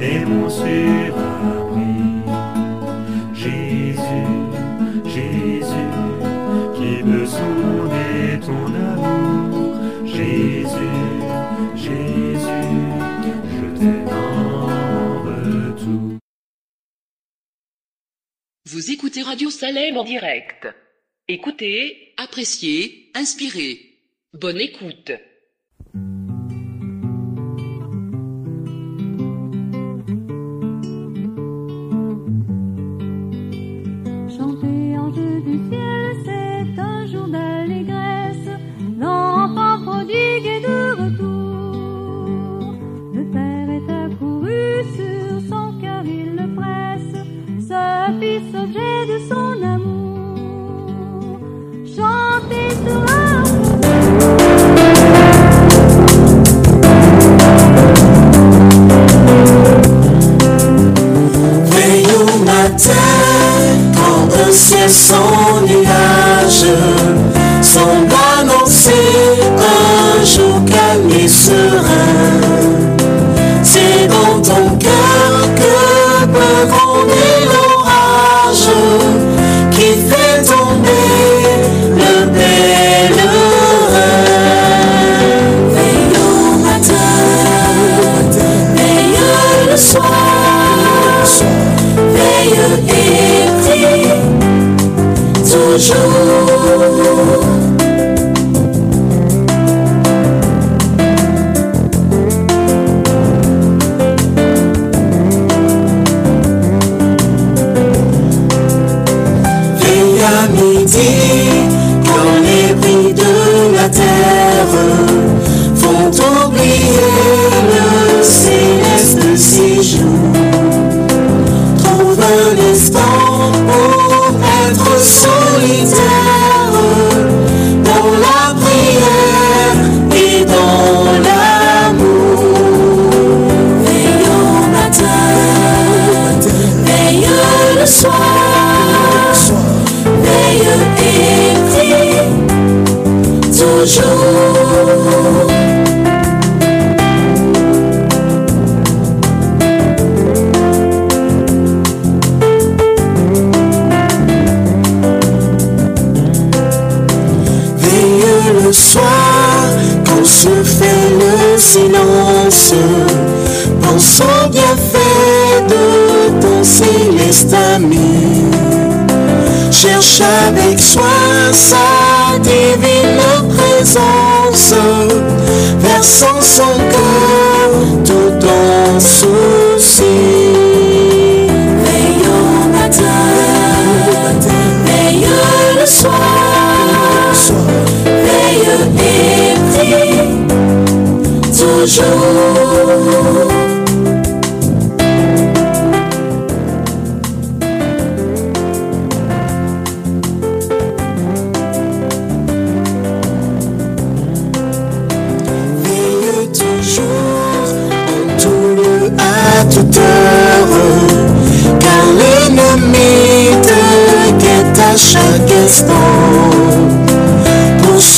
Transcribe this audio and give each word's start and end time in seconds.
et 0.00 0.24
mon 0.24 0.48
surabri. 0.50 1.94
Jésus, 3.32 4.26
Jésus, 5.04 5.92
qui 6.76 7.02
me 7.04 7.26
sonder 7.26 8.40
ton 8.44 8.74
amour. 8.74 9.76
Jésus, 10.06 11.00
Jésus, 11.76 12.74
je 13.54 13.78
t'aime 13.78 14.08
en 14.08 15.22
retour. 15.22 16.18
Vous 18.66 18.90
écoutez 18.90 19.22
Radio 19.22 19.50
Salem 19.50 19.96
en 19.96 20.04
direct. 20.04 20.66
Écoutez, 21.28 22.14
appréciez, 22.16 23.10
inspirez. 23.14 23.80
Bonne 24.32 24.60
écoute. 24.60 25.12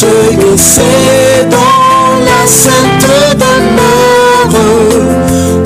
Se 0.01 0.35
glisser 0.35 1.47
dans 1.51 2.21
la 2.29 2.43
sainte 2.47 3.09
demeure, 3.43 4.55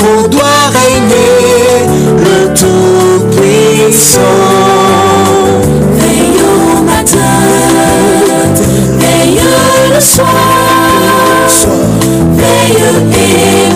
où 0.05 0.29
doit 0.29 0.67
régner 0.79 1.89
le 2.25 2.55
Tout-Puissant. 2.55 4.21
Veille 5.97 6.43
au 6.45 6.83
matin, 6.83 7.39
veille 9.01 9.41
le 9.93 10.01
soir, 10.01 10.27
veille 12.37 12.85
et 13.17 13.71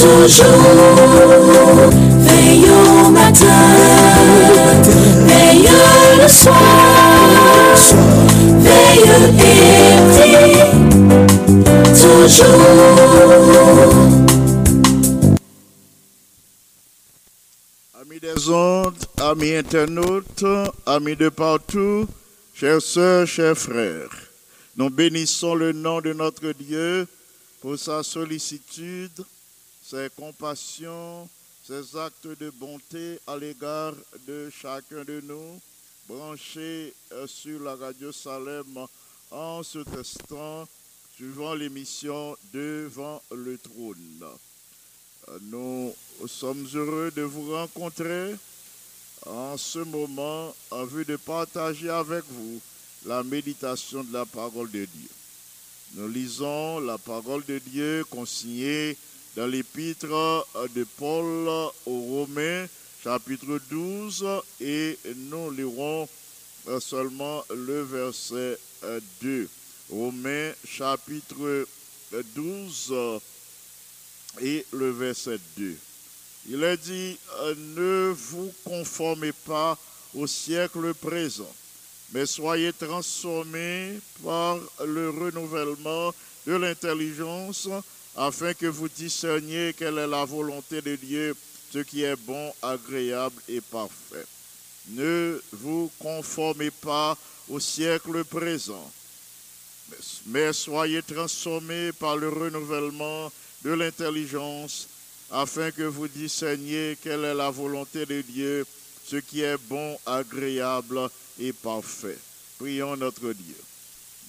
toujours. 0.00 0.75
Amis 12.26 12.34
des 18.20 18.50
ondes, 18.50 18.98
amis 19.18 19.54
internautes, 19.54 20.44
amis 20.86 21.14
de 21.14 21.28
partout, 21.28 22.08
chères 22.52 22.82
sœurs, 22.82 23.28
chers 23.28 23.56
frères, 23.56 24.10
nous 24.76 24.90
bénissons 24.90 25.54
le 25.54 25.70
nom 25.70 26.00
de 26.00 26.12
notre 26.14 26.50
Dieu 26.50 27.06
pour 27.60 27.78
sa 27.78 28.02
sollicitude, 28.02 29.24
ses 29.80 30.08
compassions, 30.16 31.28
ses 31.64 31.96
actes 31.96 32.26
de 32.40 32.50
bonté 32.50 33.20
à 33.28 33.36
l'égard 33.36 33.92
de 34.26 34.50
chacun 34.50 35.04
de 35.06 35.20
nous, 35.20 35.60
branchés 36.08 36.92
euh, 37.12 37.28
sur 37.28 37.62
la 37.62 37.76
radio 37.76 38.10
Salem 38.10 38.64
en 39.30 39.62
ce 39.62 39.78
testant, 39.78 40.66
suivant 41.16 41.54
l'émission 41.54 42.36
Devant 42.52 43.22
le 43.30 43.56
trône. 43.56 44.24
Nous 45.50 45.94
sommes 46.26 46.68
heureux 46.74 47.10
de 47.16 47.22
vous 47.22 47.52
rencontrer 47.52 48.34
en 49.24 49.56
ce 49.56 49.78
moment 49.78 50.54
en 50.70 50.84
vue 50.84 51.06
de 51.06 51.16
partager 51.16 51.88
avec 51.88 52.22
vous 52.28 52.60
la 53.06 53.22
méditation 53.22 54.04
de 54.04 54.12
la 54.12 54.26
parole 54.26 54.70
de 54.70 54.84
Dieu. 54.84 55.08
Nous 55.94 56.08
lisons 56.08 56.80
la 56.80 56.98
parole 56.98 57.44
de 57.46 57.58
Dieu 57.58 58.04
consignée 58.10 58.96
dans 59.36 59.46
l'épître 59.46 60.46
de 60.74 60.84
Paul 60.98 61.48
aux 61.86 62.00
Romains, 62.00 62.66
chapitre 63.02 63.58
12, 63.70 64.26
et 64.60 64.98
nous 65.30 65.50
lirons 65.50 66.08
seulement 66.78 67.42
le 67.50 67.82
verset 67.82 68.58
euh, 68.84 69.00
2. 69.22 69.48
Romains, 69.90 70.52
chapitre 70.64 71.36
euh, 72.12 72.22
12, 72.34 72.88
euh, 72.90 73.18
et 74.40 74.66
le 74.72 74.90
verset 74.90 75.38
2. 75.56 75.76
Il 76.48 76.62
est 76.64 76.76
dit, 76.76 77.18
euh, 77.40 77.54
ne 77.76 78.12
vous 78.12 78.52
conformez 78.64 79.32
pas 79.32 79.78
au 80.14 80.26
siècle 80.26 80.92
présent, 80.94 81.52
mais 82.12 82.26
soyez 82.26 82.72
transformés 82.72 83.98
par 84.24 84.58
le 84.84 85.10
renouvellement 85.10 86.12
de 86.46 86.54
l'intelligence, 86.54 87.68
afin 88.16 88.54
que 88.54 88.66
vous 88.66 88.88
discerniez 88.88 89.74
quelle 89.76 89.98
est 89.98 90.06
la 90.06 90.24
volonté 90.24 90.80
de 90.82 90.96
Dieu, 90.96 91.36
ce 91.72 91.78
qui 91.80 92.02
est 92.02 92.16
bon, 92.16 92.52
agréable 92.62 93.40
et 93.48 93.60
parfait. 93.60 94.24
Ne 94.88 95.40
vous 95.52 95.90
conformez 95.98 96.70
pas 96.70 97.16
au 97.48 97.60
siècle 97.60 98.24
présent, 98.24 98.90
mais- 100.26 100.52
soyez 100.52 101.02
transformés 101.02 101.92
par 101.92 102.16
le 102.16 102.28
renouvellement 102.28 103.30
de 103.64 103.70
l'intelligence, 103.72 104.88
afin 105.30 105.70
que 105.70 105.82
vous 105.82 106.08
discerniez 106.08 106.96
quelle 107.02 107.24
est 107.24 107.34
la 107.34 107.50
volonté 107.50 108.06
de 108.06 108.20
Dieu, 108.22 108.66
ce 109.04 109.16
qui 109.16 109.42
est 109.42 109.58
bon, 109.68 109.98
agréable 110.06 111.08
et 111.40 111.52
parfait. 111.52 112.18
Prions 112.58 112.96
notre 112.96 113.32
Dieu. 113.32 113.56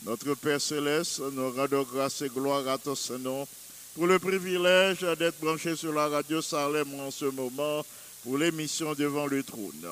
Notre 0.06 0.36
Père 0.36 0.62
céleste, 0.62 1.19
nous 1.33 1.51
rendons 1.51 1.83
grâce 1.83 2.21
et 2.21 2.30
gloire 2.30 2.68
à 2.68 2.77
ton 2.77 2.95
Saint-Nom 2.95 3.48
pour 3.95 4.06
le 4.07 4.19
privilège 4.19 5.00
d'être 5.18 5.39
branché 5.39 5.75
sur 5.75 5.92
la 5.94 6.07
radio 6.07 6.42
Salem 6.42 6.88
en 7.00 7.09
ce 7.09 7.25
moment 7.25 7.86
pour 8.24 8.38
l'émission 8.38 8.94
devant 8.94 9.25
le 9.25 9.44
trône. 9.44 9.88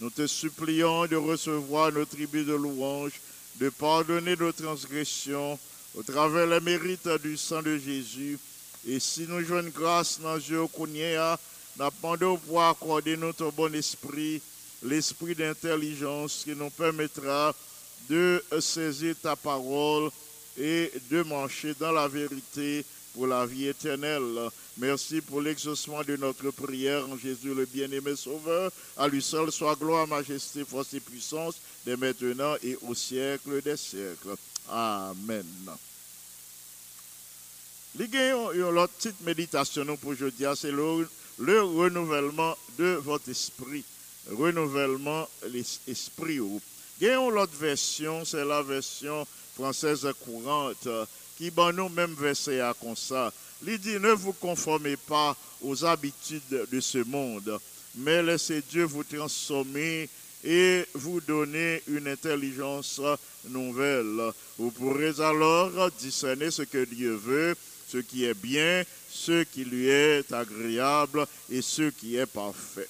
Nous 0.00 0.10
te 0.10 0.26
supplions 0.26 1.06
de 1.06 1.16
recevoir 1.16 1.92
nos 1.92 2.06
tribus 2.06 2.46
de 2.46 2.54
louange, 2.54 3.12
de 3.56 3.68
pardonner 3.70 4.36
nos 4.36 4.52
transgressions 4.52 5.58
au 5.94 6.02
travers 6.02 6.46
les 6.46 6.60
mérites 6.60 7.08
du 7.22 7.36
sang 7.36 7.62
de 7.62 7.76
Jésus. 7.76 8.38
Et 8.86 9.00
si 9.00 9.26
nous 9.28 9.42
jouons 9.42 9.70
grâce 9.74 10.20
dans 10.20 10.38
Dieu 10.38 10.66
Kounia, 10.68 11.38
nous 11.78 11.86
demandons 12.02 12.36
pour 12.38 12.62
accorder 12.62 13.16
notre 13.16 13.50
bon 13.50 13.74
esprit, 13.74 14.40
l'esprit 14.82 15.34
d'intelligence 15.34 16.42
qui 16.44 16.54
nous 16.54 16.70
permettra 16.70 17.54
de 18.08 18.42
saisir 18.60 19.14
ta 19.22 19.36
parole 19.36 20.10
et 20.58 20.90
de 21.10 21.22
marcher 21.22 21.74
dans 21.78 21.92
la 21.92 22.08
vérité 22.08 22.84
pour 23.14 23.26
la 23.26 23.46
vie 23.46 23.66
éternelle. 23.66 24.50
Merci 24.78 25.20
pour 25.20 25.40
l'exaucement 25.40 26.02
de 26.02 26.16
notre 26.16 26.50
prière 26.50 27.08
en 27.08 27.16
Jésus 27.18 27.54
le 27.54 27.66
bien-aimé 27.66 28.16
Sauveur. 28.16 28.70
À 28.96 29.08
lui 29.08 29.22
seul 29.22 29.50
soit 29.52 29.74
gloire, 29.74 30.06
majesté, 30.06 30.64
force 30.64 30.94
et 30.94 31.00
puissance, 31.00 31.56
dès 31.84 31.96
maintenant 31.96 32.56
et 32.62 32.76
au 32.82 32.94
siècle 32.94 33.62
des 33.62 33.76
siècles. 33.76 34.36
Amen. 34.68 35.44
L'autre 37.98 38.92
petite 38.94 39.20
méditation 39.22 39.96
pour 39.96 40.10
aujourd'hui, 40.10 40.46
c'est 40.54 40.70
le, 40.70 41.08
le 41.38 41.62
renouvellement 41.62 42.56
de 42.78 42.94
votre 43.02 43.28
esprit. 43.28 43.84
Renouvellement 44.30 45.28
l'esprit. 45.48 46.40
Gagnons 47.00 47.30
l'autre 47.30 47.56
version, 47.58 48.24
c'est 48.24 48.44
la 48.44 48.62
version 48.62 49.26
française 49.54 50.06
courante, 50.24 50.86
qui 51.36 51.50
ban 51.50 51.72
nous 51.72 51.88
même 51.88 52.14
verset 52.14 52.60
à 52.60 52.74
comme 52.78 52.94
ça. 52.94 53.32
Il 53.66 53.78
dit, 53.78 53.98
ne 53.98 54.12
vous 54.12 54.34
conformez 54.34 54.96
pas 54.96 55.36
aux 55.62 55.84
habitudes 55.84 56.68
de 56.70 56.80
ce 56.80 56.98
monde, 56.98 57.58
mais 57.96 58.22
laissez 58.22 58.62
Dieu 58.70 58.84
vous 58.84 59.04
transformer 59.04 60.08
et 60.44 60.86
vous 60.94 61.20
donner 61.20 61.82
une 61.88 62.08
intelligence 62.08 63.00
nouvelle. 63.48 64.32
Vous 64.58 64.70
pourrez 64.70 65.20
alors 65.20 65.90
discerner 65.92 66.50
ce 66.50 66.62
que 66.62 66.84
Dieu 66.84 67.14
veut, 67.14 67.54
ce 67.88 67.98
qui 67.98 68.24
est 68.24 68.34
bien, 68.34 68.84
ce 69.10 69.42
qui 69.44 69.64
lui 69.64 69.88
est 69.88 70.32
agréable 70.32 71.26
et 71.50 71.62
ce 71.62 71.90
qui 71.90 72.16
est 72.16 72.26
parfait. 72.26 72.88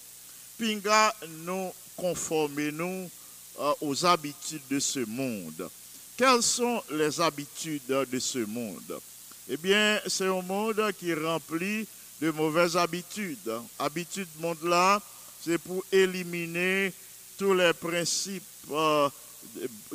Pinga, 0.58 1.14
nous 1.44 1.72
conformez-nous 1.96 3.10
euh, 3.58 3.72
aux 3.80 4.06
habitudes 4.06 4.66
de 4.70 4.78
ce 4.78 5.00
monde. 5.00 5.68
Quelles 6.16 6.42
sont 6.42 6.82
les 6.90 7.20
habitudes 7.20 7.86
de 7.86 8.18
ce 8.18 8.40
monde? 8.40 9.00
Eh 9.48 9.56
bien, 9.56 9.98
c'est 10.06 10.26
un 10.26 10.42
monde 10.42 10.92
qui 10.98 11.10
est 11.10 11.14
rempli 11.14 11.86
de 12.20 12.30
mauvaises 12.30 12.76
habitudes. 12.76 13.50
Habitude 13.78 14.28
monde-là, 14.38 15.00
c'est 15.42 15.58
pour 15.58 15.82
éliminer 15.90 16.92
tous 17.40 17.54
les 17.54 17.72
principes 17.72 18.42
euh, 18.70 19.08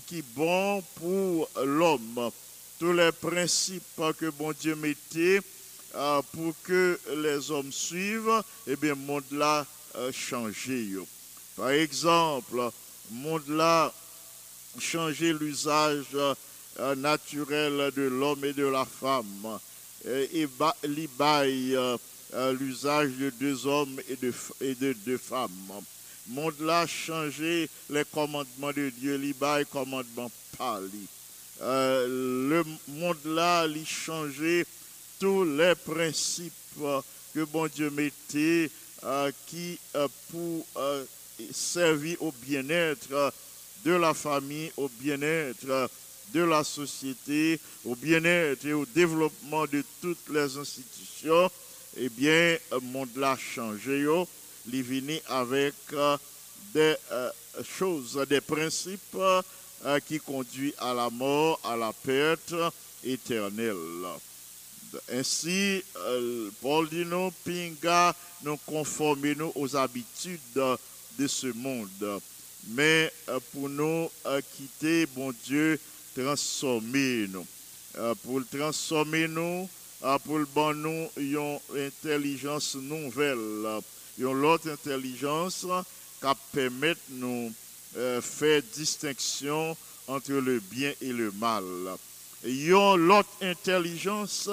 qui 0.08 0.24
bons 0.36 0.82
pour 0.96 1.48
l'homme, 1.64 2.32
tous 2.80 2.92
les 2.92 3.12
principes 3.12 4.02
que 4.18 4.32
bon 4.32 4.52
Dieu 4.60 4.76
mettait 4.76 5.42
euh, 5.94 6.24
pour 6.34 6.56
que 6.64 7.00
les 7.18 7.52
hommes 7.52 7.72
suivent, 7.72 8.42
eh 8.66 8.76
bien, 8.76 8.90
le 8.90 8.96
monde-là 8.96 9.64
euh, 9.96 10.12
changé. 10.12 10.90
Par 11.56 11.70
exemple, 11.70 12.56
le 12.56 12.72
monde-là 13.12 13.94
changer 14.80 15.32
l'usage 15.32 16.16
euh, 16.16 16.96
naturel 16.96 17.92
de 17.96 18.08
l'homme 18.08 18.44
et 18.44 18.54
de 18.54 18.66
la 18.66 18.86
femme 18.86 19.60
et 20.04 20.48
l'usage 22.60 23.12
de 23.12 23.30
deux 23.40 23.68
hommes 23.68 24.00
et 24.10 24.74
de 24.74 24.94
deux 25.06 25.20
femmes. 25.20 25.84
Monde 26.28 26.60
là 26.62 26.88
changer 26.88 27.70
les 27.90 28.04
commandements 28.06 28.72
de 28.72 28.90
Dieu, 28.90 29.16
li 29.16 29.34
baille 29.34 29.66
commandement 29.68 30.32
par 30.58 30.82
lui. 30.82 31.08
Euh, 31.62 32.50
le 32.50 32.66
monde 32.88 33.18
là, 33.26 33.68
li 33.68 33.86
changer 33.86 34.66
tous 35.20 35.46
les 35.46 35.76
principes 35.76 36.54
euh, 36.82 37.00
que 37.34 37.44
bon 37.46 37.68
Dieu 37.68 37.90
mettait 37.92 38.70
euh, 39.04 39.32
qui 39.46 39.80
pour 40.32 40.66
servir 41.52 42.22
au 42.22 42.32
bien-être 42.32 43.34
de 43.84 43.92
la 43.92 44.14
famille, 44.14 44.72
au 44.78 44.90
bien-être 45.00 45.90
de 46.34 46.42
la 46.42 46.64
société, 46.64 47.60
au 47.86 47.96
bien-être 47.96 48.66
et 48.66 48.74
au 48.74 48.86
développement 48.86 49.66
de 49.68 49.84
toutes 50.02 50.30
les 50.30 50.58
institutions, 50.58 51.52
eh 51.98 52.10
bien, 52.10 52.58
le 52.72 52.80
monde 52.80 53.10
l'a 53.16 53.38
changé. 53.38 54.06
Il 54.72 54.84
venu 54.84 55.20
avec 55.28 55.74
euh, 55.94 56.18
des 56.74 56.96
euh, 57.12 57.30
choses, 57.64 58.26
des 58.28 58.42
principes 58.42 59.16
euh, 59.16 60.00
qui 60.08 60.20
conduisent 60.20 60.74
à 60.80 60.94
la 60.94 61.10
mort, 61.10 61.60
à 61.64 61.76
la 61.76 61.94
perte 61.94 62.54
éternelle. 63.04 63.76
Ainsi, 65.12 65.84
Paul 66.62 66.88
dit 66.88 67.04
nous, 67.06 67.30
pinga, 67.44 68.16
nous 68.44 68.58
conformons 68.66 69.52
aux 69.56 69.76
habitudes 69.76 70.40
de 70.56 71.28
ce 71.28 71.48
monde. 71.48 72.22
Mais 72.70 73.12
pour 73.52 73.68
nous 73.68 74.10
quitter, 74.56 75.06
bon 75.08 75.34
Dieu, 75.46 75.78
transformer 76.16 77.28
nous. 77.28 77.46
Euh, 77.98 78.14
pour 78.24 78.42
transformer 78.52 79.28
nous, 79.28 79.70
pour 80.26 80.40
bon 80.54 80.74
nous, 80.74 81.10
une 81.16 81.60
intelligence 81.78 82.76
nouvelle, 82.76 83.82
une 84.18 84.46
autre 84.46 84.70
intelligence 84.72 85.66
qui 86.22 86.28
permet 86.54 86.96
nous 87.10 87.54
euh, 87.98 88.22
faire 88.22 88.62
distinction 88.76 89.76
entre 90.08 90.34
le 90.34 90.60
bien 90.60 90.94
et 91.02 91.12
le 91.12 91.32
mal. 91.32 91.64
Une 92.44 92.96
l'autre 92.96 93.30
intelligence 93.42 94.50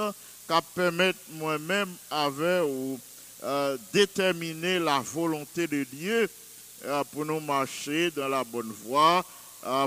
qui 0.49 0.55
permet 0.75 1.13
moi-même 1.31 1.93
avec 2.11 2.65
ou 2.65 2.99
euh, 3.43 3.77
déterminer 3.93 4.79
la 4.79 5.01
volonté 5.01 5.67
de 5.67 5.85
Dieu 5.85 6.31
euh, 6.85 7.05
pour 7.13 7.25
nous 7.25 7.41
marcher 7.41 8.11
dans 8.11 8.29
la 8.29 8.45
bonne 8.45 8.73
voie, 8.85 9.25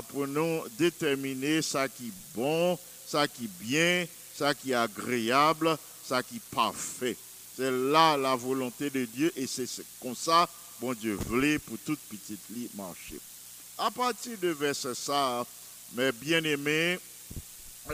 pour 0.08 0.26
nous 0.26 0.62
déterminer 0.78 1.60
ça 1.60 1.88
qui 1.88 2.06
est 2.06 2.34
bon, 2.34 2.78
ça 3.06 3.28
qui 3.28 3.44
est 3.44 3.64
bien, 3.64 4.06
ça 4.34 4.54
qui 4.54 4.72
est 4.72 4.74
agréable, 4.74 5.76
ça 6.04 6.22
qui 6.22 6.36
est 6.36 6.54
parfait. 6.54 7.16
C'est 7.56 7.70
là 7.70 8.16
la 8.16 8.36
volonté 8.36 8.90
de 8.90 9.04
Dieu 9.04 9.32
et 9.36 9.46
c'est 9.46 9.66
comme 10.00 10.14
ça, 10.14 10.48
bon 10.80 10.92
Dieu 10.94 11.14
voulait 11.26 11.58
pour 11.58 11.78
toute 11.78 12.00
petite 12.00 12.40
lit 12.50 12.68
marcher. 12.74 13.18
À 13.78 13.90
partir 13.90 14.36
de 14.38 14.48
verset 14.48 14.94
ça, 14.94 15.46
mes 15.94 16.12
bien-aimés, 16.12 16.98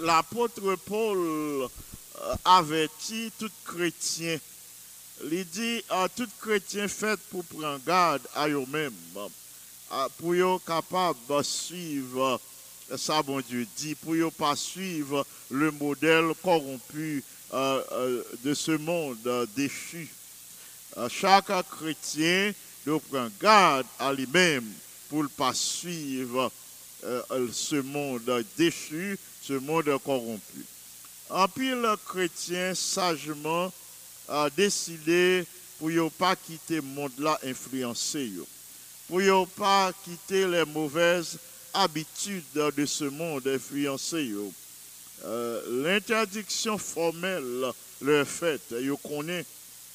l'apôtre 0.01 0.77
Paul 0.87 1.19
euh, 1.19 1.69
avertit 2.45 3.31
tout 3.39 3.51
chrétien 3.65 4.39
il 5.31 5.45
dit 5.45 5.85
à 5.89 6.09
tout 6.09 6.29
chrétien 6.41 6.89
fait 6.89 7.19
pour 7.31 7.45
prendre 7.45 7.81
garde 7.87 8.23
à 8.35 8.49
eux-mêmes, 8.49 8.93
euh, 9.17 10.09
pour 10.19 10.35
être 10.35 10.65
capable 10.65 11.19
de 11.29 11.43
suivre 11.43 12.41
euh, 12.91 12.97
ça, 12.97 13.23
bon 13.23 13.41
Dieu 13.41 13.67
dit, 13.77 13.95
pour 13.95 14.15
ne 14.15 14.29
pas 14.31 14.57
suivre 14.57 15.25
le 15.51 15.71
modèle 15.71 16.33
corrompu 16.43 17.23
de 17.53 18.55
ce 18.55 18.73
monde 18.73 19.27
euh, 19.27 19.47
déchu. 19.55 20.09
Euh, 20.99 21.09
chaque 21.09 21.51
chrétien 21.71 22.53
doit 22.85 23.01
prendre 23.01 23.31
garde 23.41 23.87
à 23.99 24.13
lui-même 24.13 24.71
pour 25.09 25.23
ne 25.23 25.29
pas 25.29 25.55
suivre 25.55 26.51
euh, 27.05 27.23
euh, 27.31 27.49
ce 27.53 27.77
monde 27.77 28.45
déchu, 28.57 29.19
ce 29.43 29.55
monde 29.55 29.91
corrompu. 30.05 30.65
En 31.31 31.49
pile 31.49 31.87
chrétien 32.07 32.75
sagement 32.75 33.73
a 34.29 34.51
décidé 34.51 35.47
pour 35.79 35.89
ne 35.89 36.09
pas 36.11 36.37
quitter 36.37 36.77
le 36.77 36.83
monde 36.83 37.13
là 37.19 37.39
influencé. 37.45 38.31
Pour 39.09 39.21
ne 39.21 39.45
pas 39.47 39.93
quitter 40.05 40.47
les 40.47 40.65
mauvaises 40.67 41.39
habitudes 41.73 42.45
de 42.55 42.87
ce 42.87 43.05
monde 43.05 43.47
influencé. 43.49 44.31
Euh, 45.25 45.85
L'interdiction 45.85 46.79
formelle 46.79 47.73
le 48.01 48.25
fait, 48.25 48.61
yo 48.81 48.97
connaît, 48.97 49.45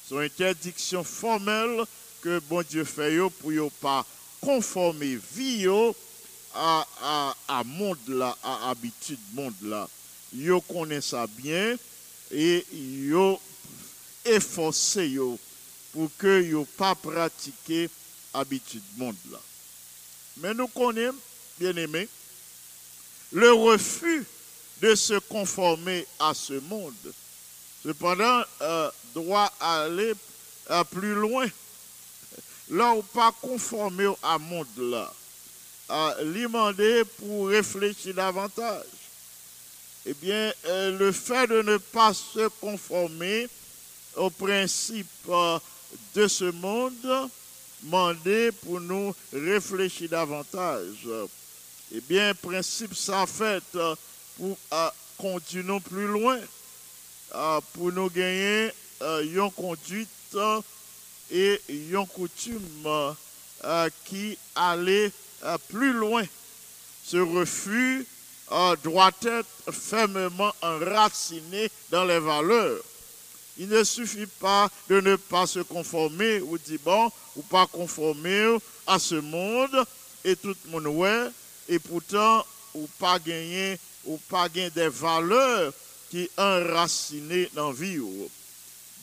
son 0.08 0.18
interdiction 0.18 1.04
formelle 1.04 1.84
que 2.22 2.40
bon 2.48 2.62
Dieu 2.62 2.84
fait 2.84 3.18
pour 3.40 3.50
ne 3.50 3.68
pas 3.68 4.06
conformer 4.40 5.18
vie 5.34 5.66
à, 6.54 6.86
à, 7.02 7.36
à 7.48 7.64
monde 7.64 7.98
là, 8.08 8.36
à 8.42 8.70
habitude 8.70 9.18
monde 9.34 9.54
là. 9.62 9.86
Connaît 10.72 11.02
ça 11.02 11.26
bien 11.26 11.76
et 12.30 12.64
yo 12.72 13.38
efforcé 14.24 15.16
pour 15.92 16.10
que 16.16 16.42
yo 16.42 16.66
pas 16.76 16.94
pratiquer 16.94 17.90
habitude 18.32 18.82
monde 18.96 19.16
là. 19.30 19.40
Mais 20.38 20.54
nous 20.54 20.68
connaissons, 20.68 21.14
bien 21.58 21.76
aimé, 21.76 22.08
le 23.32 23.52
refus 23.52 24.24
de 24.80 24.94
se 24.94 25.18
conformer 25.18 26.06
à 26.18 26.34
ce 26.34 26.54
monde. 26.54 26.94
Cependant, 27.82 28.42
euh, 28.60 28.90
doit 29.14 29.52
aller 29.60 30.14
euh, 30.70 30.84
plus 30.84 31.14
loin. 31.14 31.46
Là 32.70 32.92
où 32.92 33.02
pas 33.02 33.32
conformer 33.40 34.12
à 34.22 34.38
monde 34.38 34.66
là, 34.76 35.12
à 35.88 36.16
lui 36.22 36.42
demander 36.42 37.02
pour 37.18 37.48
réfléchir 37.48 38.14
davantage. 38.14 38.84
Eh 40.04 40.14
bien, 40.14 40.52
euh, 40.66 40.98
le 40.98 41.12
fait 41.12 41.46
de 41.46 41.62
ne 41.62 41.78
pas 41.78 42.12
se 42.12 42.48
conformer 42.60 43.48
aux 44.16 44.30
principes 44.30 45.06
euh, 45.28 45.58
de 46.14 46.28
ce 46.28 46.44
monde, 46.44 47.30
demander 47.82 48.52
pour 48.52 48.80
nous 48.80 49.14
réfléchir 49.32 50.10
davantage. 50.10 51.08
Eh 51.94 52.00
bien, 52.02 52.34
principe 52.34 52.94
ça 52.94 53.24
fait 53.26 53.64
pour 54.38 55.40
nous 55.64 55.80
plus 55.80 56.06
loin, 56.06 56.38
gagner 58.14 58.72
euh, 59.02 59.22
une 59.22 59.50
conduite 59.50 60.08
euh, 60.34 60.60
et 61.30 61.60
une 61.68 62.06
coutume 62.06 63.14
qui 64.04 64.38
allait 64.54 65.12
plus 65.68 65.92
loin. 65.92 66.22
Ce 67.04 67.16
refus 67.16 68.06
doit 68.84 69.10
être 69.22 69.72
fermement 69.72 70.52
enraciné 70.62 71.70
dans 71.90 72.04
les 72.04 72.20
valeurs. 72.20 72.80
Il 73.58 73.68
ne 73.68 73.82
suffit 73.82 74.26
pas 74.26 74.70
de 74.88 75.00
ne 75.00 75.16
pas 75.16 75.46
se 75.46 75.58
conformer 75.58 76.40
ou 76.40 76.56
dire 76.58 76.78
bon, 76.84 77.10
ou 77.34 77.42
pas 77.42 77.66
conformer 77.66 78.56
à 78.86 78.98
ce 79.00 79.16
monde 79.16 79.84
et 80.24 80.36
tout 80.36 80.54
le 80.64 80.70
monde 80.70 80.86
ouais, 80.86 81.28
et 81.68 81.78
pourtant 81.78 82.44
ou 82.74 82.88
pas 82.98 83.18
gagner 83.18 83.78
ou 84.04 84.18
pas 84.28 84.48
gagner 84.48 84.70
des 84.70 84.88
valeurs 84.88 85.72
qui 86.10 86.28
enracinées 86.36 87.50
dans 87.54 87.68
la 87.68 87.74
vie. 87.74 87.98
ou. 87.98 88.30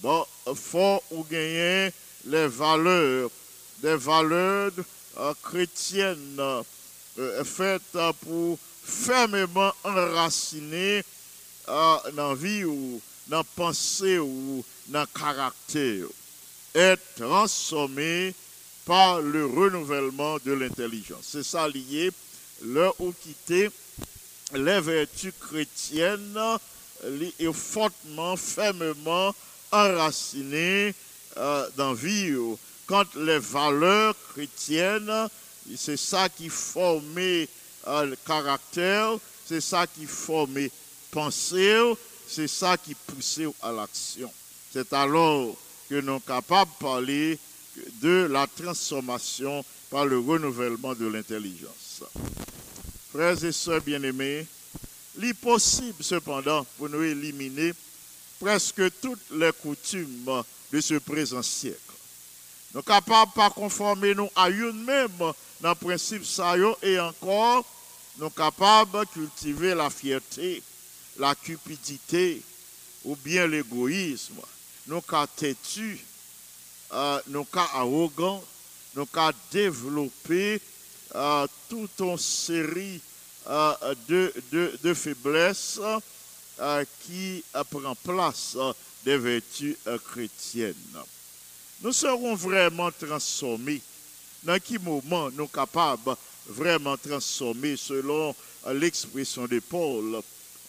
Bon, 0.02 0.26
faut 0.54 1.02
ou 1.12 1.24
gagner 1.24 1.92
les 2.26 2.48
valeurs, 2.48 3.30
des 3.82 3.96
valeurs 3.96 4.72
euh, 5.18 5.34
chrétiennes 5.42 6.40
euh, 7.18 7.44
faites 7.44 7.98
pour 8.22 8.60
fermement 8.84 9.72
enraciner 9.84 11.04
euh, 11.70 11.98
dans 12.14 12.30
la 12.30 12.36
vie 12.36 12.66
ou 12.66 13.02
dans 13.28 13.38
la 13.38 13.44
pensée 13.44 14.20
ou 14.20 14.64
dans 14.88 15.02
le 15.02 15.20
caractère. 15.20 16.08
Être 16.74 17.16
transformé 17.16 18.34
par 18.86 19.22
le 19.22 19.46
renouvellement 19.46 20.38
de 20.46 20.52
l'intelligence. 20.52 21.24
C'est 21.24 21.44
ça 21.44 21.68
lié, 21.68 22.12
là 22.64 22.92
où 23.00 23.14
quitter 23.14 23.70
les 24.56 24.80
vertus 24.80 25.34
chrétiennes 25.40 26.40
est 27.40 27.54
fortement, 27.54 28.36
fermement 28.36 29.34
enracinées 29.72 30.94
euh, 31.38 31.70
dans 31.76 31.90
la 31.90 31.96
vie. 31.96 32.34
Quand 32.88 33.06
les 33.16 33.40
valeurs 33.40 34.16
chrétiennes, 34.34 35.28
c'est 35.76 35.98
ça 35.98 36.30
qui 36.30 36.50
formait 36.50 37.48
euh, 37.88 38.06
le 38.06 38.16
caractère, 38.26 39.18
c'est 39.46 39.62
ça 39.62 39.88
qui 39.88 40.06
formait 40.06 40.72
pensée, 41.12 41.82
c'est 42.28 42.48
ça 42.48 42.78
qui 42.78 42.96
poussait 42.96 43.48
à 43.62 43.72
l'action. 43.72 44.32
C'est 44.72 44.92
alors 44.94 45.56
que 45.90 45.96
nous 45.96 46.14
sommes 46.14 46.22
capables 46.22 46.72
de 46.80 46.86
parler 46.86 47.40
de 48.02 48.28
la 48.32 48.48
transformation 48.48 49.64
par 49.90 50.06
le 50.06 50.20
renouvellement 50.20 50.94
de 50.94 51.08
l'intelligence. 51.08 52.04
Frères 53.16 53.46
et 53.46 53.54
sœurs 53.54 53.80
bien-aimés, 53.80 54.46
il 55.18 55.24
est 55.24 55.34
possible 55.34 56.04
cependant 56.04 56.66
pour 56.78 56.90
nous 56.90 57.02
éliminer 57.02 57.72
presque 58.42 58.82
toutes 59.00 59.32
les 59.32 59.54
coutumes 59.54 60.44
de 60.70 60.82
ce 60.82 60.96
présent 60.96 61.42
siècle. 61.42 61.80
Nous 62.74 62.82
sommes 62.82 62.84
capables 62.84 63.32
de 63.34 63.54
conformer 63.54 64.16
nous 64.16 64.30
à 64.36 64.50
même 64.50 65.08
dans 65.62 65.70
le 65.70 65.76
principe 65.76 66.26
ça 66.26 66.56
et 66.84 67.00
encore 67.00 67.64
nous 68.18 68.26
sommes 68.26 68.34
capables 68.34 69.00
de 69.00 69.06
cultiver 69.06 69.74
la 69.74 69.90
fierté, 69.90 70.62
la 71.18 71.36
cupidité 71.36 72.42
ou 73.06 73.16
bien 73.16 73.48
l'égoïsme. 73.48 74.42
Nous 74.88 75.02
sommes 75.10 75.28
têtus, 75.38 76.06
euh, 76.92 77.22
nous 77.28 77.48
sommes 77.50 77.64
arrogants, 77.76 78.44
nous 78.94 79.08
sommes 79.16 79.32
développer 79.54 80.60
euh, 81.14 81.48
toute 81.70 82.00
une 82.00 82.18
série 82.18 83.02
de, 84.10 84.34
de, 84.82 84.94
faiblesses 84.94 85.80
qui 87.06 87.44
prend 87.70 87.96
place 88.04 88.58
des 89.06 89.18
vertus 89.18 89.76
euh, 89.88 89.98
chrétiennes. 90.00 90.74
Nous 91.82 91.94
serons 91.94 92.36
vraiment 92.36 92.90
transformés. 92.92 93.82
Dans 94.44 94.60
quel 94.60 94.80
moment 94.80 95.30
nous 95.32 95.38
sommes 95.38 95.48
capables 95.50 96.16
vraiment 96.48 96.98
transformer 96.98 97.78
selon 97.78 98.36
euh, 98.66 98.74
l'expression 98.74 99.46
de 99.46 99.60
Paul, 99.60 100.22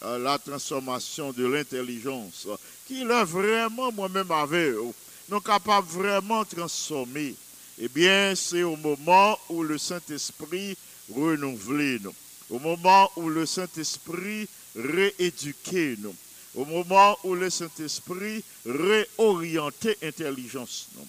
euh, 0.03 0.17
la 0.19 0.37
transformation 0.37 1.31
de 1.31 1.45
l'intelligence, 1.47 2.47
qui 2.87 3.01
est 3.01 3.23
vraiment 3.23 3.91
moi-même 3.91 4.31
avec 4.31 4.73
eux. 4.73 4.81
Nous 5.29 5.35
sommes 5.37 5.41
capables 5.41 5.87
vraiment 5.87 6.45
transformer. 6.45 7.35
Eh 7.79 7.87
bien, 7.89 8.33
c'est 8.35 8.63
au 8.63 8.75
moment 8.75 9.37
où 9.49 9.61
le 9.63 9.77
Saint-Esprit 9.77 10.75
renouvelle 11.13 11.99
nous. 12.01 12.15
Au 12.49 12.59
moment 12.59 13.11
où 13.17 13.29
le 13.29 13.45
Saint-Esprit 13.45 14.47
rééduque 14.75 15.97
nous. 15.99 16.15
Au 16.55 16.65
moment 16.65 17.17
où 17.23 17.35
le 17.35 17.49
Saint-Esprit 17.51 18.43
réoriente 18.65 19.87
intelligence 20.01 20.87
nous. 20.95 21.07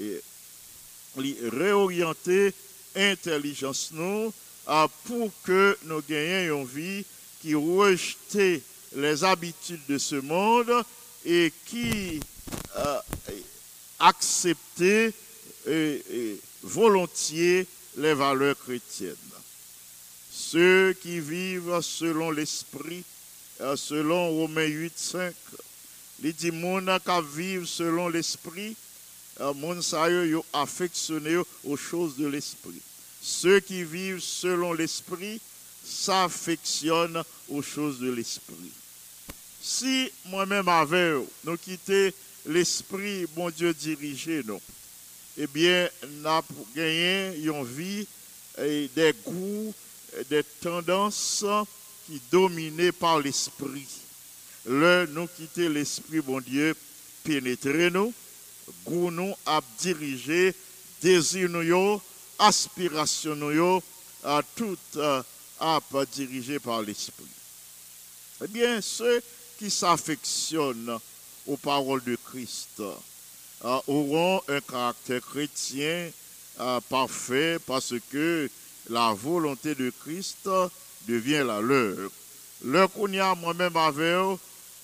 Et 0.00 0.22
réorienter 1.50 2.52
intelligence 2.94 3.90
nous 3.92 4.32
ah, 4.66 4.88
pour 5.04 5.30
que 5.42 5.76
nous 5.84 6.02
gagnions 6.02 6.62
une 6.62 6.66
vie 6.66 7.04
qui 7.40 7.54
rejette 7.54 8.62
les 8.94 9.24
habitudes 9.24 9.86
de 9.88 9.98
ce 9.98 10.16
monde 10.16 10.84
et 11.24 11.52
qui 11.66 12.20
euh, 12.76 13.00
et- 15.66 16.02
volontiers 16.62 17.66
les 17.96 18.14
valeurs 18.14 18.58
chrétiennes. 18.58 19.14
Ceux 20.30 20.94
qui 21.00 21.20
vivent 21.20 21.80
selon 21.80 22.30
l'esprit, 22.30 23.04
euh, 23.60 23.76
selon 23.76 24.30
Romains 24.30 24.66
8, 24.66 24.92
5, 24.96 25.34
il 26.22 26.32
dit, 26.34 26.50
moun 26.50 26.90
qui 27.04 27.36
vivent 27.36 27.66
selon 27.66 28.08
l'esprit, 28.08 28.76
euh, 29.40 29.52
moun 29.54 29.80
affectionné 30.52 31.36
aux 31.64 31.76
choses 31.76 32.16
de 32.16 32.26
l'esprit. 32.26 32.80
Ceux 33.22 33.60
qui 33.60 33.82
vivent 33.82 34.20
selon 34.20 34.72
l'esprit 34.72 35.40
s'affectionnent 35.84 37.22
aux 37.48 37.62
choses 37.62 37.98
de 37.98 38.10
l'esprit. 38.10 38.72
Si 39.60 40.10
moi-même 40.26 40.68
eux, 40.68 41.26
nous 41.44 41.56
quitter 41.56 42.14
l'esprit, 42.46 43.26
bon 43.34 43.50
Dieu 43.50 43.74
dirigé 43.74 44.42
nous, 44.44 44.60
eh 45.38 45.46
bien, 45.46 45.88
nous 46.02 46.28
avons 46.28 46.66
gagné 46.74 47.36
une 47.36 47.64
vie 47.64 48.06
et 48.58 48.88
des 48.94 49.14
goûts, 49.24 49.74
des 50.30 50.42
tendances 50.60 51.44
qui 52.06 52.20
dominées 52.30 52.92
par 52.92 53.20
l'esprit. 53.20 53.86
le 54.66 55.06
nous 55.12 55.26
quitter 55.26 55.68
l'esprit 55.68 56.20
bon 56.20 56.40
Dieu 56.40 56.74
pénétrer 57.22 57.90
nous, 57.90 58.12
goût 58.84 59.10
nous 59.10 59.34
à 59.44 59.60
diriger 59.80 60.54
désir 61.02 61.48
nous 61.50 62.00
aspiration 62.38 63.36
nous 63.36 63.82
à 64.24 64.42
tout 64.56 64.78
euh, 64.96 65.22
à 65.60 65.80
dirigé 66.14 66.58
par 66.58 66.82
l'esprit. 66.82 67.24
Eh 68.44 68.48
bien, 68.48 68.80
ceux 68.80 69.22
qui 69.58 69.70
s'affectionnent 69.70 70.98
aux 71.46 71.56
paroles 71.56 72.04
de 72.04 72.16
Christ 72.16 72.82
auront 73.62 74.40
un 74.48 74.60
caractère 74.60 75.20
chrétien 75.20 76.10
euh, 76.60 76.80
parfait 76.88 77.58
parce 77.66 77.94
que 78.10 78.50
la 78.88 79.12
volonté 79.12 79.74
de 79.74 79.92
Christ 80.02 80.48
devient 81.06 81.44
la 81.46 81.60
leur. 81.60 82.10
Le 82.64 82.88
qu'on 82.88 83.12
y 83.12 83.18
moi-même 83.36 83.76
avec 83.76 84.38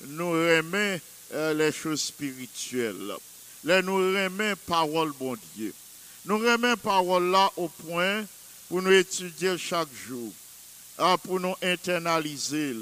nous 0.09 0.31
remet 0.31 1.01
euh, 1.33 1.55
les 1.55 1.73
choses 1.73 2.03
spirituelles. 2.03 3.15
Les 3.65 3.83
nous 3.83 3.97
remet 3.97 4.55
parole 4.67 5.13
bon 5.19 5.37
Dieu. 5.55 5.73
Nous 6.25 6.39
remet 6.39 6.77
parole 6.77 7.31
là 7.31 7.51
au 7.57 7.69
point 7.69 8.25
pour 8.69 8.83
nous 8.83 8.93
étudier 8.93 9.57
chaque 9.59 9.93
jour, 10.07 10.33
pour 11.23 11.41
nous 11.41 11.55
internaliser, 11.63 12.75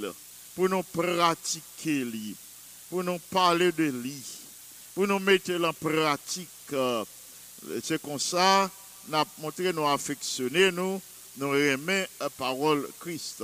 pour 0.54 0.68
nous 0.68 0.82
pratiquer, 0.82 2.06
pour 2.88 3.04
nous 3.04 3.18
parler 3.30 3.72
de 3.72 3.84
lui, 3.84 4.22
pour 5.00 5.08
nous 5.08 5.18
mettre 5.18 5.52
en 5.64 5.72
pratique. 5.72 6.50
euh, 6.74 7.02
C'est 7.82 8.02
comme 8.02 8.18
ça, 8.18 8.70
nous 9.08 9.16
montré 9.38 9.72
nous 9.72 9.88
affectionner, 9.88 10.70
nous, 10.70 11.00
nous 11.38 11.48
remet 11.48 12.06
la 12.20 12.28
parole 12.28 12.86
Christ. 13.00 13.42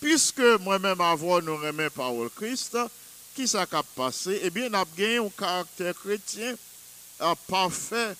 Puisque 0.00 0.42
moi-même 0.62 1.00
avant 1.00 1.40
nous 1.40 1.58
remet 1.58 1.90
parole 1.90 2.28
Christ, 2.34 2.76
qui 3.36 3.48
a 3.56 3.66
passé? 3.94 4.40
Eh 4.42 4.50
bien, 4.50 4.68
nous 4.68 4.74
avons 4.74 4.90
gagné 4.96 5.18
un 5.18 5.28
caractère 5.28 5.94
chrétien 5.94 6.56
ah, 7.20 7.36
parfait 7.46 8.16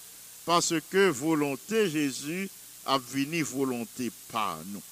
parce 0.47 0.75
que 0.91 1.09
volonté 1.09 1.91
Jésus 1.91 2.49
a 2.87 2.99
venu 2.99 3.43
volonté 3.43 4.13
par 4.31 4.59
nous. 4.67 4.83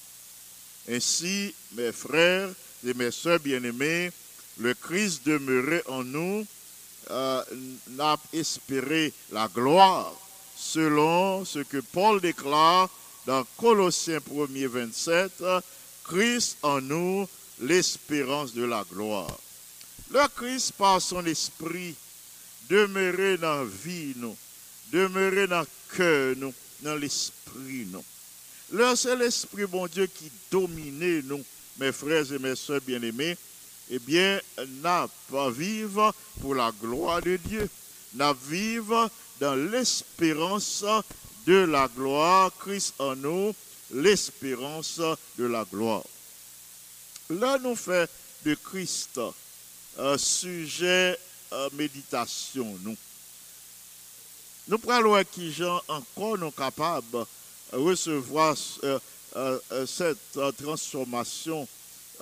Ainsi, 0.89 1.55
mes 1.71 1.93
frères 1.93 2.49
et 2.85 2.93
mes 2.93 3.11
sœurs 3.11 3.39
bien-aimés, 3.39 4.11
le 4.57 4.73
Christ 4.73 5.25
demeurait 5.25 5.83
en 5.87 6.03
nous, 6.03 6.45
euh, 7.09 7.43
n'a 7.89 8.17
espéré 8.31 9.13
la 9.31 9.47
gloire, 9.47 10.13
selon 10.55 11.45
ce 11.45 11.59
que 11.59 11.77
Paul 11.77 12.21
déclare 12.21 12.89
dans 13.25 13.43
Colossiens 13.57 14.19
1er 14.19 14.67
27, 14.67 15.43
Christ 16.03 16.57
en 16.61 16.81
nous, 16.81 17.27
l'espérance 17.59 18.53
de 18.53 18.63
la 18.63 18.83
gloire. 18.91 19.37
Le 20.11 20.27
Christ, 20.35 20.73
par 20.73 21.01
son 21.01 21.25
esprit, 21.25 21.95
demeurait 22.69 23.37
dans 23.37 23.63
la 23.63 23.65
vie, 23.65 24.13
nous, 24.17 24.35
dans 24.91 25.09
le 25.13 25.65
cœur, 25.95 26.35
dans 26.81 26.95
l'esprit, 26.95 27.87
nous. 27.91 28.03
Là, 28.73 28.95
c'est 28.95 29.15
l'Esprit, 29.15 29.65
bon 29.65 29.85
Dieu, 29.87 30.07
qui 30.07 30.31
dominait 30.49 31.21
nous, 31.25 31.43
mes 31.79 31.91
frères 31.91 32.31
et 32.31 32.39
mes 32.39 32.55
soeurs 32.55 32.81
bien-aimés. 32.81 33.37
Eh 33.89 33.99
bien, 33.99 34.39
n'a 34.81 35.07
pas 35.31 35.49
vivre 35.49 36.13
pour 36.41 36.55
la 36.55 36.71
gloire 36.81 37.21
de 37.21 37.37
Dieu. 37.37 37.69
N'a 38.15 38.33
vivre 38.33 39.09
dans 39.39 39.55
l'espérance 39.55 40.85
de 41.45 41.65
la 41.65 41.87
gloire. 41.87 42.51
Christ 42.59 42.93
en 42.99 43.15
nous, 43.15 43.53
l'espérance 43.91 44.99
de 45.37 45.45
la 45.45 45.65
gloire. 45.65 46.03
Là, 47.29 47.57
nous 47.59 47.75
fait 47.75 48.09
de 48.45 48.55
Christ 48.55 49.19
un 49.97 50.17
sujet 50.17 51.17
euh, 51.51 51.69
méditation, 51.73 52.77
nous. 52.81 52.97
Nous 54.67 54.77
prenons 54.77 55.21
qui 55.31 55.51
gens 55.51 55.81
encore 55.87 56.37
nous 56.37 56.51
capables 56.51 57.25
recevoir 57.73 58.55
euh, 58.83 58.99
euh, 59.35 59.59
euh, 59.71 59.85
cette 59.85 60.37
euh, 60.37 60.51
transformation, 60.51 61.67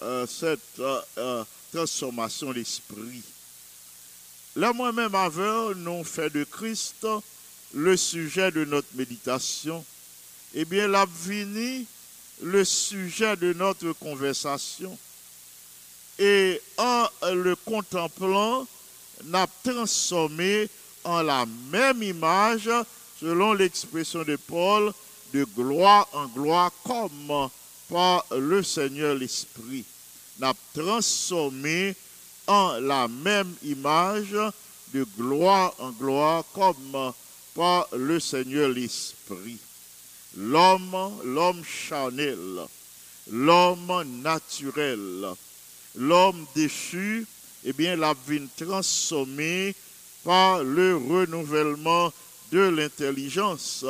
euh, 0.01 0.25
cette 0.25 0.79
euh, 0.79 1.01
euh, 1.17 1.43
transformation 1.71 2.51
d'esprit. 2.51 3.23
Là, 4.55 4.73
moi-même, 4.73 5.15
avant, 5.15 5.73
nous 5.75 6.03
fait 6.03 6.29
de 6.29 6.43
Christ 6.43 7.07
le 7.73 7.95
sujet 7.95 8.51
de 8.51 8.65
notre 8.65 8.93
méditation. 8.95 9.83
Eh 10.53 10.65
bien, 10.65 10.87
l'a 10.87 11.05
venu 11.05 11.85
le 12.41 12.65
sujet 12.65 13.35
de 13.37 13.53
notre 13.53 13.93
conversation. 13.93 14.97
Et 16.19 16.61
en 16.77 17.07
le 17.33 17.55
contemplant, 17.55 18.67
n'a 19.25 19.47
transformé 19.63 20.69
en 21.03 21.21
la 21.21 21.45
même 21.71 22.03
image, 22.03 22.69
selon 23.19 23.53
l'expression 23.53 24.23
de 24.23 24.35
Paul, 24.35 24.91
de 25.33 25.45
gloire 25.55 26.07
en 26.13 26.27
gloire 26.27 26.71
comme 26.83 27.49
par 27.89 28.25
le 28.31 28.63
Seigneur 28.63 29.15
l'Esprit. 29.15 29.85
N'a 30.41 30.53
transformé 30.73 31.95
en 32.47 32.79
la 32.81 33.07
même 33.07 33.53
image 33.63 34.35
de 34.93 35.05
gloire 35.17 35.73
en 35.77 35.91
gloire 35.91 36.43
comme 36.53 37.13
par 37.53 37.87
le 37.93 38.19
Seigneur 38.19 38.69
l'Esprit. 38.69 39.59
L'homme, 40.35 41.21
l'homme 41.23 41.63
charnel, 41.63 42.39
l'homme 43.29 44.03
naturel, 44.23 45.27
l'homme 45.95 46.45
déchu, 46.55 47.27
eh 47.63 47.73
bien, 47.73 47.95
la 47.95 48.15
vie 48.27 48.47
transformée 48.57 49.75
par 50.23 50.63
le 50.63 50.97
renouvellement 50.97 52.11
de 52.51 52.61
l'intelligence 52.61 53.85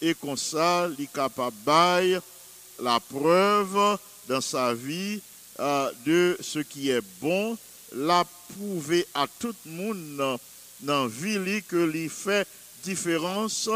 et 0.00 0.14
comme 0.14 0.36
ça, 0.36 0.88
il 0.98 1.08
capable 1.08 2.22
la 2.80 3.00
preuve 3.00 3.98
dans 4.28 4.40
sa 4.40 4.74
vie 4.74 5.20
euh, 5.58 5.90
de 6.04 6.36
ce 6.40 6.58
qui 6.58 6.90
est 6.90 7.02
bon, 7.20 7.56
la 7.92 8.24
prouver 8.54 9.06
à 9.14 9.26
tout 9.38 9.54
le 9.64 9.72
monde 9.72 10.38
dans 10.80 11.06
la 11.06 11.60
que 11.62 11.76
lui 11.76 12.08
fait 12.08 12.46
différence 12.84 13.68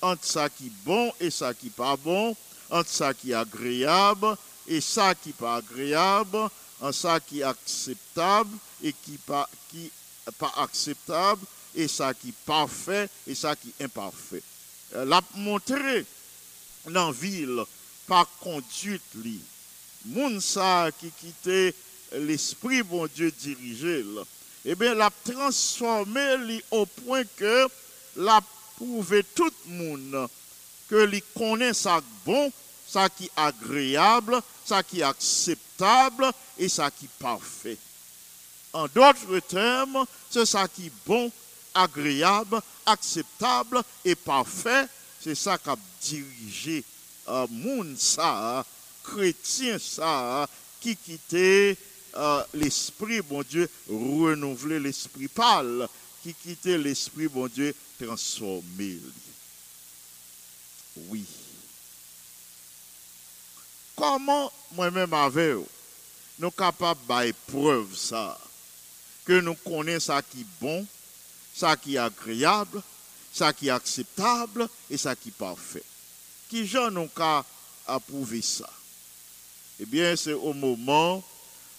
entre 0.00 0.24
ça 0.24 0.48
qui 0.48 0.66
est 0.66 0.84
bon 0.84 1.12
et 1.20 1.30
ça 1.30 1.52
qui 1.54 1.66
n'est 1.66 1.72
pas 1.72 1.96
bon, 1.96 2.36
entre 2.70 2.90
ça 2.90 3.14
qui 3.14 3.32
est 3.32 3.34
agréable 3.34 4.36
et 4.66 4.80
ça 4.80 5.14
qui 5.14 5.30
n'est 5.30 5.34
pas 5.34 5.56
agréable, 5.56 6.38
entre 6.80 6.94
ça 6.94 7.20
qui 7.20 7.40
est 7.40 7.44
acceptable 7.44 8.56
et 8.82 8.92
qui 8.92 9.18
pas 9.18 9.48
pas 10.38 10.52
acceptable, 10.56 11.44
et 11.74 11.88
ça 11.88 12.14
qui 12.14 12.28
est 12.28 12.34
parfait 12.46 13.08
et 13.26 13.34
ça 13.34 13.56
qui 13.56 13.72
est 13.78 13.84
imparfait 13.84 14.42
euh, 14.94 15.04
l'a 15.04 15.20
montré 15.36 16.06
dans 16.88 17.06
la 17.06 17.12
ville 17.12 17.62
par 18.06 18.28
conduite. 18.40 19.02
Moun 20.04 20.40
sa 20.40 20.90
qui 20.98 21.10
quittait 21.10 21.74
l'esprit 22.12 22.82
bon 22.82 23.06
Dieu 23.14 23.30
dirigé. 23.30 24.04
Eh 24.64 24.74
bien, 24.74 24.94
l'a 24.94 25.10
transformé 25.24 26.62
au 26.70 26.86
point 26.86 27.24
que 27.36 27.68
l'a 28.16 28.40
prouvé 28.76 29.24
tout 29.34 29.52
monde 29.66 30.28
que 30.88 31.04
li 31.04 31.22
connaît 31.36 31.74
ça 31.74 32.00
bon, 32.24 32.52
ça 32.86 33.08
qui 33.08 33.24
est 33.24 33.30
agréable, 33.36 34.40
ça 34.64 34.82
qui 34.82 35.00
est 35.00 35.04
acceptable 35.04 36.30
et 36.58 36.68
ça 36.68 36.90
qui 36.90 37.06
est 37.06 37.18
parfait. 37.18 37.78
En 38.72 38.86
d'autres 38.88 39.38
termes, 39.48 40.04
c'est 40.30 40.46
ça 40.46 40.68
qui 40.68 40.86
est 40.86 40.92
bon, 41.06 41.30
agréable, 41.74 42.60
acceptable 42.86 43.82
et 44.04 44.14
parfait. 44.14 44.86
C'est 45.22 45.34
ça 45.34 45.56
qui 45.56 45.70
a 45.70 45.76
dirigé 46.02 46.84
euh, 47.28 47.46
moun 47.48 47.96
ça, 47.96 48.64
chrétien 49.04 49.78
ça, 49.78 50.48
qui 50.80 50.96
quittait 50.96 51.76
euh, 52.16 52.42
l'esprit, 52.54 53.20
bon 53.20 53.42
Dieu, 53.42 53.68
renouveler 53.88 54.80
l'esprit 54.80 55.28
pâle, 55.28 55.88
qui 56.22 56.34
quittait 56.34 56.78
l'esprit, 56.78 57.28
bon 57.28 57.46
Dieu, 57.48 57.74
transformé. 58.02 58.98
Oui. 61.08 61.24
Comment 63.96 64.52
moi-même 64.72 65.12
avec 65.12 65.54
vous, 65.54 65.68
nous 66.38 66.50
capables 66.50 67.00
de 67.06 67.32
preuve 67.46 67.96
ça, 67.96 68.38
que 69.24 69.40
nous 69.40 69.54
connaissons 69.54 70.06
ça 70.06 70.22
qui 70.22 70.40
est 70.40 70.46
bon, 70.60 70.86
ça 71.54 71.76
qui 71.76 71.94
est 71.94 71.98
agréable, 71.98 72.82
ça 73.32 73.52
qui 73.52 73.68
est 73.68 73.70
acceptable 73.70 74.68
et 74.90 74.96
ça 74.96 75.14
qui 75.14 75.28
est 75.28 75.32
parfait. 75.32 75.82
Qui 76.48 76.66
gens 76.66 76.90
n'ont 76.90 77.08
qu'à 77.08 77.44
approuver 77.86 78.42
ça? 78.42 78.70
Eh 79.80 79.86
bien, 79.86 80.14
c'est 80.16 80.32
au 80.32 80.52
moment 80.52 81.22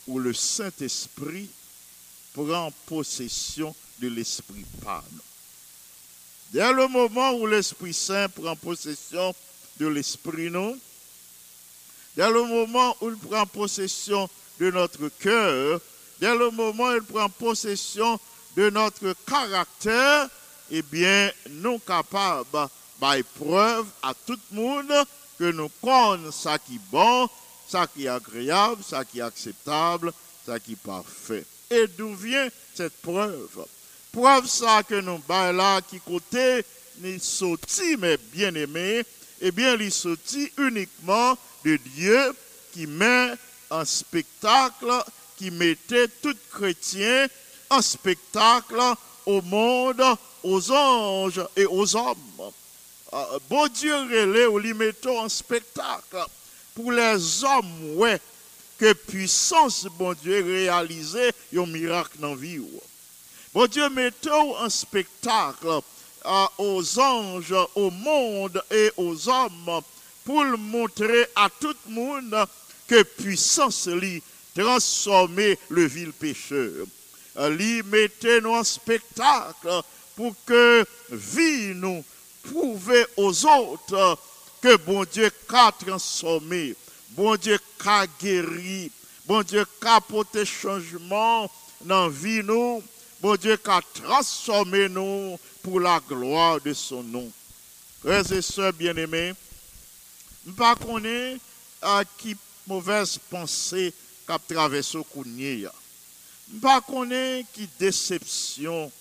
où 0.08 0.20
le 0.20 0.34
Saint-Esprit 0.34 1.50
prend 2.34 2.72
possession 2.86 3.74
de 4.00 4.10
l'Esprit 4.10 4.66
nous. 4.80 5.22
Dès 6.52 6.72
le 6.74 6.88
moment 6.88 7.34
où 7.34 7.48
l'Esprit 7.48 7.94
Saint 7.94 8.30
prend 8.30 8.56
possession 8.56 9.34
de 9.80 9.88
l'Esprit 9.88 10.52
nous, 10.52 10.78
dès 12.16 12.30
le 12.30 12.44
moment 12.44 12.96
où 13.02 13.10
il 13.10 13.18
prend 13.18 13.46
possession 13.46 14.30
de 14.60 14.72
notre 14.72 15.10
cœur, 15.20 15.82
dès 16.20 16.36
le 16.36 16.50
moment 16.52 16.90
où 16.90 16.96
il 16.96 17.02
prend 17.02 17.30
possession 17.30 18.20
de 18.56 18.70
notre 18.70 19.16
caractère, 19.26 20.30
eh 20.72 20.82
bien, 20.82 21.32
nous 21.50 21.80
capables, 21.80 22.70
par 23.00 23.16
preuve 23.36 23.88
à 24.02 24.14
tout 24.14 24.40
le 24.52 24.56
monde, 24.56 25.06
que 25.38 25.52
nous 25.52 25.70
connaissons 25.82 26.32
ça 26.32 26.58
qui 26.58 26.76
est 26.76 26.92
bon, 26.92 27.30
ça 27.68 27.88
qui 27.88 28.06
est 28.06 28.10
agréable, 28.10 28.84
ça 28.84 29.04
qui 29.06 29.20
est 29.20 29.24
acceptable, 29.24 30.14
ça 30.46 30.60
qui 30.60 30.74
est 30.74 30.76
parfait. 30.76 31.46
Et 31.70 31.88
d'où 31.88 32.14
vient 32.16 32.48
cette 32.74 33.02
preuve? 33.02 33.66
Preuve 34.12 34.48
ça 34.48 34.84
que 34.84 34.96
nous 35.02 35.20
bah 35.28 35.52
là, 35.52 35.82
qui 35.82 36.00
côté, 36.00 36.64
ni 37.00 37.20
sorti, 37.20 37.98
mais 37.98 38.18
bien 38.32 38.54
aimé, 38.56 39.04
eh 39.42 39.52
bien, 39.52 39.76
il 39.76 39.92
sorti 39.92 40.52
uniquement 40.58 41.38
de 41.66 41.76
Dieu 41.78 42.34
qui 42.72 42.88
met 42.88 43.34
en 43.70 43.84
spectacle, 43.84 44.92
qui 45.38 45.52
mettait 45.52 46.08
tout 46.22 46.36
chrétien 46.52 47.28
en 47.70 47.82
spectacle 47.82 48.80
au 49.26 49.42
monde, 49.42 50.04
aux 50.44 50.72
anges 50.72 51.46
et 51.56 51.66
aux 51.66 51.96
hommes. 51.96 52.52
Euh, 53.14 53.40
bon 53.50 53.68
Dieu 53.68 53.96
relais 53.96 54.46
ou 54.46 54.60
lui 54.60 54.74
mettons 54.74 55.20
en 55.20 55.30
spectacle 55.30 56.18
pour 56.76 56.92
les 56.92 57.44
hommes, 57.44 57.96
ouais, 57.96 58.20
que 58.78 58.92
puissance, 58.94 59.88
bon 59.98 60.14
Dieu, 60.22 60.44
réaliser 60.44 61.32
un 61.56 61.66
miracle 61.66 62.20
dans 62.20 62.32
la 62.32 62.36
vie. 62.36 62.62
Bon 63.54 63.66
Dieu, 63.68 63.90
mettons 63.90 64.58
en 64.58 64.70
spectacle 64.70 65.80
euh, 66.26 66.46
aux 66.58 67.00
anges, 67.00 67.56
au 67.76 67.90
monde 67.90 68.62
et 68.70 68.92
aux 68.98 69.30
hommes 69.30 69.82
pour 70.26 70.44
montrer 70.44 71.28
à 71.36 71.50
tout 71.50 71.74
le 71.88 71.94
monde 71.94 72.46
que 72.88 73.04
puissance 73.04 73.88
lui 73.88 74.22
transformer 74.54 75.58
le 75.70 75.86
vil 75.86 76.12
pécheur. 76.12 76.86
Euh, 77.38 77.50
Lui 77.50 77.84
mettez 77.84 78.42
nous 78.42 78.52
en 78.52 78.64
spectacle 78.64 79.82
pour 80.18 80.34
que 80.46 80.86
vie 81.12 81.74
nous 81.76 82.04
prouve 82.44 82.94
aux 83.16 83.46
autres 83.46 84.18
que 84.66 84.78
bon 84.78 85.06
Dieu 85.06 85.30
a 85.50 85.72
transformé, 85.72 86.76
bon 87.12 87.36
Dieu 87.36 87.60
a 87.86 88.08
guéri, 88.20 88.92
bon 89.28 89.44
Dieu 89.44 89.64
a 89.84 89.96
apporté 89.98 90.44
changement 90.44 91.52
dans 91.82 92.06
la 92.06 92.10
vie 92.10 92.42
nous, 92.42 92.82
bon 93.22 93.36
Dieu 93.36 93.60
a 93.64 93.82
transformé 93.94 94.90
nous 94.90 95.38
pour 95.62 95.80
la 95.80 96.00
gloire 96.00 96.60
de 96.62 96.74
son 96.74 97.04
nom. 97.04 97.32
Frères 98.02 98.32
et 98.32 98.42
sœurs 98.42 98.74
bien-aimés, 98.74 99.34
je 100.44 100.50
ne 100.50 100.56
pas 100.56 100.76
qui 102.18 102.36
mauvaise 102.66 103.20
pensée 103.30 103.94
qu'a 104.26 104.40
traversé 104.40 104.98
au 104.98 105.06
Je 105.24 105.70
ne 106.56 106.60
pas 106.60 106.82
qui 107.54 107.70
déception 107.78 108.92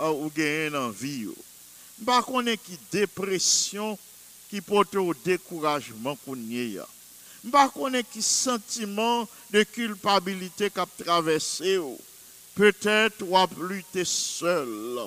euh, 0.00 0.10
ou 0.10 0.28
gagné 0.34 0.70
dans 0.70 0.88
la 0.88 0.92
vie. 0.92 1.22
Je 1.22 2.00
ne 2.00 2.04
pas 2.04 2.20
connaître 2.20 2.64
qui 2.64 2.76
dépression 2.90 3.96
qui 4.54 4.60
porte 4.60 4.94
au 4.94 5.12
découragement 5.12 6.14
qu'on 6.24 6.36
y 6.36 6.78
a. 6.78 6.86
Je 7.42 7.48
ne 7.48 7.50
pas 7.50 7.68
connaître 7.68 8.08
qui 8.10 8.22
sentiment 8.22 9.28
de 9.50 9.64
culpabilité 9.64 10.70
qu'a 10.70 10.86
traversé. 10.96 11.80
Peut-être 12.54 13.22
ou 13.22 13.36
a 13.36 13.48
lutté 13.68 14.04
seul 14.04 15.00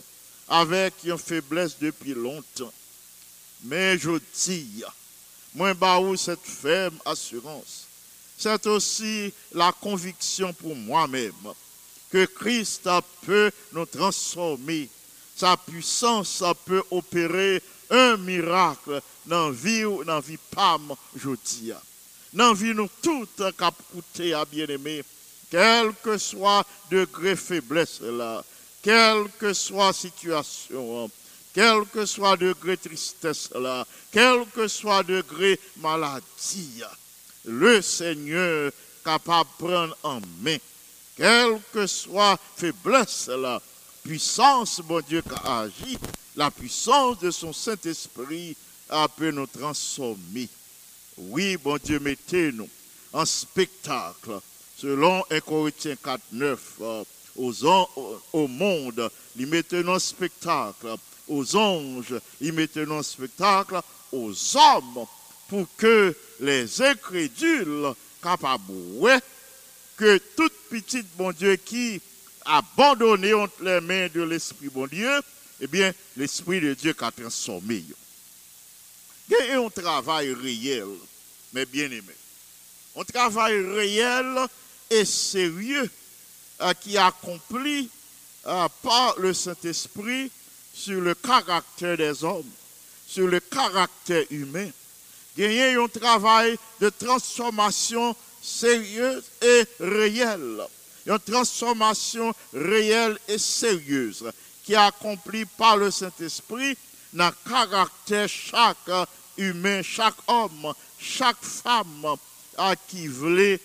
avec 0.49 0.95
une 1.05 1.17
faiblesse 1.17 1.77
depuis 1.79 2.13
longtemps. 2.13 2.73
Mais 3.63 3.97
je 3.97 4.19
dis, 4.35 4.83
moi, 5.55 5.73
bah, 5.73 5.97
cette 6.17 6.43
ferme 6.43 6.99
assurance. 7.05 7.85
C'est 8.37 8.67
aussi 8.67 9.31
la 9.53 9.71
conviction 9.71 10.51
pour 10.51 10.75
moi-même 10.75 11.53
que 12.11 12.25
Christ 12.25 12.89
peut 13.25 13.49
nous 13.71 13.85
transformer. 13.85 14.89
Sa 15.37 15.55
puissance 15.55 16.43
peut 16.65 16.83
opérer 16.91 17.61
un 17.89 18.17
miracle 18.17 19.01
dans 19.25 19.47
la 19.47 19.51
vie 19.51 19.85
ou 19.85 20.03
dans 20.03 20.15
la 20.15 20.21
vie 20.21 20.37
PAM, 20.51 20.93
je 21.15 21.29
dis. 21.45 21.71
Dans 22.33 22.49
la 22.49 22.53
vie, 22.53 22.73
nous 22.73 22.89
toutes 23.01 23.43
cap 23.57 23.75
à 24.33 24.45
bien-aimé, 24.45 25.03
quel 25.49 25.93
que 26.03 26.17
soit 26.17 26.65
degré 26.91 27.35
faiblesse 27.35 28.01
là, 28.01 28.43
quelle 28.81 29.29
que 29.39 29.53
soit 29.53 29.93
situation, 29.93 31.09
quel 31.53 31.85
que 31.85 32.05
soit 32.05 32.37
degré 32.37 32.77
tristesse 32.77 33.49
là, 33.55 33.85
quel 34.11 34.45
que 34.53 34.67
soit 34.67 35.03
degré 35.03 35.59
maladie, 35.77 36.83
le 37.45 37.81
Seigneur 37.81 38.71
capable 39.03 39.49
de 39.59 39.65
prendre 39.65 39.97
en 40.03 40.19
main, 40.41 40.57
quelle 41.15 41.59
que 41.73 41.87
soit 41.87 42.37
faiblesse 42.57 43.27
là, 43.29 43.61
puissance, 44.03 44.81
bon 44.81 45.01
Dieu, 45.07 45.21
qui 45.21 45.33
a 45.33 45.59
agi, 45.59 45.97
la 46.37 46.49
puissance 46.51 47.19
de 47.19 47.31
son 47.31 47.51
Saint-Esprit 47.51 48.55
a 48.89 49.07
pu 49.09 49.33
nous 49.33 49.47
transformer. 49.47 50.47
Oui, 51.17 51.57
bon 51.57 51.77
Dieu, 51.83 51.99
mettez-nous 51.99 52.69
en 53.11 53.25
spectacle, 53.25 54.39
selon 54.79 55.23
1 55.31 55.39
Corinthiens 55.41 55.95
4, 56.01 56.21
9, 56.33 56.59
euh, 56.81 57.03
au- 57.35 58.47
monde, 58.47 59.09
il 59.35 59.47
mettez-nous 59.47 59.91
en 59.93 59.99
spectacle, 59.99 60.95
aux 61.27 61.55
anges, 61.55 62.15
il 62.39 62.53
mettez-nous 62.53 62.95
en 62.95 63.03
spectacle, 63.03 63.81
aux 64.11 64.31
hommes, 64.55 65.05
pour 65.47 65.65
que 65.75 66.15
les 66.39 66.81
incrédules 66.81 67.93
capables, 68.21 69.21
que 69.97 70.17
toute 70.35 70.53
petite 70.69 71.07
bon 71.17 71.31
Dieu 71.31 71.55
qui 71.55 71.99
abandonné 72.45 73.33
entre 73.33 73.63
les 73.63 73.81
mains 73.81 74.07
de 74.13 74.21
l'Esprit 74.21 74.69
bon 74.69 74.87
Dieu, 74.87 75.09
eh 75.59 75.67
bien, 75.67 75.91
l'Esprit 76.15 76.61
de 76.61 76.73
Dieu 76.73 76.93
qui 76.93 77.03
a 77.03 77.11
transformé. 77.11 77.83
Il 79.29 79.35
un 79.51 79.69
travail 79.69 80.33
réel, 80.33 80.87
mais 81.53 81.65
bien 81.65 81.85
aimé. 81.85 82.15
Un 82.95 83.03
travail 83.03 83.59
réel 83.61 84.47
et 84.89 85.05
sérieux 85.05 85.89
euh, 86.61 86.73
qui 86.73 86.95
est 86.95 86.99
accompli 86.99 87.89
euh, 88.45 88.67
par 88.81 89.19
le 89.19 89.33
Saint-Esprit 89.33 90.31
sur 90.73 91.01
le 91.01 91.13
caractère 91.15 91.97
des 91.97 92.23
hommes, 92.23 92.49
sur 93.07 93.27
le 93.27 93.39
caractère 93.39 94.25
humain. 94.29 94.69
Il 95.37 95.45
un 95.77 95.87
travail 95.87 96.57
de 96.79 96.89
transformation 96.89 98.15
sérieuse 98.41 99.23
et 99.41 99.63
réelle. 99.79 100.61
Une 101.05 101.19
transformation 101.19 102.33
réelle 102.53 103.17
et 103.27 103.37
sérieuse 103.37 104.25
qui 104.67 104.73
est 104.73 104.75
accomplie 104.75 105.45
par 105.45 105.77
le 105.77 105.89
Saint-Esprit 105.89 106.77
dans 107.13 107.27
le 107.29 107.49
caractère 107.49 108.27
chaque 108.27 109.07
humain, 109.37 109.81
chaque 109.81 110.17
homme, 110.27 110.73
chaque 110.99 111.41
femme 111.41 112.17
qui 112.89 113.07
voulait 113.07 113.61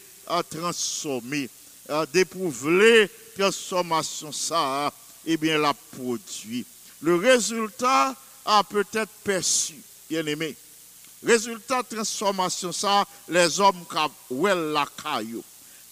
transformer, 0.48 1.50
à 1.88 2.06
d'éprouver 2.06 3.10
transformation 3.36 4.30
ça, 4.30 4.92
et 5.26 5.36
bien 5.36 5.58
la 5.58 5.74
produit. 5.74 6.64
Le 7.00 7.16
résultat 7.16 8.14
a 8.44 8.62
peut-être 8.62 9.10
perçu, 9.24 9.74
bien 10.08 10.24
aimé. 10.24 10.54
Résultat 11.26 11.82
transformation 11.82 12.70
ça, 12.70 13.04
les 13.28 13.58
hommes 13.58 13.84
qui 13.90 14.34
ont 14.34 14.44
la 14.44 14.86
caillou. 15.02 15.42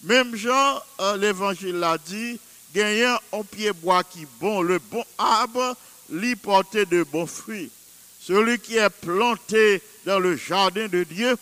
Même 0.03 0.37
Jean, 0.37 0.81
euh, 1.01 1.17
l'évangile 1.17 1.75
l'a 1.75 1.97
dit, 1.97 2.39
gagnant 2.73 3.17
un 3.33 3.43
pied 3.43 3.71
bois 3.73 4.03
qui 4.03 4.25
bon, 4.39 4.61
le 4.61 4.79
bon 4.79 5.03
arbre, 5.17 5.75
lui 6.09 6.35
porter 6.35 6.85
de 6.85 7.03
bons 7.03 7.27
fruits. 7.27 7.71
Celui 8.19 8.59
qui 8.59 8.77
est 8.77 8.89
planté 8.89 9.81
dans 10.05 10.19
le 10.19 10.35
jardin 10.35 10.87
de 10.87 11.03
Dieu 11.03 11.35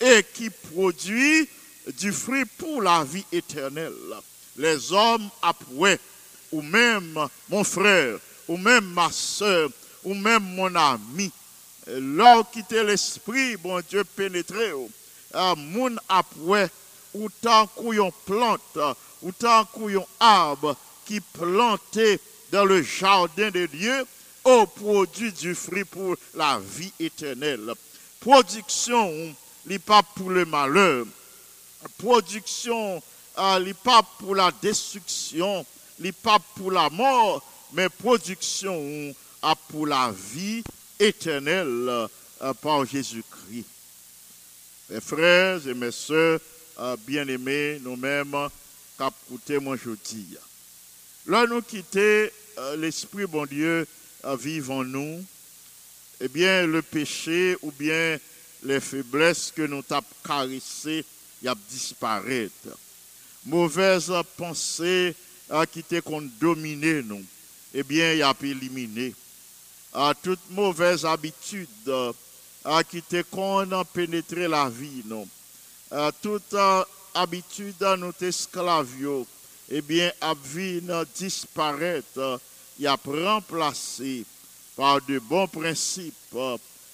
et 0.00 0.24
qui 0.34 0.50
produit 0.50 1.48
du 1.98 2.12
fruit 2.12 2.44
pour 2.58 2.82
la 2.82 3.04
vie 3.04 3.24
éternelle. 3.32 3.92
Les 4.56 4.92
hommes 4.92 5.28
après, 5.42 6.00
ou 6.50 6.62
même 6.62 7.18
mon 7.48 7.64
frère, 7.64 8.18
ou 8.48 8.56
même 8.56 8.86
ma 8.92 9.10
soeur, 9.12 9.70
ou 10.04 10.14
même 10.14 10.42
mon 10.42 10.74
ami, 10.74 11.30
Lors 11.88 12.50
quitter 12.50 12.82
l'esprit, 12.82 13.56
bon 13.56 13.80
Dieu 13.88 14.02
pénétré, 14.02 14.72
à 15.32 15.54
moun 15.54 16.00
après, 16.08 16.68
ou 17.14 17.28
tant 17.40 17.68
qu'on 17.68 18.10
plante, 18.24 18.78
ou 19.22 19.32
tant 19.32 19.64
qu'on 19.66 20.06
arbre 20.20 20.76
qui 21.04 21.20
planté 21.20 22.20
dans 22.52 22.64
le 22.64 22.82
jardin 22.82 23.50
de 23.50 23.66
Dieu, 23.66 24.04
au 24.44 24.66
produit 24.66 25.32
du 25.32 25.54
fruit 25.54 25.84
pour 25.84 26.14
la 26.34 26.60
vie 26.60 26.92
éternelle. 27.00 27.72
Production, 28.20 29.34
n'est 29.66 29.80
pas 29.80 30.02
pour 30.02 30.30
le 30.30 30.44
malheur. 30.44 31.04
Production, 31.98 33.02
n'est 33.60 33.74
pas 33.74 34.02
pour 34.18 34.34
la 34.34 34.50
destruction, 34.62 35.66
n'est 35.98 36.12
pas 36.12 36.38
pour 36.54 36.70
la 36.70 36.88
mort, 36.90 37.42
mais 37.72 37.88
production 37.88 39.14
a 39.42 39.54
pour 39.54 39.86
la 39.86 40.12
vie 40.12 40.62
éternelle 40.98 42.08
euh, 42.42 42.54
par 42.54 42.84
Jésus-Christ. 42.84 43.66
Mes 44.90 45.00
frères 45.00 45.66
et 45.66 45.74
mes 45.74 45.90
sœurs 45.90 46.40
euh, 46.78 46.96
bien-aimés, 47.06 47.80
nous-mêmes, 47.82 48.48
qu'a 48.96 49.10
coûté 49.28 49.58
mon 49.58 49.76
jeudi. 49.76 50.36
Là, 51.26 51.46
nous 51.46 51.62
quitter 51.62 52.32
euh, 52.58 52.76
l'Esprit, 52.76 53.26
bon 53.26 53.46
Dieu, 53.46 53.86
euh, 54.24 54.36
vive 54.36 54.70
en 54.70 54.84
nous, 54.84 55.24
eh 56.20 56.28
bien, 56.28 56.66
le 56.66 56.82
péché 56.82 57.56
ou 57.62 57.70
bien 57.72 58.18
les 58.62 58.80
faiblesses 58.80 59.52
que 59.54 59.62
nous 59.62 59.82
avons 59.90 60.06
caressées, 60.24 61.04
y 61.42 61.48
a 61.48 61.54
disparaître. 61.70 62.78
Mauvaise 63.44 64.12
pensée 64.36 65.14
euh, 65.50 65.64
qui 65.66 65.84
qu'on 66.02 66.22
dominé 66.40 67.02
nous, 67.02 67.24
eh 67.74 67.82
bien, 67.82 68.14
y 68.14 68.22
a 68.22 68.34
éliminé. 68.42 69.14
Toute 70.22 70.50
mauvaise 70.50 71.04
habitude 71.04 71.68
euh, 71.88 72.12
qui 72.90 73.02
a 73.10 73.84
pénétré 73.84 74.48
la 74.48 74.68
vie, 74.68 75.02
non. 75.06 75.26
Toute 76.20 76.54
habitude 77.16 77.82
à 77.82 77.96
notre 77.96 78.24
esclavio, 78.24 79.26
eh 79.68 79.82
bien, 79.82 80.12
a 80.20 80.34
vie 80.34 80.82
disparaître, 81.18 82.40
il 82.78 82.86
a 82.86 82.96
remplacé 83.04 84.24
par 84.76 85.00
de 85.02 85.18
bons 85.18 85.48
principes, 85.48 86.14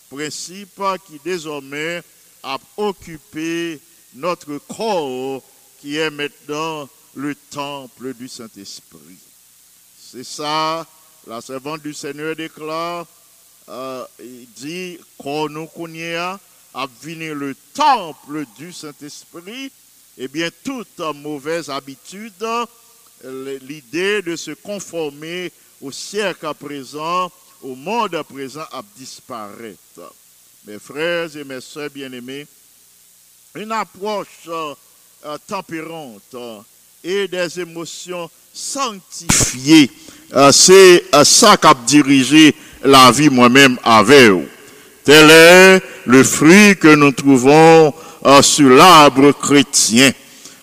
principes 0.09 0.83
qui 1.07 1.21
désormais 1.25 2.03
a 2.43 2.59
occupé 2.77 3.81
notre 4.15 4.59
corps 4.59 5.43
qui 5.81 5.97
est 5.97 6.11
maintenant 6.11 6.89
le 7.15 7.35
temple 7.35 8.15
du 8.15 8.29
Saint-Esprit. 8.29 9.19
C'est 9.99 10.25
ça, 10.25 10.87
la 11.27 11.41
servante 11.41 11.83
du 11.83 11.93
Seigneur 11.93 12.37
déclare, 12.37 13.07
euh, 13.69 14.05
il 14.21 14.47
dit 14.57 14.99
qu'on 15.19 15.49
nous 15.49 15.67
connaît 15.67 16.17
venir 17.03 17.35
le 17.35 17.55
temple 17.75 18.45
du 18.57 18.73
Saint-Esprit, 18.73 19.71
eh 20.18 20.29
bien 20.29 20.48
toute 20.64 21.01
mauvaise 21.16 21.70
habitude, 21.70 22.44
l'idée 23.62 24.22
de 24.22 24.37
se 24.37 24.51
conformer 24.53 25.51
au 25.81 25.90
siècle 25.90 26.48
présent, 26.59 27.31
au 27.62 27.75
monde 27.75 28.22
présent, 28.29 28.66
a 28.72 28.83
disparaître. 28.96 30.12
Mes 30.66 30.79
frères 30.79 31.37
et 31.37 31.44
mes 31.44 31.61
sœurs 31.61 31.90
bien-aimés, 31.90 32.46
une 33.55 33.72
approche 33.72 34.48
euh, 34.48 35.37
tempérante 35.46 36.35
euh, 36.35 36.59
et 37.03 37.29
des 37.29 37.61
émotions 37.61 38.31
sanctifiées, 38.53 39.90
euh, 40.35 40.53
c'est 40.53 41.05
ça 41.25 41.57
qui 41.57 41.66
a 41.66 41.75
dirigé 41.75 42.55
la 42.85 43.11
vie 43.11 43.29
moi-même 43.29 43.79
avec 43.83 44.31
vous. 44.31 44.46
Tel 45.05 45.31
est 45.31 45.83
le 46.07 46.22
fruit 46.22 46.77
que 46.77 46.94
nous 46.94 47.12
trouvons 47.12 47.92
sur 48.43 48.69
l'arbre 48.69 49.33
chrétien. 49.33 50.11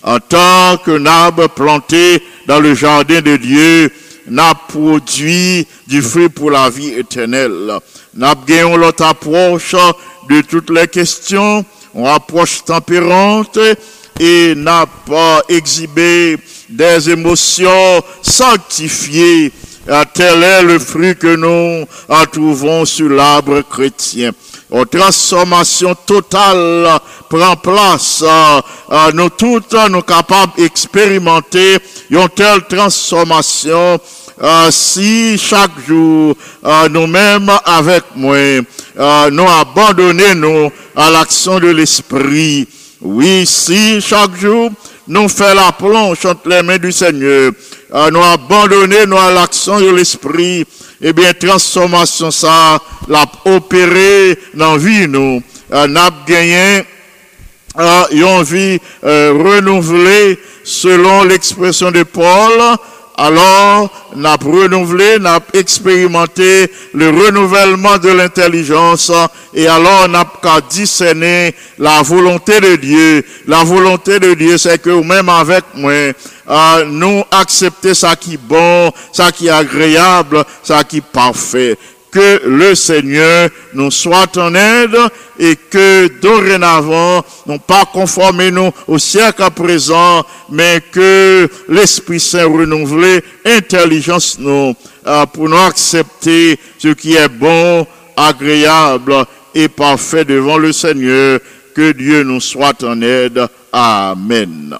En 0.01 0.19
tant 0.19 0.77
qu'un 0.77 1.05
arbre 1.05 1.49
planté 1.49 2.23
dans 2.47 2.59
le 2.59 2.73
jardin 2.73 3.21
de 3.21 3.35
Dieu, 3.35 3.91
n'a 4.29 4.53
produit 4.53 5.67
du 5.87 6.01
fruit 6.01 6.29
pour 6.29 6.51
la 6.51 6.69
vie 6.69 6.93
éternelle. 6.93 7.79
N'a 8.13 8.35
gagné 8.47 8.77
l'autre 8.77 9.03
approche 9.03 9.75
de 10.29 10.41
toutes 10.41 10.69
les 10.69 10.87
questions, 10.87 11.65
une 11.95 12.05
approche 12.05 12.63
tempérante 12.63 13.59
et 14.19 14.53
n'a 14.55 14.85
pas 14.85 15.41
exhibé 15.49 16.37
des 16.69 17.09
émotions 17.09 18.01
sanctifiées. 18.21 19.51
Tel 20.13 20.43
est 20.43 20.63
le 20.63 20.77
fruit 20.77 21.15
que 21.15 21.35
nous 21.35 21.85
trouvons 22.31 22.85
sur 22.85 23.09
l'arbre 23.09 23.61
chrétien. 23.61 24.31
Une 24.71 24.85
transformation 24.85 25.95
totale 26.05 26.99
prend 27.27 27.55
place. 27.55 28.23
euh, 28.23 29.11
nous 29.13 29.29
toutes, 29.29 29.75
nous 29.89 30.01
capables 30.01 30.53
d'expérimenter 30.57 31.77
une 32.09 32.29
telle 32.29 32.65
transformation 32.67 33.99
euh, 34.41 34.67
si 34.71 35.37
chaque 35.37 35.71
jour, 35.87 36.35
euh, 36.63 36.89
nous-mêmes 36.89 37.51
avec 37.65 38.03
moi, 38.15 38.37
nous 39.31 39.47
abandonnons 39.49 40.71
à 40.95 41.09
l'action 41.09 41.59
de 41.59 41.69
l'Esprit. 41.69 42.67
Oui, 43.01 43.45
si 43.45 43.99
chaque 43.99 44.35
jour, 44.35 44.69
nous 45.07 45.27
faisons 45.29 45.55
la 45.55 45.71
plonge 45.71 46.25
entre 46.25 46.47
les 46.47 46.61
mains 46.61 46.77
du 46.77 46.91
Seigneur, 46.91 47.51
nous 48.11 48.23
abandonnons 48.23 49.17
à 49.17 49.31
l'action 49.31 49.79
de 49.79 49.89
l'Esprit, 49.89 50.65
eh 51.01 51.13
bien, 51.13 51.33
transformation 51.33 52.29
ça, 52.31 52.79
l'a 53.07 53.25
opéré 53.45 54.37
dans 54.53 54.77
vie, 54.77 55.07
nous, 55.07 55.41
euh, 55.71 55.87
n'a 55.87 56.09
gagné 56.27 56.83
euh, 57.77 58.03
une 58.11 58.43
vie 58.43 58.79
euh, 59.03 59.33
renouvelée 59.33 60.37
selon 60.63 61.23
l'expression 61.23 61.91
de 61.91 62.03
Paul. 62.03 62.51
Alors, 63.21 63.89
n'a 64.15 64.37
renouvelé, 64.37 65.19
n'a 65.19 65.41
expérimenté 65.53 66.71
le 66.93 67.09
renouvellement 67.09 67.97
de 67.97 68.07
l'intelligence 68.07 69.11
et 69.53 69.67
alors 69.67 70.07
n'a 70.07 70.23
qu'à 70.41 70.61
discerner 70.61 71.53
la 71.77 72.01
volonté 72.01 72.61
de 72.61 72.77
Dieu. 72.77 73.25
La 73.45 73.65
volonté 73.65 74.21
de 74.21 74.33
Dieu, 74.35 74.57
c'est 74.57 74.81
que 74.81 75.03
même 75.03 75.27
avec 75.27 75.65
moi, 75.75 75.91
euh, 75.91 76.85
nous 76.85 77.21
accepter 77.29 77.93
ça 77.93 78.15
qui 78.15 78.35
est 78.35 78.41
bon, 78.41 78.89
ça 79.11 79.33
qui 79.33 79.47
est 79.47 79.51
agréable, 79.51 80.45
ça 80.63 80.85
qui 80.85 80.97
est 80.99 81.01
parfait 81.01 81.77
que 82.11 82.41
le 82.45 82.75
Seigneur 82.75 83.49
nous 83.73 83.91
soit 83.91 84.35
en 84.37 84.53
aide 84.55 84.97
et 85.37 85.55
que 85.55 86.07
dorénavant, 86.19 87.23
non 87.45 87.59
pas 87.59 87.85
conformer 87.85 88.51
nous 88.51 88.71
au 88.87 88.97
siècle 88.97 89.43
à 89.43 89.51
présent, 89.51 90.25
mais 90.49 90.81
que 90.91 91.49
l'Esprit 91.69 92.19
Saint 92.19 92.45
renouvelé, 92.45 93.23
intelligence 93.45 94.37
nous, 94.39 94.75
euh, 95.05 95.25
pour 95.27 95.49
nous 95.49 95.57
accepter 95.57 96.59
ce 96.77 96.89
qui 96.89 97.15
est 97.15 97.29
bon, 97.29 97.85
agréable 98.15 99.25
et 99.55 99.67
parfait 99.67 100.25
devant 100.25 100.57
le 100.57 100.73
Seigneur. 100.73 101.39
Que 101.75 101.91
Dieu 101.91 102.23
nous 102.23 102.41
soit 102.41 102.83
en 102.83 103.01
aide. 103.01 103.47
Amen. 103.71 104.77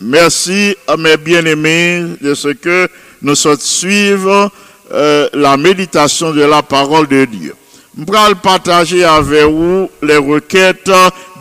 Merci 0.00 0.76
à 0.86 0.96
mes 0.96 1.16
bien-aimés 1.16 2.04
de 2.20 2.34
ce 2.34 2.48
que 2.48 2.88
nous 3.22 3.34
sommes 3.34 3.58
suivre 3.58 4.50
euh, 4.92 5.28
la 5.34 5.56
méditation 5.56 6.32
de 6.32 6.42
la 6.42 6.62
parole 6.62 7.06
de 7.06 7.24
Dieu. 7.24 7.54
Je 7.96 8.04
vais 8.04 8.34
partager 8.42 9.04
avec 9.04 9.44
vous 9.44 9.88
les 10.02 10.16
requêtes 10.16 10.90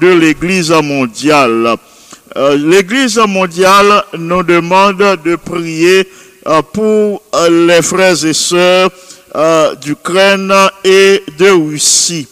de 0.01 0.07
l'Église 0.07 0.71
mondiale. 0.71 1.75
Euh, 2.37 2.55
L'Église 2.57 3.17
mondiale 3.27 4.03
nous 4.17 4.43
demande 4.43 5.17
de 5.23 5.35
prier 5.35 6.07
euh, 6.47 6.61
pour 6.61 7.23
les 7.49 7.81
frères 7.81 8.23
et 8.23 8.33
sœurs 8.33 8.89
d'Ukraine 9.81 10.53
et 10.83 11.23
de 11.37 11.49
Russie. 11.49 12.27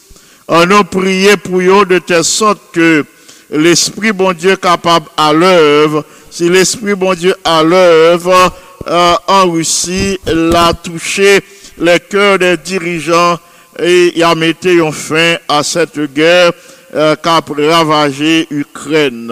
On 0.47 0.69
a 0.71 0.83
prié 0.83 1.35
pour 1.37 1.59
eux 1.59 1.85
de 1.85 1.99
telle 1.99 2.23
sorte 2.23 2.59
que 2.71 3.03
l'Esprit 3.49 4.11
bon 4.11 4.33
Dieu 4.33 4.55
capable 4.55 5.07
à 5.17 5.33
l'œuvre, 5.33 6.05
si 6.29 6.49
l'Esprit 6.49 6.95
bon 6.95 7.13
Dieu 7.13 7.35
à 7.43 7.63
l'œuvre 7.63 8.51
euh, 8.87 9.15
en 9.27 9.51
Russie 9.51 10.17
l'a 10.25 10.73
touché 10.73 11.41
les 11.77 11.99
cœurs 11.99 12.39
des 12.39 12.57
dirigeants 12.57 13.37
et 13.79 14.11
il 14.15 14.23
a 14.23 14.33
mis 14.35 14.55
un 14.65 14.91
fin 14.91 15.35
à 15.47 15.61
cette 15.63 15.99
guerre 16.13 16.51
euh, 16.95 17.15
qui 17.15 17.29
a 17.29 17.41
ravagé 17.77 18.47
l'Ukraine. 18.49 19.29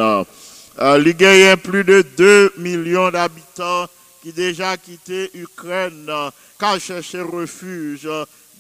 Euh, 0.80 1.02
il 1.06 1.22
y 1.22 1.48
a 1.48 1.58
plus 1.58 1.84
de 1.84 2.04
2 2.18 2.54
millions 2.58 3.10
d'habitants 3.10 3.88
qui 4.22 4.34
déjà 4.34 4.76
quitté 4.78 5.32
l'Ukraine, 5.34 6.06
euh, 6.10 6.30
qui 6.60 6.66
ont 6.66 6.80
cherché 6.80 7.22
refuge 7.22 8.08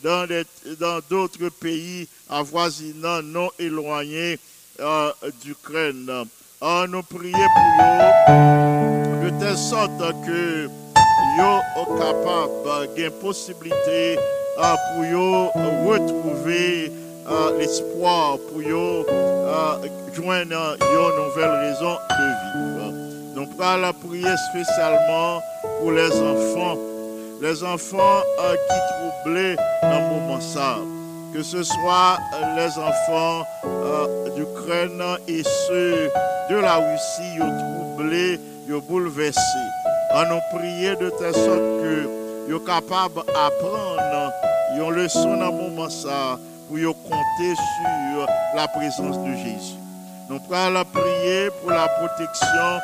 dans 0.03 0.25
des- 0.27 0.45
dans 0.79 0.99
d'autres 1.09 1.49
pays 1.49 2.07
avoisinants 2.29 3.21
non 3.21 3.49
éloignés 3.59 4.39
euh, 4.79 5.11
d'Ukraine. 5.43 6.09
On 6.61 6.87
nous 6.87 7.03
prier 7.03 7.33
pour 7.33 7.85
eux 7.85 9.25
de 9.25 9.39
telle 9.39 9.57
sorte 9.57 9.99
que 10.25 10.67
yo 11.37 11.59
sont 11.73 11.95
capables 11.97 12.93
gain 12.95 13.09
possibilité 13.21 14.17
euh, 14.57 14.75
pour 14.93 15.05
yo 15.05 15.49
retrouver 15.85 16.91
euh, 17.29 17.57
l'espoir 17.57 18.37
pour 18.49 18.61
yo 18.61 19.05
euh, 19.09 19.75
joindre 20.13 20.77
une 20.79 21.25
nouvelle 21.25 21.51
raison 21.51 21.97
de 22.09 22.25
vivre. 22.41 23.35
Donc, 23.35 23.49
on 23.59 23.77
la 23.77 23.91
prier 23.91 24.33
spécialement 24.49 25.41
pour 25.79 25.91
les 25.91 26.11
enfants, 26.21 26.77
les 27.41 27.63
enfants 27.63 28.21
qui 28.69 29.23
troublés 29.25 29.55
dans 29.81 29.99
le 29.99 30.09
moment 30.09 30.39
ça. 30.39 30.77
Que 31.33 31.43
ce 31.43 31.63
soit 31.63 32.17
les 32.55 32.79
enfants 32.79 33.43
d'Ukraine 34.37 35.03
et 35.27 35.43
ceux 35.43 36.09
de 36.49 36.55
la 36.55 36.75
Russie, 36.75 37.33
ils 37.35 37.97
troublés, 37.97 38.39
ils 38.69 38.79
bouleversés. 38.87 39.84
On 40.17 40.23
nous 40.29 40.39
prier 40.57 40.95
de 40.95 41.09
telle 41.09 41.33
sorte 41.33 41.59
que 41.83 42.07
sont 42.49 42.59
capables 42.59 43.15
d'apprendre 43.27 44.31
une 44.77 44.89
leçon 44.91 45.35
dans 45.35 45.51
le 45.51 45.51
moment 45.51 45.89
ça 45.89 46.39
pour 46.69 46.77
compter 47.03 47.53
sur 47.55 48.25
la 48.55 48.65
présence 48.69 49.19
de 49.19 49.35
Jésus. 49.35 49.75
Nous 50.29 50.39
la 50.49 50.85
prier 50.85 51.49
pour 51.61 51.71
la 51.71 51.89
protection 51.89 52.79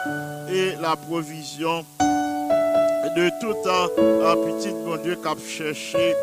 et 0.49 0.75
la 0.81 0.97
provision 0.97 1.85
de 2.01 3.29
tout 3.39 3.55
un 3.65 4.35
petit 4.35 4.71
bon 4.83 4.97
Dieu 5.01 5.15
qui 5.15 5.27
a 5.29 5.35
cherché 5.47 6.13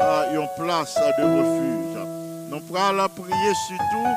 euh, 0.00 0.34
une 0.34 0.48
place 0.64 0.94
de 1.18 1.24
refuge. 1.24 2.08
Nous 2.48 2.96
la 2.96 3.08
prier 3.10 3.52
surtout 3.68 4.14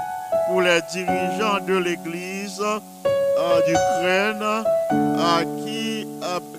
pour 0.47 0.61
les 0.61 0.79
dirigeants 0.93 1.59
de 1.67 1.77
l'Église 1.77 2.61
euh, 2.61 3.61
d'Ukraine 3.67 4.65
euh, 4.93 5.43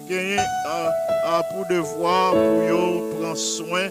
gagné 0.09 0.39
pour 1.51 1.67
devoir 1.67 2.33
pour 2.33 3.21
prendre 3.21 3.37
soin 3.37 3.89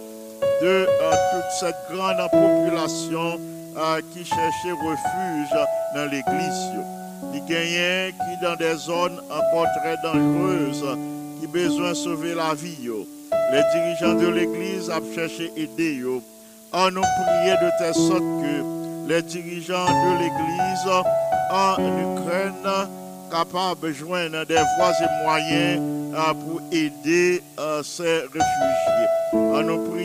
de 0.62 0.86
toute 0.86 1.52
cette 1.60 1.76
grande 1.92 2.30
population 2.32 3.40
qui 4.14 4.26
cherchait 4.26 4.72
refuge 4.72 5.54
dans 5.96 6.06
l'église. 6.06 6.72
Les 7.34 7.42
gagnants 7.42 8.12
qui 8.12 8.44
dans 8.44 8.56
des 8.56 8.76
zones 8.76 9.20
encore 9.30 9.68
très 9.82 9.98
dangereuses, 10.04 10.86
qui 11.40 11.48
besoin 11.48 11.90
de 11.90 11.94
sauver 11.96 12.34
la 12.34 12.54
vie. 12.54 12.90
Les 13.52 13.64
dirigeants 13.74 14.16
de 14.16 14.28
l'église 14.28 14.90
ont 14.90 15.16
cherché 15.16 15.52
à 15.56 15.60
aider. 15.60 16.04
On 16.74 16.92
nous 16.92 17.02
prié 17.02 17.54
de 17.62 17.70
telle 17.80 17.94
sorte 17.94 18.20
que 18.20 19.08
les 19.08 19.22
dirigeants 19.22 19.86
de 19.86 20.20
l'église 20.20 21.06
en 21.52 21.76
Ukraine 21.78 22.88
capables 23.32 23.82
de 23.82 23.92
joindre 23.94 24.46
des 24.46 24.56
voies 24.56 24.92
et 25.02 25.24
moyens 25.24 25.97
pour 26.34 26.62
aider 26.72 27.44
ces 27.84 28.22
réfugiés. 28.22 29.08
Nous 29.34 29.98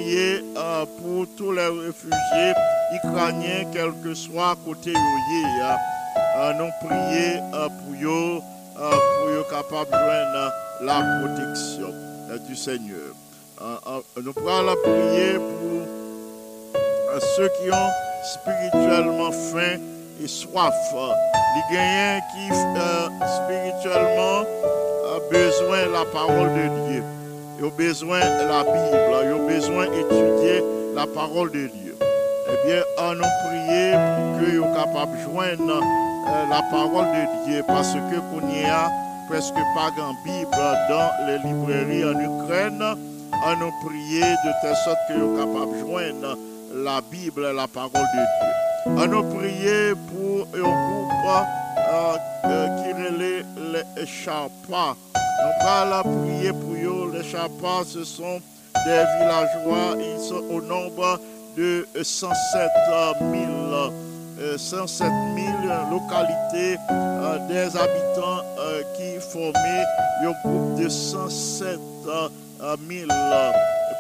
euh, 0.57 0.85
pour 0.99 1.27
tous 1.37 1.53
les 1.53 1.67
réfugiés 1.67 2.53
ukrainiens, 2.93 3.65
quel 3.73 3.93
que 4.03 4.15
soit 4.15 4.57
côté 4.65 4.91
où 4.91 4.97
nous 6.59 6.71
euh, 6.83 7.69
pour 7.81 7.93
eux, 8.03 8.41
pour 8.75 9.29
eux 9.29 9.45
capables 9.51 9.91
de 9.91 9.97
joindre 9.97 10.53
la 10.83 10.99
protection 11.21 11.95
du 12.49 12.57
Seigneur. 12.57 13.15
Nous 14.23 14.35
la 14.47 14.77
prière 14.77 15.39
pour 15.39 17.21
ceux 17.37 17.49
qui 17.61 17.71
ont 17.71 17.93
spirituellement 18.25 19.33
faim 19.33 19.79
et 20.23 20.29
soif. 20.29 20.75
Les 21.55 21.75
gagnants 21.75 22.21
qui 22.33 22.51
euh, 22.51 23.09
spirituellement 23.45 24.45
besoin 25.31 25.87
de 25.87 25.93
la 25.93 26.05
parole 26.05 26.49
de 26.55 26.91
Dieu. 26.91 27.03
Ils 27.59 27.65
ont 27.65 27.71
besoin 27.77 28.21
de 28.21 28.49
la 28.49 28.63
Bible. 28.63 29.15
Ils 29.25 29.33
ont 29.33 29.47
besoin 29.47 29.85
d'étudier 29.87 30.63
la 30.95 31.07
parole 31.07 31.51
de 31.51 31.67
Dieu. 31.69 31.97
Eh 32.01 32.67
bien, 32.67 32.83
on 32.99 33.15
nous 33.15 33.33
prié 33.47 33.93
pour 33.93 34.39
qu'ils 34.39 34.59
soient 34.59 34.85
capables 34.85 35.17
de 35.17 35.23
joindre 35.23 35.81
euh, 35.83 36.45
la 36.51 36.63
parole 36.71 37.07
de 37.07 37.47
Dieu 37.47 37.63
parce 37.67 37.93
que 37.93 38.19
qu'on 38.31 38.49
y 38.49 38.65
a 38.65 38.91
presque 39.29 39.55
pas 39.75 39.91
de 39.97 40.25
Bible 40.25 40.51
dans 40.89 41.27
les 41.27 41.39
librairies 41.49 42.05
en 42.05 42.19
Ukraine. 42.19 42.83
On 43.45 43.57
nous 43.57 43.73
prié 43.85 44.21
de 44.21 44.53
telle 44.63 44.77
sorte 44.85 44.99
qu'ils 45.07 45.17
soient 45.19 45.45
capables 45.45 45.73
de 45.73 45.81
joindre 45.81 46.39
la 46.75 47.01
Bible 47.01 47.53
la 47.55 47.67
parole 47.69 47.93
de 47.93 47.99
Dieu. 47.99 48.63
On 48.87 49.07
nous 49.07 49.23
prié 49.37 49.93
pour 50.11 50.47
un 50.55 50.61
groupe 50.61 51.62
qui 52.79 52.93
relait 52.93 53.45
les 53.73 54.07
Chapas. 54.07 54.97
Nous 55.15 55.67
allons 55.67 56.23
prier 56.23 56.53
pour 56.53 56.73
eux. 56.73 57.13
Les 57.13 57.25
Chapas, 57.25 57.85
ce 57.87 58.05
sont 58.05 58.41
des 58.85 59.05
villageois. 59.19 59.97
Ils 59.99 60.21
sont 60.21 60.43
au 60.51 60.61
nombre 60.61 61.21
de 61.57 61.87
107 62.03 62.71
000, 63.21 63.33
euh, 64.41 64.59
107 64.59 65.07
000 65.37 65.49
localités 65.91 66.79
euh, 66.91 67.39
des 67.49 67.77
habitants 67.77 68.43
euh, 68.59 68.83
qui 68.97 69.21
formaient 69.31 69.85
un 70.25 70.33
groupe 70.43 70.81
de 70.81 70.89
107 70.89 71.79
euh, 72.07 72.77
000 72.89 73.11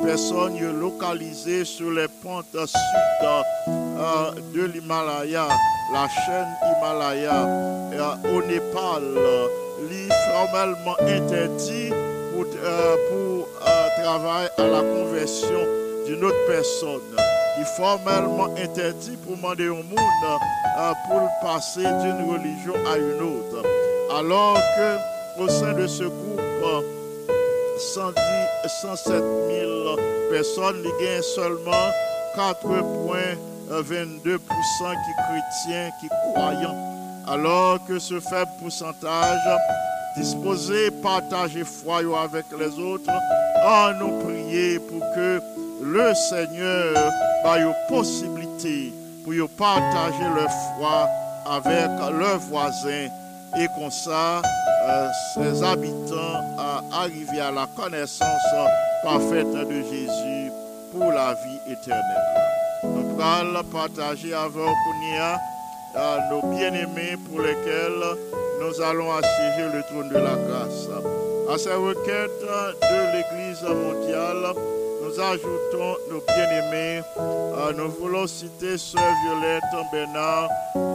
personnes 0.03 0.59
localisées 0.81 1.65
sur 1.65 1.91
les 1.91 2.09
pentes 2.23 2.47
sud 2.53 3.25
euh, 3.25 4.31
de 4.55 4.65
l'Himalaya, 4.65 5.49
la 5.93 6.09
chaîne 6.09 6.49
Himalaya, 6.77 7.47
euh, 7.47 8.37
au 8.37 8.43
Népal. 8.43 9.03
Est 9.93 10.09
formellement 10.33 10.97
interdit 11.01 11.91
pour, 12.33 12.47
euh, 12.65 12.97
pour 13.11 13.49
euh, 13.67 14.03
travailler 14.03 14.49
à 14.57 14.67
la 14.67 14.81
conversion 14.81 15.67
d'une 16.07 16.25
autre 16.25 16.47
personne. 16.47 17.01
Il 17.59 17.63
est 17.63 17.77
formellement 17.77 18.49
interdit 18.57 19.19
pour 19.23 19.37
demander 19.37 19.69
au 19.69 19.77
monde 19.77 20.41
euh, 20.79 20.93
pour 21.09 21.29
passer 21.43 21.83
d'une 21.83 22.31
religion 22.31 22.75
à 22.91 22.97
une 22.97 23.23
autre. 23.23 23.63
Alors 24.17 24.57
que 24.77 25.43
au 25.43 25.49
sein 25.49 25.75
de 25.75 25.87
ce 25.87 26.05
groupe, 26.05 26.41
euh, 26.41 26.81
110, 26.81 27.02
107 27.83 29.07
000 29.07 29.23
personnes, 30.31 30.85
il 30.85 31.05
y 31.05 31.09
a 31.09 31.23
seulement 31.23 31.91
4,22% 32.37 34.39
qui 34.39 35.13
chrétiens, 35.19 35.91
qui 36.01 36.09
croyants. 36.33 36.77
Alors 37.29 37.85
que 37.87 37.99
ce 37.99 38.21
faible 38.21 38.51
pourcentage 38.61 39.49
disposé 40.17 40.91
partager 41.03 41.65
foi 41.65 41.99
avec 42.23 42.45
les 42.59 42.79
autres, 42.79 43.11
en 43.65 43.93
nous 43.95 44.19
prier 44.21 44.79
pour 44.79 45.01
que 45.15 45.41
le 45.83 46.15
Seigneur 46.15 46.97
ait 47.45 47.63
une 47.63 47.75
possibilité 47.89 48.93
pour 49.25 49.49
partager 49.57 50.29
leur 50.35 50.51
foi 50.77 51.09
avec 51.47 51.91
leurs 52.19 52.39
voisins 52.39 53.09
et 53.59 53.67
comme 53.79 53.91
ça, 53.91 54.43
ses 55.35 55.63
habitants 55.63 56.41
à 56.59 56.83
arriver 57.03 57.41
à 57.41 57.51
la 57.51 57.67
connaissance 57.77 58.55
parfaite 59.03 59.51
de 59.51 59.83
Jésus 59.83 60.53
pour 60.93 61.11
la 61.13 61.35
vie 61.35 61.73
éternelle. 61.73 62.43
Nous 62.85 63.21
allons 63.21 63.65
partager 63.65 64.35
avec 64.35 64.57
euh, 65.95 66.19
nos 66.31 66.43
bien-aimés 66.57 67.17
pour 67.29 67.41
lesquels 67.41 68.03
nous 68.61 68.81
allons 68.83 69.13
assiéger 69.13 69.69
le 69.75 69.83
trône 69.83 70.09
de 70.09 70.15
la 70.15 70.37
grâce. 70.37 70.89
À 71.53 71.59
ces 71.59 71.75
requêtes 71.75 72.31
de 72.41 73.13
l'Église 73.13 73.63
mondiale, 73.63 74.55
nous 75.03 75.21
ajoutons 75.21 75.97
nos 76.11 76.23
bien-aimés. 76.27 77.03
Euh, 77.19 77.73
nous 77.77 77.91
voulons 77.91 78.27
citer 78.27 78.79
Sœur 78.79 79.03
Violette 79.25 79.63
Bernard 79.93 80.49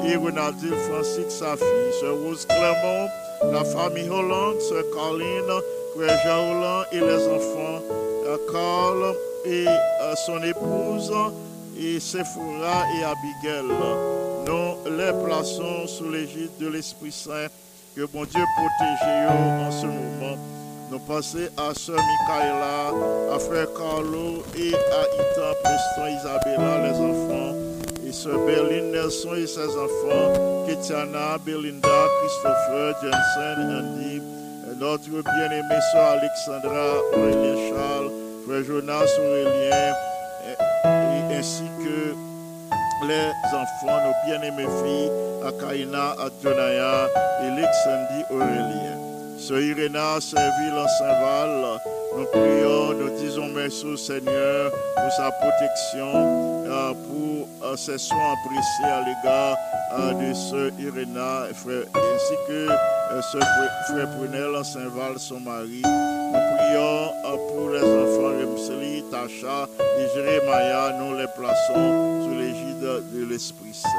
et 0.05 0.15
Renaldine 0.15 0.75
Francis, 0.89 1.29
sa 1.29 1.55
fille, 1.55 1.99
Sœur 1.99 2.15
Rose 2.15 2.45
Clermont, 2.47 3.07
la 3.43 3.63
famille 3.63 4.09
Hollande, 4.09 4.59
Sœur 4.61 4.83
Caroline, 4.93 5.61
Frère 5.95 6.19
Jean 6.25 6.51
Hollande 6.51 6.85
et 6.91 6.99
les 6.99 7.27
enfants, 7.27 7.81
euh, 8.25 8.37
Carl 8.51 9.15
et 9.45 9.67
euh, 9.67 10.15
son 10.25 10.41
épouse, 10.43 11.13
et 11.79 11.99
Sephora 11.99 12.83
et 12.97 13.03
Abigail. 13.03 13.77
Nous 14.47 14.97
les 14.97 15.11
plaçons 15.25 15.87
sous 15.87 16.09
l'égide 16.09 16.57
de 16.59 16.67
l'Esprit 16.67 17.11
Saint. 17.11 17.47
Que 17.95 18.05
bon 18.05 18.25
Dieu 18.25 18.43
protège 18.55 19.29
en 19.59 19.71
ce 19.71 19.85
moment. 19.87 20.37
Nous 20.91 20.99
passons 20.99 21.49
à 21.57 21.73
Sœur 21.73 21.97
Michaela, 21.97 22.93
à 23.33 23.39
Frère 23.39 23.67
Carlo 23.73 24.43
et 24.55 24.73
à 24.73 25.01
Ita 25.15 25.53
Preston 25.63 26.07
Isabella, 26.07 26.83
les 26.83 26.97
enfants. 26.97 27.66
Sœur 28.17 28.39
Berlin 28.47 28.81
Nelson 28.91 29.35
et 29.35 29.45
ses 29.45 29.69
enfants. 29.77 30.65
Ketiana, 30.67 31.37
Belinda, 31.45 32.07
Christopher, 32.19 32.95
Jensen, 32.99 33.59
Andy. 33.77 34.21
Notre 34.79 35.09
bien-aimé 35.09 35.75
Sœur 35.91 36.17
Alexandra, 36.17 36.97
Aurélien 37.13 37.57
Charles, 37.69 38.11
Frère 38.47 38.63
Jonas 38.63 39.09
Aurélien, 39.19 39.93
ainsi 41.31 41.63
que 41.83 42.15
les 43.07 43.29
enfants, 43.53 43.99
nos 44.05 44.15
bien-aimées 44.25 44.69
filles, 44.83 45.11
Akaina, 45.45 46.15
Adjonaya 46.19 47.09
et 47.43 47.49
Lexandi 47.51 48.23
Aurélien. 48.31 48.97
Sœur 49.39 49.59
Iréna, 49.59 50.19
servile 50.19 50.73
en 50.73 50.87
Saint-Val, 50.87 51.79
nous 52.17 52.25
prions, 52.25 52.93
nous 52.93 53.09
disons 53.19 53.47
merci 53.53 53.85
au 53.85 53.97
Seigneur 53.97 54.71
pour 54.71 55.11
sa 55.11 55.31
protection, 55.31 56.56
pour 57.07 57.47
euh, 57.63 57.75
ses 57.77 57.97
soins 57.97 58.33
appréciés 58.33 58.85
à 58.85 59.01
l'égard 59.01 59.55
euh, 59.97 60.13
de 60.13 60.33
et 61.49 61.53
frère- 61.53 61.85
ainsi 61.95 62.33
que 62.47 62.69
euh, 62.69 63.21
Pr- 63.39 63.91
Frère 63.91 64.09
Prunel 64.17 64.65
Saint-Val, 64.65 65.17
son 65.17 65.39
mari. 65.39 65.81
Nous 65.83 66.43
prions 66.55 67.11
euh, 67.25 67.37
pour 67.49 67.69
les 67.69 67.81
enfants 67.81 68.33
Remseli, 68.39 69.03
Tacha 69.11 69.67
et 69.99 70.07
Jérémia, 70.15 70.93
nous 70.99 71.17
les 71.17 71.27
plaçons 71.37 72.23
sous 72.25 72.37
l'égide 72.39 72.81
de 73.13 73.25
l'Esprit 73.29 73.73
Saint. 73.73 73.89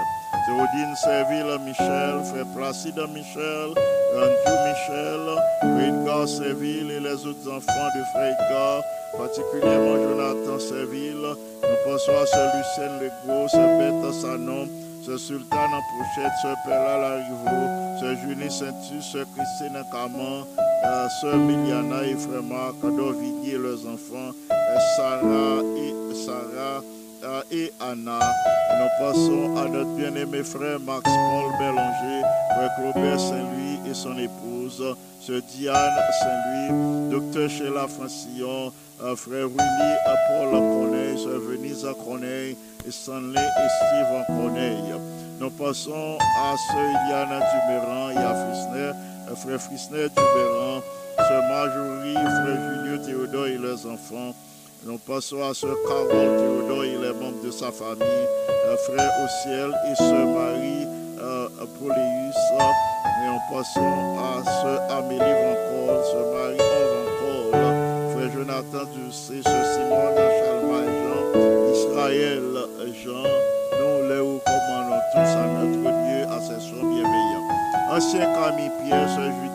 Théodine 0.49 0.97
Serville 0.97 1.59
Michel, 1.63 2.25
Frère 2.25 2.47
Placide 2.57 3.05
Michel, 3.13 3.69
Andrew 4.17 4.57
Michel, 4.65 5.21
Frère 5.61 5.89
Edgar 5.89 6.27
Serville 6.27 6.91
et 6.91 7.01
les 7.01 7.27
autres 7.27 7.53
enfants 7.53 7.91
de 7.95 8.03
Frère 8.13 8.33
Edgar, 8.33 8.83
particulièrement 9.19 9.97
Jonathan 9.97 10.59
Serville. 10.59 11.37
Nous 11.63 11.79
pensons 11.85 12.17
à 12.17 12.25
Sœur 12.25 12.51
Lucienne 12.57 12.99
Legros, 12.99 13.49
Sœur 13.49 13.79
Bête 13.79 14.15
Sanon, 14.15 14.67
ce 15.05 15.19
Sultan 15.19 15.57
en 15.59 15.83
Pochette, 15.93 16.33
ce 16.41 16.67
Perla 16.67 16.97
Larivo, 16.97 18.01
ce 18.01 18.17
Julie 18.27 18.51
Saintus, 18.51 19.05
ce 19.05 19.19
Christine 19.19 19.85
Caman, 19.93 20.47
euh, 20.59 21.09
ce 21.21 21.37
Miliana 21.37 22.05
et 22.05 22.17
Frère 22.17 22.43
Marc, 22.43 22.81
Dovidier 22.81 23.57
et 23.57 23.59
leurs 23.59 23.87
enfants, 23.87 24.33
euh, 24.51 24.79
Sarah 24.97 25.61
et 25.77 26.15
Sarah 26.15 26.81
et 27.51 27.73
Anna. 27.81 28.19
Nous 28.79 28.89
passons 28.99 29.57
à 29.57 29.69
notre 29.69 29.95
bien-aimé 29.97 30.43
frère 30.43 30.79
Max 30.81 31.03
Paul 31.05 31.53
Bélanger, 31.59 32.23
frère 32.55 32.71
Claubert 32.77 33.21
Saint-Louis 33.21 33.91
et 33.91 33.95
son 33.95 34.17
épouse, 34.19 34.97
ce 35.21 35.33
Diane 35.33 35.99
Saint-Louis, 36.21 37.11
docteur 37.11 37.51
Sheila 37.51 37.87
Francillon, 37.89 38.73
euh, 39.03 39.17
frère 39.17 39.49
Willy 39.49 39.95
Paul 40.29 40.51
Corneille, 40.51 41.19
sœur 41.19 41.41
Venise 41.41 41.87
Corneille, 42.05 42.57
et 42.87 42.91
Stanley 42.91 43.41
et 43.41 43.69
Steve 43.69 44.25
Corneille. 44.27 44.95
Nous 45.41 45.51
passons 45.51 46.19
à 46.41 46.55
ce 46.57 46.75
Iliana 46.75 47.41
Duméran 47.41 48.11
et 48.11 48.17
à 48.17 48.35
Frisner, 48.35 48.93
euh, 49.31 49.37
frère 49.37 49.61
Frisner 49.61 50.09
Duméran, 50.09 50.83
sœur 51.17 51.43
Marjorie, 51.49 52.15
frère 52.15 52.85
Julio 52.85 52.99
Théodore 53.05 53.47
et 53.47 53.59
leurs 53.59 53.87
enfants. 53.87 54.35
Nous 54.85 54.99
passons 54.99 55.43
à 55.43 55.53
ce 55.55 55.67
Carole 55.87 56.09
Théodore 56.39 56.85
et 56.85 56.93
les 56.93 57.13
membres 57.13 57.43
de 57.45 57.51
sa 57.51 57.73
famille, 57.73 58.27
frère 58.87 59.11
au 59.25 59.29
ciel 59.43 59.75
et 59.91 59.95
sœur 59.97 60.27
Marie 60.27 60.87
euh, 61.21 61.49
Pauléus. 61.79 62.39
Et 62.55 63.27
nous 63.27 63.57
passons 63.57 64.19
à 64.19 64.45
ce 64.45 64.93
Amélie 64.93 65.19
Vancol, 65.19 65.99
ce 66.05 66.21
Marie 66.33 66.59
Vancol, 66.93 68.13
frère 68.13 68.33
Jonathan 68.33 68.85
Ducé, 68.95 69.43
ce 69.45 69.59
Simon 69.75 70.15
Chalma 70.15 70.81
Jean, 70.87 71.25
Israël 71.75 72.43
Jean. 73.05 73.25
Nous 73.81 74.09
les 74.09 74.21
recommandons 74.21 75.03
tous 75.13 75.19
à 75.19 75.47
notre 75.47 75.91
Dieu, 76.05 76.23
à 76.31 76.41
ses 76.41 76.61
soins 76.65 76.89
bienveillants. 76.89 77.49
Ancien 77.91 78.33
Camille 78.33 78.71
Pierre, 78.85 79.09
ce 79.09 79.48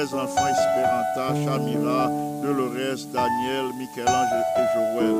13 0.00 0.14
enfants 0.14 0.46
Espéranta, 0.46 1.34
Chamira, 1.44 2.08
Dolores, 2.42 3.06
Daniel, 3.12 3.66
Michel-Ange 3.76 4.32
et 4.56 4.66
Joël. 4.72 5.14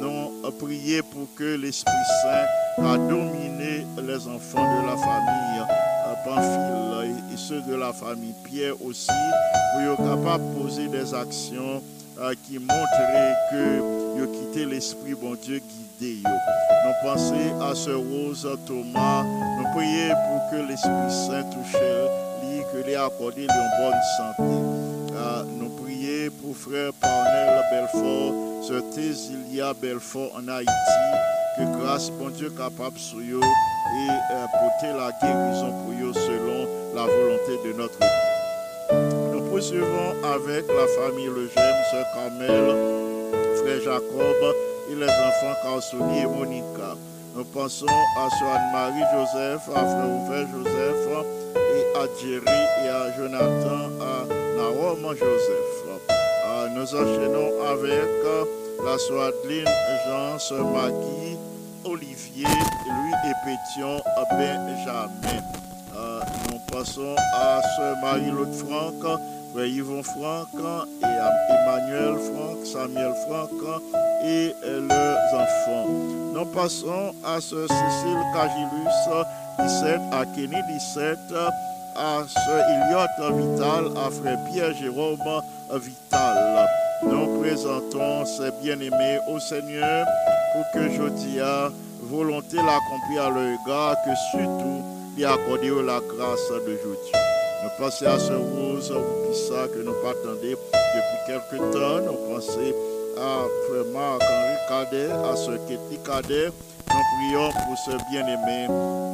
Nous 0.00 0.50
prions 0.60 1.02
pour 1.10 1.26
que 1.34 1.56
l'Esprit 1.56 1.92
Saint 2.22 2.84
a 2.84 2.98
dominé 2.98 3.84
les 4.00 4.28
enfants 4.28 4.80
de 4.80 4.86
la 4.86 4.96
famille 4.96 5.60
euh, 5.60 6.14
Pamphile 6.24 7.16
et 7.34 7.36
ceux 7.36 7.62
de 7.62 7.74
la 7.74 7.92
famille 7.92 8.34
Pierre 8.44 8.74
aussi, 8.80 9.10
pour 9.72 9.96
qu'ils 9.96 10.06
capables 10.06 10.54
de 10.54 10.60
poser 10.60 10.86
des 10.86 11.12
actions 11.12 11.82
euh, 12.20 12.32
qui 12.46 12.60
montraient 12.60 13.34
que 13.50 14.22
ont 14.22 14.32
quitté 14.32 14.66
l'Esprit, 14.66 15.14
bon 15.14 15.34
Dieu, 15.34 15.60
guidé. 15.98 16.22
Nous 16.22 16.94
pensons 17.02 17.60
à 17.60 17.74
ce 17.74 17.90
Rose 17.90 18.48
Thomas, 18.66 19.24
nous 19.24 19.64
prions 19.74 20.14
pour 20.28 20.50
que 20.52 20.68
l'Esprit 20.68 21.10
Saint 21.10 21.42
touche 21.42 22.25
lui, 22.86 22.92
lui 22.92 22.96
accordé 22.96 23.42
une 23.42 23.70
bonne 23.78 24.02
santé. 24.16 25.14
Ah, 25.18 25.42
nous 25.58 25.68
prions 25.70 26.30
pour 26.42 26.56
frère 26.56 26.92
Parnell 27.00 27.60
Belfort, 27.70 28.34
ce 28.62 28.94
Tésilia 28.94 29.72
Belfort 29.74 30.32
en 30.36 30.48
Haïti, 30.48 30.70
que 31.56 31.78
grâce, 31.78 32.10
bon 32.10 32.30
Dieu, 32.30 32.50
capable 32.50 32.98
sur 32.98 33.18
eux 33.18 33.40
et 33.40 34.10
euh, 34.10 34.46
porter 34.52 34.92
la 34.96 35.10
guérison 35.20 35.72
pour 35.82 35.92
eux 35.92 36.12
selon 36.12 36.66
la 36.94 37.02
volonté 37.02 37.68
de 37.68 37.72
notre 37.76 37.98
Dieu. 37.98 39.32
Nous 39.32 39.42
poursuivons 39.50 40.14
avec 40.34 40.64
la 40.68 40.86
famille 40.86 41.26
Le 41.26 41.48
Gemme, 41.48 41.82
ce 41.90 42.14
Carmel, 42.14 42.76
frère 43.56 43.80
Jacob 43.84 44.54
et 44.90 44.94
les 44.94 45.06
enfants 45.06 45.56
Carsoni 45.62 46.20
et 46.20 46.26
Monica. 46.26 46.94
Nous 47.34 47.44
pensons 47.44 47.86
à 47.86 48.30
Sœur 48.30 48.48
Anne-Marie 48.48 49.04
Joseph, 49.14 49.68
à 49.74 49.80
Frère 49.80 50.08
Ouvert 50.08 50.46
Joseph 50.54 51.65
à 51.96 52.06
Jerry 52.20 52.60
et 52.84 52.88
à 52.88 53.16
Jonathan, 53.16 53.88
à 54.00 54.26
Naom 54.56 55.14
Joseph. 55.14 55.76
Euh, 56.46 56.68
nous 56.74 56.94
enchaînons 56.94 57.52
avec 57.66 58.10
euh, 58.24 58.44
la 58.84 58.98
Sœur 58.98 59.22
Adeline 59.22 59.68
Jean, 60.06 60.38
Sœur 60.38 60.64
Maggie, 60.66 61.38
Olivier, 61.84 62.44
lui 62.44 63.30
et 63.30 63.34
Pétion 63.44 64.02
Benjamin. 64.30 65.42
Euh, 65.96 66.20
nous 66.50 66.58
passons 66.70 67.16
à 67.32 67.62
Sœur 67.76 67.96
Marie-Laude 68.02 68.54
Franck, 68.54 69.20
Yvon 69.64 70.02
Franck 70.02 70.48
et 71.02 71.52
Emmanuel 71.52 72.18
Franck, 72.18 72.66
Samuel 72.66 73.14
Franck 73.26 73.50
et 74.22 74.54
euh, 74.64 74.86
leurs 74.86 75.40
enfants. 75.40 75.88
Nous 76.34 76.44
passons 76.46 77.14
à 77.24 77.40
ce 77.40 77.66
Cécile 77.66 78.22
Cagilus, 78.34 79.26
17, 79.58 80.00
à 80.12 80.26
Kenny 80.26 80.56
17, 80.68 81.18
à 81.98 82.22
ce 82.28 82.50
Eliot 82.50 83.36
Vital, 83.36 83.84
à 83.96 84.10
Frère 84.10 84.38
Pierre 84.50 84.74
Jérôme 84.74 85.18
Vital. 85.72 86.68
Nous 87.02 87.40
présentons 87.40 88.24
ces 88.24 88.50
bien-aimés 88.62 89.18
au 89.28 89.38
Seigneur 89.40 90.06
pour 90.52 90.64
que 90.72 90.90
Jodia, 90.90 91.70
volonté 92.02 92.56
l'accomplir 92.56 93.24
à 93.24 93.30
leur 93.30 93.58
égard, 93.60 93.96
que 94.04 94.14
surtout 94.30 94.82
lui 95.16 95.24
accorder 95.24 95.70
la 95.84 96.00
grâce 96.00 96.50
de 96.50 96.72
Dieu. 96.72 96.96
Nous 97.62 97.70
pensons 97.78 98.06
à 98.06 98.18
ce 98.18 98.32
rose 98.32 98.92
ou 98.92 99.30
Pissa 99.30 99.66
que 99.68 99.82
nous 99.82 99.96
attendons 100.06 100.40
depuis 100.42 101.20
quelque 101.26 101.56
temps. 101.72 102.00
Nous 102.04 102.34
pensons 102.34 102.72
à 103.18 103.46
Frère 103.68 103.84
Marc-Henri 103.92 104.56
Cadet, 104.68 105.10
à 105.10 105.36
ce 105.36 105.52
Kéti 105.66 105.98
Cadet. 106.04 106.48
Nous 106.48 107.02
prions 107.18 107.50
pour 107.50 107.78
ce 107.78 107.90
bien-aimé. 108.10 109.05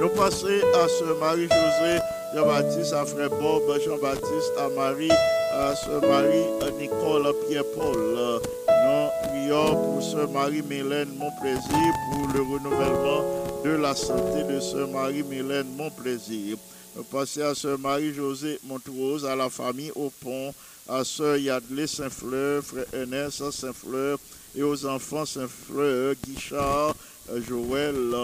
Nous 0.00 0.08
passons 0.10 0.46
à 0.74 0.86
ce 0.86 1.18
Marie-José 1.18 1.98
Jean-Baptiste, 2.32 2.92
à 2.92 3.04
Frère 3.04 3.30
Bob 3.30 3.62
Jean-Baptiste, 3.84 4.52
à 4.56 4.68
Marie, 4.68 5.10
à 5.10 5.74
ce 5.74 5.90
Marie-Nicole 6.06 7.34
Pierre-Paul. 7.48 8.40
Nous 8.68 9.08
prions 9.28 9.74
pour 9.74 10.02
ce 10.02 10.26
Marie-Mélène, 10.32 11.08
mon 11.16 11.30
plaisir, 11.40 11.92
pour 12.12 12.28
le 12.32 12.42
renouvellement 12.42 13.24
de 13.64 13.70
la 13.70 13.94
santé 13.94 14.44
de 14.44 14.60
ce 14.60 14.76
Marie-Mélène, 14.86 15.66
mon 15.76 15.90
plaisir. 15.90 16.56
Nous 16.94 17.02
passons 17.02 17.42
à 17.42 17.54
ce 17.56 17.76
Marie-José 17.76 18.60
Montrose, 18.64 19.26
à 19.26 19.34
la 19.34 19.50
famille 19.50 19.92
au 19.96 20.12
pont, 20.22 20.54
à 20.88 21.02
ce 21.02 21.38
Yadley 21.38 21.88
Saint-Fleur, 21.88 22.62
frère 22.62 22.86
Ernest 22.92 23.50
Saint-Fleur, 23.50 24.18
et 24.56 24.62
aux 24.62 24.86
enfants 24.86 25.26
Saint-Fleur, 25.26 26.14
Guichard, 26.24 26.94
Joël, 27.48 28.14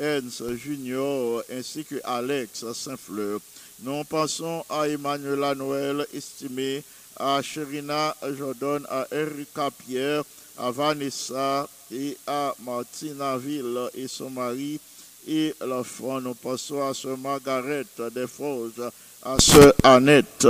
Hans 0.00 0.42
Junior, 0.56 1.42
ainsi 1.52 1.84
que 1.84 1.96
Alex 2.04 2.64
Saint-Fleur. 2.72 3.40
Nous 3.82 4.04
pensons 4.04 4.64
à 4.68 4.88
Emmanuela 4.88 5.54
Noël, 5.54 6.06
estimé, 6.14 6.82
à 7.16 7.40
Sherina 7.42 8.16
Jordan, 8.38 8.82
à 8.88 9.06
Erika 9.12 9.70
Pierre, 9.70 10.22
à 10.58 10.70
Vanessa 10.70 11.68
et 11.92 12.16
à 12.26 12.54
Martina 12.64 13.36
Ville 13.36 13.88
et 13.94 14.08
son 14.08 14.30
mari 14.30 14.80
et 15.28 15.54
l'enfant. 15.66 16.20
Nous 16.20 16.34
passons 16.34 16.82
à 16.86 16.94
ce 16.94 17.08
Margaret 17.08 17.84
Desforges, 18.14 18.90
à 19.22 19.36
ce 19.38 19.72
Annette, 19.82 20.46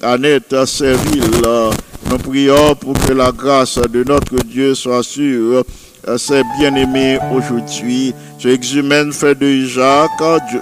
Annette 0.00 0.64
Serville. 0.66 1.42
Nous 2.10 2.18
prions 2.18 2.74
pour 2.76 2.94
que 2.94 3.12
la 3.12 3.32
grâce 3.32 3.78
de 3.78 4.04
notre 4.04 4.36
Dieu 4.44 4.74
soit 4.74 5.02
sûre 5.02 5.64
ses 6.16 6.42
bien-aimés 6.58 7.18
aujourd'hui. 7.34 8.14
Ce 8.38 8.48
exumène 8.48 9.12
frère 9.12 9.36
de 9.36 9.64
Jacques, 9.64 10.10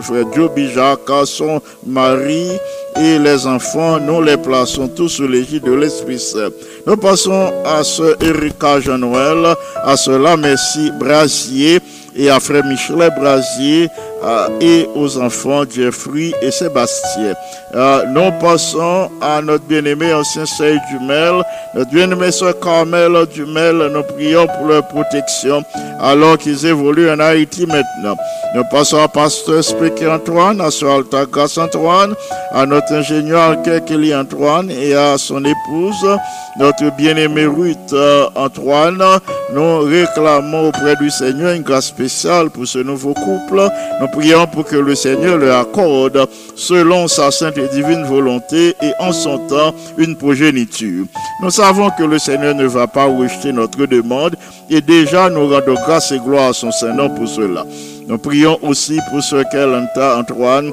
frère 0.02 0.24
Joby 0.34 0.70
Jacques, 0.70 1.10
son 1.24 1.60
mari 1.86 2.48
et 2.96 3.18
les 3.18 3.46
enfants, 3.46 3.98
nous 3.98 4.22
les 4.22 4.36
plaçons 4.36 4.88
tous 4.88 5.08
sous 5.08 5.26
l'égide 5.26 5.64
de 5.64 5.72
l'Esprit 5.72 6.18
Saint. 6.18 6.50
Nous 6.86 6.96
passons 6.96 7.52
à 7.64 7.82
ce 7.82 8.22
Erika 8.22 8.80
Jean-Noël, 8.80 9.54
à 9.82 9.96
cela 9.96 10.36
merci 10.36 10.90
Brasier 10.98 11.80
et 12.14 12.28
à 12.30 12.38
frère 12.38 12.64
Michelet 12.64 13.10
Brasier 13.10 13.88
euh, 13.88 14.11
et 14.60 14.88
aux 14.94 15.18
enfants 15.18 15.64
Jeffrey 15.68 16.32
et 16.42 16.50
Sébastien. 16.50 17.34
Euh, 17.74 18.04
nous 18.08 18.30
passons 18.40 19.10
à 19.20 19.40
notre 19.40 19.64
bien-aimé 19.64 20.12
ancien 20.12 20.44
Seigneur 20.44 20.80
Dumel, 20.90 21.42
notre 21.74 21.90
bien-aimé 21.90 22.30
soeur 22.30 22.58
Carmel 22.60 23.26
Dumel, 23.34 23.90
nous 23.92 24.02
prions 24.02 24.46
pour 24.46 24.66
leur 24.66 24.86
protection 24.88 25.62
alors 26.00 26.36
qu'ils 26.36 26.66
évoluent 26.66 27.10
en 27.10 27.18
Haïti 27.20 27.66
maintenant. 27.66 28.16
Nous 28.54 28.64
passons 28.70 28.98
à 28.98 29.08
pasteur 29.08 29.64
Spéky 29.64 30.06
Antoine, 30.06 30.60
à 30.60 30.70
soeur 30.70 30.96
Alta 30.96 31.24
Grace 31.24 31.56
Antoine, 31.56 32.14
à 32.52 32.66
notre 32.66 32.92
ingénieur 32.92 33.56
Kelly 33.62 34.14
Antoine 34.14 34.70
et 34.70 34.94
à 34.94 35.16
son 35.16 35.42
épouse, 35.42 36.18
notre 36.58 36.94
bien-aimé 36.96 37.46
Ruth 37.46 37.78
euh, 37.94 38.26
Antoine. 38.34 39.02
nous 39.54 39.78
réclamons 39.80 40.68
auprès 40.68 40.96
du 40.96 41.10
Seigneur 41.10 41.52
une 41.52 41.62
grâce 41.62 41.86
spéciale 41.86 42.50
pour 42.50 42.66
ce 42.66 42.80
nouveau 42.80 43.14
couple. 43.14 43.70
Prions 44.12 44.46
pour 44.46 44.64
que 44.64 44.76
le 44.76 44.94
Seigneur 44.94 45.38
leur 45.38 45.58
accorde, 45.58 46.28
selon 46.54 47.08
sa 47.08 47.30
sainte 47.30 47.58
et 47.58 47.68
divine 47.68 48.04
volonté 48.04 48.74
et 48.82 48.92
en 49.00 49.12
son 49.12 49.38
temps, 49.48 49.74
une 49.98 50.16
progéniture. 50.16 51.06
Nous 51.42 51.50
savons 51.50 51.90
que 51.98 52.04
le 52.04 52.18
Seigneur 52.18 52.54
ne 52.54 52.66
va 52.66 52.86
pas 52.86 53.06
rejeter 53.06 53.52
notre 53.52 53.86
demande 53.86 54.36
et 54.70 54.80
déjà 54.80 55.28
nous 55.30 55.48
rendons 55.48 55.74
grâce 55.74 56.12
et 56.12 56.18
gloire 56.18 56.50
à 56.50 56.52
son 56.52 56.70
Seigneur 56.70 57.12
pour 57.14 57.28
cela. 57.28 57.64
Nous 58.06 58.18
prions 58.18 58.58
aussi 58.62 58.98
pour 59.10 59.22
ce 59.22 59.42
qu'elle 59.50 59.74
Antoine, 59.74 60.70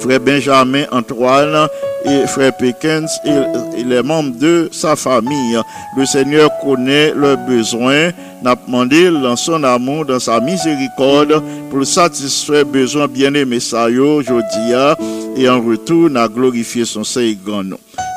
frère 0.00 0.20
Benjamin 0.20 0.84
Antoine 0.92 1.68
et 2.04 2.26
frère 2.26 2.56
Pékins 2.56 3.06
et 3.24 3.82
les 3.82 4.02
membres 4.02 4.38
de 4.38 4.68
sa 4.72 4.96
famille. 4.96 5.58
Le 5.96 6.06
Seigneur 6.06 6.50
connaît 6.62 7.12
leurs 7.14 7.38
besoins. 7.38 8.10
N'a 8.42 8.54
demandé 8.54 9.10
dans 9.10 9.36
son 9.36 9.64
amour, 9.64 10.04
dans 10.04 10.20
sa 10.20 10.40
miséricorde, 10.40 11.42
pour 11.70 11.86
satisfaire 11.86 12.66
besoins 12.66 13.08
bien-aimés 13.08 13.60
ça 13.60 13.88
yo, 13.88 14.22
jodia, 14.22 14.96
et 15.36 15.48
en 15.48 15.60
retour, 15.60 16.10
n'a 16.10 16.28
glorifié 16.28 16.84
son 16.84 17.04
Seigneur. 17.04 17.62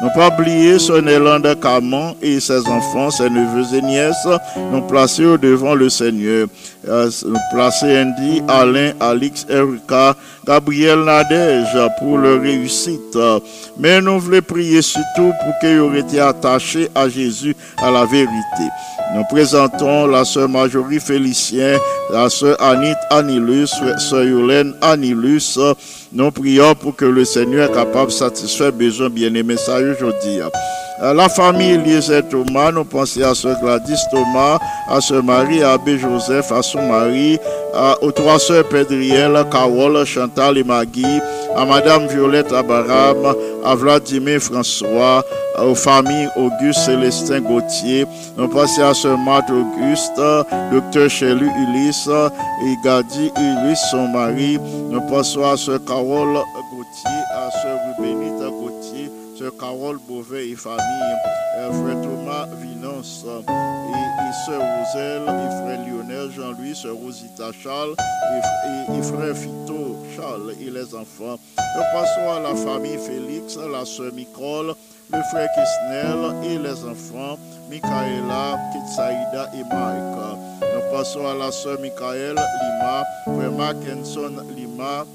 Ne 0.02 0.08
pas 0.16 0.30
oublier 0.30 0.80
son 0.80 1.06
Élande 1.08 1.58
Caman 1.62 2.16
et 2.22 2.40
ses 2.40 2.66
enfants, 2.68 3.12
ses 3.12 3.30
neveux 3.30 3.76
et 3.76 3.82
nièces, 3.82 4.28
nous 4.72 4.82
placer 4.82 5.26
au 5.26 5.38
devant 5.38 5.76
le 5.76 5.90
Seigneur. 5.90 6.48
Euh, 6.88 7.10
placer 7.52 8.02
Andy, 8.02 8.42
Alain, 8.48 8.94
Alix, 9.02 9.46
Erika, 9.50 10.16
Gabriel 10.48 11.04
Nadège 11.04 11.78
pour 12.00 12.18
leur 12.18 12.42
réussite. 12.42 13.18
Mais 13.78 14.00
nous 14.00 14.20
voulons 14.20 14.42
prier 14.42 14.82
surtout 14.82 15.34
pour 15.44 15.60
qu'ils 15.60 15.98
aient 15.98 16.00
été 16.00 16.22
attachés 16.22 16.90
à 16.96 17.10
Jésus, 17.10 17.56
à 17.78 17.92
la 17.92 18.06
vérité. 18.06 18.70
Nous 19.16 19.24
présentons 19.24 20.06
la 20.06 20.24
sœur 20.24 20.48
Marjorie 20.48 21.00
Félicien, 21.00 21.80
la 22.12 22.30
sœur 22.30 22.62
Anit 22.62 22.94
Anilus, 23.10 23.72
sœur 23.98 24.24
Yolène 24.24 24.76
Anilus. 24.82 25.58
Nous 26.14 26.30
prions 26.30 26.76
pour 26.76 26.96
que 26.96 27.06
le 27.06 27.26
Seigneur 27.26 27.72
est 27.72 27.74
capable 27.74 28.12
de 28.12 28.16
satisfaire 28.16 28.72
besoins 28.72 29.10
bien-aimés 29.10 29.58
ça 29.58 29.78
aujourd'hui. 29.78 30.42
Euh, 31.02 31.14
La 31.14 31.30
famille 31.30 31.72
Eliezer 31.76 32.24
Thomas, 32.30 32.72
nous 32.72 32.84
pensons 32.84 33.22
à 33.24 33.34
sœur 33.34 33.58
Gladys 33.62 34.02
Thomas, 34.12 34.58
à 34.90 35.00
sœur 35.00 35.24
Marie, 35.24 35.64
à 35.64 35.74
Abbé 35.74 35.98
Joseph, 35.98 36.52
à 36.52 36.62
son 36.62 36.82
mari, 36.88 37.40
à- 37.74 37.96
aux 38.04 38.12
trois 38.12 38.38
sœurs 38.38 38.68
Pédriel, 38.68 39.32
Carole, 39.50 40.04
Chantal 40.06 40.58
et 40.58 40.64
Maggie, 40.64 41.20
à 41.56 41.66
madame 41.66 42.08
Violette 42.08 42.52
Abaram, 42.52 43.34
à 43.64 43.76
Vladimir 43.76 44.40
François, 44.42 45.24
aux 45.62 45.76
familles 45.76 46.30
Auguste 46.36 46.80
Célestin 46.86 47.42
Gauthier, 47.42 48.06
nous 48.38 48.48
pensons 48.50 48.84
à 48.84 48.94
sœur 48.94 49.18
Marthe 49.18 49.50
Auguste, 49.52 50.22
docteur 50.72 51.10
Chelu 51.10 51.50
Ulysse 51.70 52.10
et 52.66 52.76
Gadi 52.84 53.32
Ulysse, 53.38 53.80
son 53.92 54.08
mari, 54.10 54.60
nous 54.90 55.02
pensons 55.02 55.44
à 55.50 55.56
sœur 55.56 55.80
Carole 55.88 56.40
Gauthier, 56.74 57.20
à 57.36 57.52
sœur 57.62 57.78
Rubénite 57.98 58.39
sœur 59.40 59.56
Carole 59.58 60.00
Beauvais 60.06 60.50
et 60.50 60.56
famille, 60.56 61.16
euh, 61.60 61.72
frère 61.72 62.02
Thomas 62.02 62.46
Vinance 62.62 63.24
et, 63.26 63.52
et 63.52 64.34
sœur 64.46 64.60
Roselle 64.60 65.22
et 65.22 65.50
frère 65.62 65.80
Lionel 65.88 66.30
Jean-Louis, 66.32 66.76
sœur 66.76 66.96
Rosita 66.96 67.50
Charles 67.64 67.96
et 68.94 69.02
frère 69.02 69.38
Fito 69.38 69.96
Charles 70.18 70.56
et 70.60 70.70
les 70.70 70.94
enfants. 70.94 71.40
Nous 71.58 71.84
passons 71.94 72.30
à 72.36 72.42
la 72.42 72.54
famille 72.54 72.98
Félix, 72.98 73.58
la 73.58 73.86
sœur 73.86 74.12
Nicole, 74.12 74.74
le 75.14 75.22
frère 75.32 75.48
Kisnel 75.56 76.36
et 76.44 76.58
les 76.58 76.84
enfants, 76.84 77.40
Michaela, 77.70 78.60
Kitsaïda 78.74 79.52
et 79.54 79.64
Mike. 79.64 80.38
Nous 80.62 80.92
passons 80.92 81.26
à 81.26 81.34
la 81.34 81.50
sœur 81.50 81.80
Michael 81.80 82.36
Lima, 82.36 83.06
frère 83.24 83.52
Mackinson 83.54 84.36
Lima, 84.54 85.06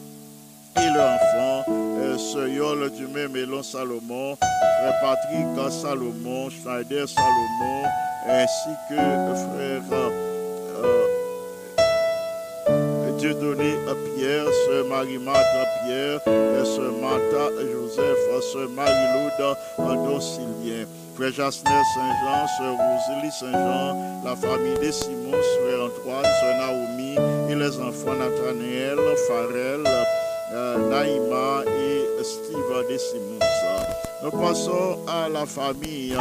et 0.76 0.90
leur 0.94 1.14
enfant, 1.14 1.64
euh, 1.68 2.48
Yol 2.48 2.90
du 2.90 3.06
Mélon 3.06 3.62
Salomon, 3.62 4.36
frère 4.36 5.00
Patrick 5.00 5.72
Salomon, 5.72 6.50
Schneider 6.50 7.08
Salomon, 7.08 7.84
ainsi 8.28 8.70
que 8.88 8.94
frère 8.94 9.82
euh, 9.92 10.10
euh, 12.68 13.10
Dieudonné 13.18 13.74
Pierre, 14.16 14.46
Sœur 14.66 14.86
Marie-Marthe 14.86 15.68
Pierre, 15.84 16.20
Sœur 16.64 16.92
Martha 17.00 17.50
Joseph, 17.72 18.42
Sœur 18.52 18.68
Marie-Laude 18.70 19.56
Andon 19.78 20.20
Sylvien, 20.20 20.86
frère 21.14 21.32
Jasner 21.32 21.82
Saint-Jean, 21.94 22.46
Sœur 22.58 22.74
Rosalie 22.76 23.32
Saint-Jean, 23.32 24.22
la 24.24 24.36
famille 24.36 24.78
des 24.80 24.92
Simons, 24.92 25.32
frère 25.32 25.84
Antoine, 25.84 26.24
Sœur 26.40 26.56
Naomi, 26.58 27.16
et 27.50 27.54
les 27.54 27.78
enfants 27.78 28.14
Nathaniel, 28.14 28.98
Farel, 29.28 29.84
Naïma 30.52 31.62
et 31.66 32.22
Steve 32.22 32.90
de 32.90 32.98
Simons. 32.98 33.38
Nous 34.22 34.30
passons 34.30 34.98
à 35.06 35.28
la 35.28 35.44
famille, 35.44 36.16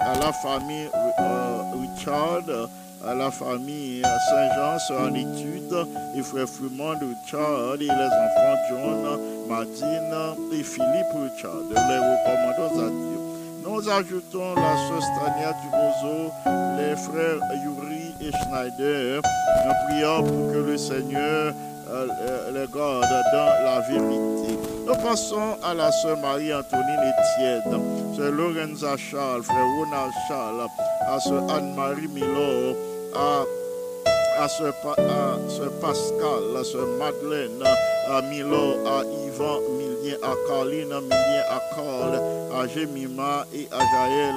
à 0.00 0.18
la 0.18 0.32
famille 0.32 0.88
euh, 1.20 1.62
Richard, 1.80 2.42
à 3.06 3.14
la 3.14 3.30
famille 3.30 4.02
Saint-Jean, 4.02 4.78
sœur 4.80 5.02
en 5.02 5.14
études, 5.14 5.86
et 6.16 6.22
frère 6.22 6.48
Fumond 6.48 6.98
Richard, 6.98 7.74
et 7.74 7.84
les 7.84 7.90
enfants 7.90 8.58
John, 8.68 9.20
Martine 9.48 10.14
et 10.52 10.62
Philippe 10.62 11.12
Richard. 11.14 11.62
Les 11.70 11.76
recommandons 11.76 12.86
à 12.86 12.90
Dieu. 12.90 13.18
Nous 13.64 13.88
ajoutons 13.88 14.54
la 14.54 14.76
sœur 14.88 15.02
Stania 15.02 15.52
Dubozo, 15.62 16.32
les 16.78 16.96
frères 16.96 17.38
Yuri 17.62 18.14
et 18.20 18.32
Schneider. 18.32 19.22
Nous 19.64 19.74
prions 19.86 20.22
pour 20.24 20.52
que 20.52 20.58
le 20.70 20.76
Seigneur 20.76 21.18
euh, 21.46 21.52
euh, 21.52 21.67
les 22.52 22.66
garde 22.74 23.14
dans 23.32 23.64
la 23.64 23.80
vérité. 23.88 24.58
Nous 24.86 24.94
passons 24.96 25.56
à 25.62 25.74
la 25.74 25.90
sœur 25.92 26.16
Marie-Antonine 26.18 27.12
Etienne, 27.12 27.80
sœur 28.16 28.32
Lorenza 28.32 28.96
Charles, 28.96 29.42
frère 29.42 29.66
Ronald 29.78 30.12
Charles, 30.28 30.66
à 31.06 31.20
sœur 31.20 31.42
Anne-Marie 31.50 32.08
Milor, 32.08 32.76
à 33.14 33.44
à 34.40 34.46
Pa- 34.46 34.94
à 35.02 35.50
sœur 35.50 35.70
Pascal, 35.80 36.56
à 36.60 36.62
sœur 36.62 36.86
Madeleine, 36.98 37.60
à 38.08 38.22
Milo, 38.22 38.76
à 38.86 39.02
Yvan 39.26 39.58
Milien, 39.76 40.16
à 40.22 40.32
Carline 40.46 41.00
Milien, 41.00 41.42
à 41.50 41.60
Carl, 41.74 42.22
à 42.62 42.66
Jemima 42.68 43.44
et 43.52 43.68
à 43.72 43.78
Jaël 43.80 44.34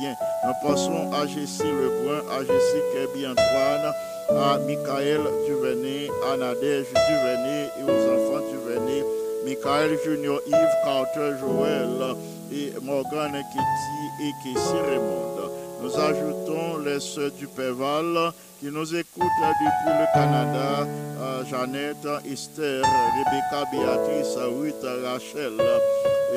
Nous 0.00 0.68
passons 0.68 1.10
à 1.12 1.26
Jessie 1.26 1.64
Lebrun, 1.64 2.22
à 2.30 2.38
Jessie 2.40 2.82
Kebi 2.94 3.26
Antoine, 3.26 3.92
à 4.30 4.58
Michael 4.58 5.22
Duvenet, 5.48 6.08
à 6.32 6.36
Nadège 6.36 6.86
Duvenet 6.86 7.68
et 7.78 7.82
aux 7.82 7.88
enfants 7.88 8.44
Duvenet, 8.48 9.04
Michael 9.44 9.98
Junior 10.04 10.40
Yves, 10.46 10.76
Carter 10.84 11.32
Joël 11.40 12.14
et 12.52 12.72
Morgan 12.80 13.32
Kitty 13.32 14.24
et 14.24 14.32
Kessie 14.44 14.80
Raymond. 14.88 15.50
Nous 15.82 15.96
ajoutons 15.96 16.78
les 16.84 17.00
sœurs 17.00 17.32
du 17.32 17.48
Péval 17.48 18.32
qui 18.60 18.66
nous 18.66 18.94
écoutent 18.94 19.22
depuis 19.40 19.98
le 19.98 20.06
Canada, 20.14 20.86
euh, 21.20 21.44
Jeannette, 21.44 22.06
Esther, 22.30 22.82
Rebecca, 22.84 23.64
Béatrice, 23.72 24.36
Ruth, 24.36 24.86
Rachel, 25.04 25.54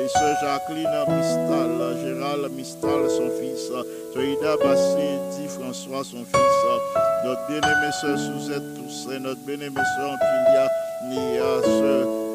et 0.02 0.08
sœur 0.08 0.36
Jacqueline 0.40 0.88
Mistal, 1.08 1.96
Gérald 2.02 2.52
Mistal, 2.52 3.10
son 3.10 3.30
fils, 3.38 3.70
Zoïda 4.12 4.56
Bassé, 4.56 5.18
dit 5.36 5.48
François, 5.48 6.02
son 6.04 6.24
fils, 6.24 6.62
notre 7.24 7.46
bien-aimée 7.46 7.92
sœur 8.00 8.18
Suzette 8.18 8.74
Toussaint, 8.74 9.20
notre 9.20 9.40
bien-aimée 9.40 9.86
sœur 9.96 10.12
Antilia, 10.12 10.68
Nia, 11.08 11.42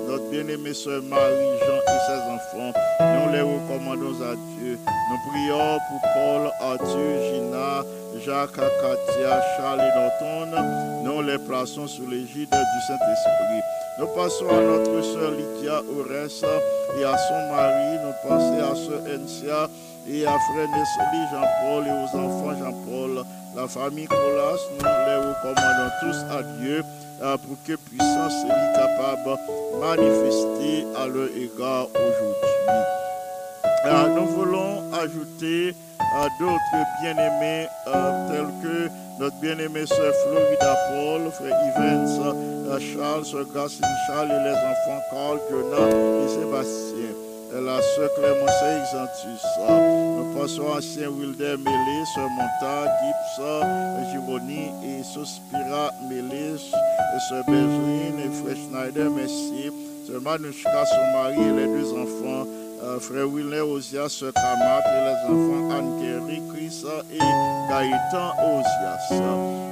notre 0.08 0.30
bien-aimée 0.30 0.74
sœur 0.74 1.02
Marie-Jean 1.04 1.80
et 1.88 2.00
ses 2.08 2.22
enfants. 2.36 2.74
Nous 3.00 3.32
les 3.34 3.42
recommandons 3.42 4.22
à 4.24 4.36
Dieu. 4.36 4.80
Nous 5.10 5.32
prions 5.32 5.78
pour 5.90 6.02
Paul, 6.14 6.52
Arthur, 6.62 7.22
Gina, 7.34 7.84
Jacques, 8.26 8.56
Katia, 8.56 9.42
Charles 9.58 9.82
et 9.82 10.00
Norton. 10.00 11.04
Nous 11.04 11.22
les 11.22 11.38
plaçons 11.38 11.88
sous 11.88 12.08
l'égide 12.08 12.50
du 12.50 12.82
Saint-Esprit. 12.88 13.77
Nous 14.00 14.06
passons 14.08 14.48
à 14.48 14.62
notre 14.62 15.02
sœur 15.02 15.32
Lydia 15.32 15.82
Ores 15.82 16.46
et 17.00 17.04
à 17.04 17.18
son 17.18 17.52
mari. 17.52 17.98
Nous 18.06 18.30
passons 18.30 18.60
à 18.60 18.76
sœur 18.76 19.02
Encia 19.08 19.68
et 20.08 20.24
à 20.24 20.38
frère 20.38 20.68
Nesli 20.70 21.22
Jean-Paul 21.32 21.88
et 21.88 21.92
aux 21.92 22.18
enfants 22.20 22.60
Jean-Paul. 22.60 23.24
La 23.56 23.68
famille 23.68 24.06
Colas, 24.06 24.60
nous 24.72 24.86
les 24.86 25.16
recommandons 25.16 25.92
tous 26.02 26.18
à 26.32 26.44
Dieu 26.62 26.84
euh, 27.24 27.38
pour 27.38 27.58
que 27.66 27.74
puissance 27.76 28.34
soit 28.42 28.74
capable 28.76 29.40
de 29.74 29.80
manifester 29.80 30.86
à 30.96 31.08
leur 31.08 31.30
égard 31.36 31.88
aujourd'hui. 31.96 32.58
Euh, 33.88 34.08
nous 34.16 34.28
voulons 34.28 34.84
ajouter 34.94 35.74
d'autres 36.40 36.88
bien-aimés 37.02 37.68
euh, 37.88 38.30
tels 38.30 38.54
que 38.64 38.90
notre 39.20 39.36
bien-aimée 39.38 39.86
sœur 39.86 40.14
Florida 40.26 40.76
Paul, 40.90 41.32
frère 41.32 41.58
Evans, 41.76 42.36
euh, 42.70 42.80
Charles, 42.80 43.26
sœur 43.26 43.46
Gacine 43.54 43.86
Charles 44.08 44.30
et 44.30 44.44
les 44.44 44.56
enfants 44.56 45.02
Carl, 45.12 45.40
Jonah 45.50 45.90
et 45.90 46.28
Sébastien. 46.28 47.14
la 47.54 47.82
sœur 47.82 48.10
Clémence 48.16 48.64
Exantus. 48.80 49.44
Passons 50.40 50.72
à 50.72 50.78
ancien 50.78 51.10
Wilder 51.10 51.56
Mélé, 51.58 52.06
sœur 52.14 52.30
Monta, 52.30 52.86
Gibbs, 53.02 54.12
Gironi 54.12 54.70
et 54.86 55.04
Sospira 55.04 55.92
Mélé, 56.10 56.58
sœur 57.30 57.44
Benjamin 57.48 58.18
et 58.24 58.30
frère 58.30 58.56
Schneider, 58.56 59.10
merci. 59.10 59.72
Sœur 60.08 60.22
Manouchka, 60.22 60.86
son 60.86 61.12
mari 61.12 61.42
et 61.42 61.54
les 61.54 61.68
deux 61.68 61.92
enfants. 61.94 62.46
Euh, 62.84 63.00
frère 63.00 63.28
Wilner 63.28 63.64
sœur 64.10 64.34
Kamat 64.34 64.84
et 64.86 65.04
les 65.06 65.34
enfants 65.34 65.70
Anne-Kerry, 65.78 66.42
Chris 66.54 66.84
et 67.12 67.18
Gaëtan 67.18 68.34
Osias. 68.44 69.22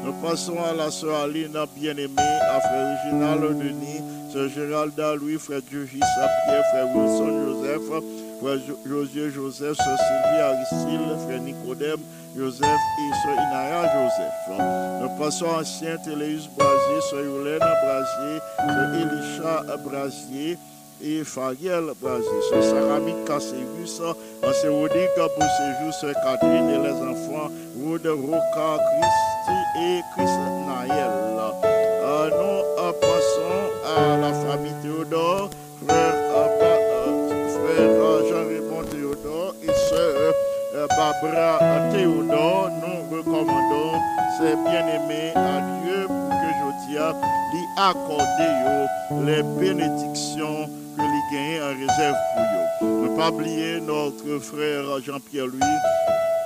Nous 0.03 0.14
passons 0.14 0.58
à 0.64 0.74
la 0.74 0.89
sœur 0.89 1.16
Aline 1.24 1.58
bien-aimée, 1.76 2.39
à 2.56 2.60
frère 2.62 2.97
Reginald 3.06 3.41
Denis, 3.60 4.01
sœur 4.34 4.49
Géralda 4.49 5.16
Louis, 5.16 5.38
frère 5.38 5.62
Diogis 5.70 5.99
Pierre, 5.99 6.64
frère 6.72 6.88
Wilson 6.95 7.45
Joseph, 7.45 7.82
frère 8.41 8.58
Jo- 8.68 8.80
Josier 8.86 9.30
Joseph, 9.30 9.78
sœur 9.78 9.97
Sylvie 9.97 10.41
Aristide, 10.41 11.26
frère 11.28 11.41
Nicodème 11.41 11.99
Joseph 12.36 12.66
et 12.66 13.14
sœur 13.24 13.45
Inaya 13.47 13.84
Joseph. 13.93 14.60
Nous 15.01 15.24
passons 15.24 15.45
à 15.56 15.62
ancien 15.62 15.95
Téléus 16.03 16.49
Brasier, 16.58 17.01
sœur 17.10 17.22
Yolène 17.24 17.60
Brasier, 17.60 18.39
sœur 18.58 18.93
Elisha 18.95 19.78
Brasier, 19.88 20.58
et 21.04 21.24
Fariel 21.24 21.86
Brasier, 22.02 22.41
sœur 22.50 22.64
Sarami 22.64 23.14
Cassérus, 23.26 24.02
ancien 24.43 24.70
Rodic 24.72 25.10
pour 25.16 25.43
séjour, 25.43 25.93
sœur 26.00 26.14
Catherine 26.24 26.70
et 26.70 26.88
les 26.88 26.93
enfants, 26.93 27.50
Rude 27.84 28.08
Roca, 28.08 28.82
Christy 29.00 29.82
et 29.82 30.02
Chris 30.16 30.32
Naël. 30.68 31.26
Nous 32.28 32.91
passons 33.02 33.66
à 33.86 34.18
la 34.18 34.34
famille 34.34 34.74
Théodore, 34.82 35.50
frère, 35.86 36.14
euh, 36.34 37.48
frère 37.50 38.30
Jean-Raymond 38.30 38.84
Théodore 38.89 39.56
et 39.64 39.74
sœur 39.89 40.34
euh, 40.76 40.88
Barbara 40.88 41.60
Théodore. 41.91 42.70
Nous 42.82 43.18
recommandons 43.18 44.00
ces 44.38 44.56
bien-aimés 44.70 45.34
à 45.36 45.62
Dieu 45.84 46.08
je 46.96 47.58
lui 47.58 47.66
accorder 47.78 48.88
les 49.26 49.43
bénédictions 49.60 50.70
que 50.96 51.02
lui 51.02 51.24
gagne 51.32 51.62
en 51.62 51.74
réserve 51.80 52.16
pour 52.34 52.46
yo. 52.54 53.02
Ne 53.04 53.18
pas 53.18 53.32
oublier 53.32 53.82
notre 53.82 54.39
frère 54.39 54.84
Jean-Pierre 55.06 55.48
Louis, 55.48 55.80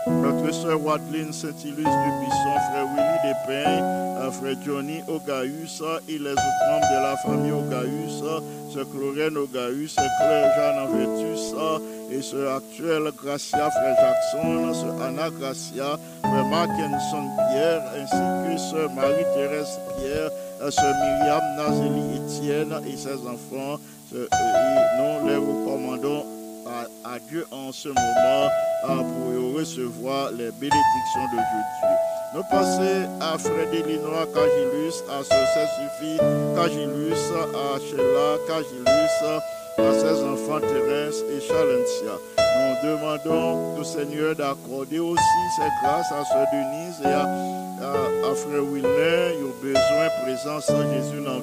notre 0.07 0.51
sœur 0.53 0.83
Wadeline 0.83 1.31
Saint-Ilus 1.33 1.75
du 1.75 2.11
Bisson, 2.19 2.55
frère 2.71 2.87
Willy 2.95 3.17
Despins, 3.23 3.81
euh, 3.83 4.31
frère 4.31 4.55
Johnny 4.65 5.01
Ogaïus 5.07 5.83
et 6.07 6.17
les 6.17 6.31
autres 6.31 6.65
membres 6.69 6.89
de 6.89 7.03
la 7.03 7.17
famille 7.17 7.51
Ogaïus, 7.51 8.23
sœur 8.73 8.85
Chlorène 8.91 9.37
Ogaïus, 9.37 9.93
sœur 9.93 10.09
Claire 10.19 10.51
Jeanne 10.55 10.79
Envertus 10.79 11.53
et 12.11 12.21
sœur 12.21 12.57
actuelle 12.57 13.11
Gracia, 13.23 13.69
frère 13.69 13.95
Jackson, 13.99 14.73
sœur 14.73 15.01
Anna 15.01 15.29
Gracia, 15.29 15.97
frère 16.21 16.45
Mackinson 16.45 17.29
Pierre, 17.49 17.81
ainsi 17.95 18.55
que 18.55 18.57
sœur 18.57 18.89
Marie-Thérèse 18.93 19.79
Pierre, 19.97 20.29
euh, 20.61 20.71
sœur 20.71 20.93
Myriam 20.95 21.41
Nazélie 21.57 22.17
Étienne 22.17 22.73
et 22.87 22.97
ses 22.97 23.15
enfants. 23.27 23.79
Euh, 24.15 24.27
nous 24.97 25.27
les 25.27 25.35
recommandons 25.35 26.25
à, 27.05 27.17
Dieu 27.29 27.45
en 27.51 27.71
ce 27.71 27.89
moment 27.89 28.49
pour 28.83 29.57
recevoir 29.57 30.31
les 30.31 30.51
bénédictions 30.51 31.25
d'aujourd'hui. 31.31 31.99
Nous 32.35 32.43
passons 32.51 33.09
à 33.19 33.37
Frédélinois 33.37 34.27
Cagilus, 34.33 35.03
à 35.09 35.23
Socet 35.23 35.67
Suffit 35.77 36.17
Cagilus, 36.55 37.33
à 37.55 37.79
Sheila 37.79 38.37
Cagilus, 38.47 39.41
à 39.87 39.93
ses 39.93 40.23
enfants 40.23 40.59
Thérèse 40.59 41.23
et 41.31 41.41
Chalentia. 41.41 42.15
Nous 42.37 42.89
demandons 42.89 43.79
au 43.79 43.83
Seigneur 43.83 44.35
d'accorder 44.35 44.99
aussi 44.99 45.41
ses 45.57 45.69
grâces 45.81 46.11
à 46.11 46.25
Sœur 46.25 46.45
Denise 46.51 47.01
et 47.03 47.07
à, 47.07 47.23
à, 47.23 48.31
à 48.31 48.35
Frère 48.35 48.63
Wilner. 48.63 49.35
Ils 49.39 49.45
ont 49.45 49.55
besoin 49.61 50.09
présence 50.23 50.67
de 50.69 50.93
Jésus 50.93 51.23
dans 51.23 51.39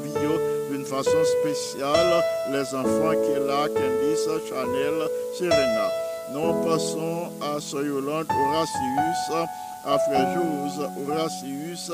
d'une 0.70 0.84
façon 0.84 1.24
spéciale. 1.40 2.22
Les 2.52 2.74
enfants 2.74 3.12
qui 3.24 3.32
est 3.32 3.46
là, 3.46 3.66
Candice, 3.68 4.28
Chanel, 4.48 5.08
Serena. 5.38 5.90
Nous 6.32 6.64
passons 6.64 7.30
à 7.40 7.60
Sœur 7.60 7.84
Yolande 7.84 8.26
Horatius, 8.30 9.48
à 9.84 9.98
Frère 9.98 10.34
Jose 10.34 10.88
Horatius, 11.08 11.92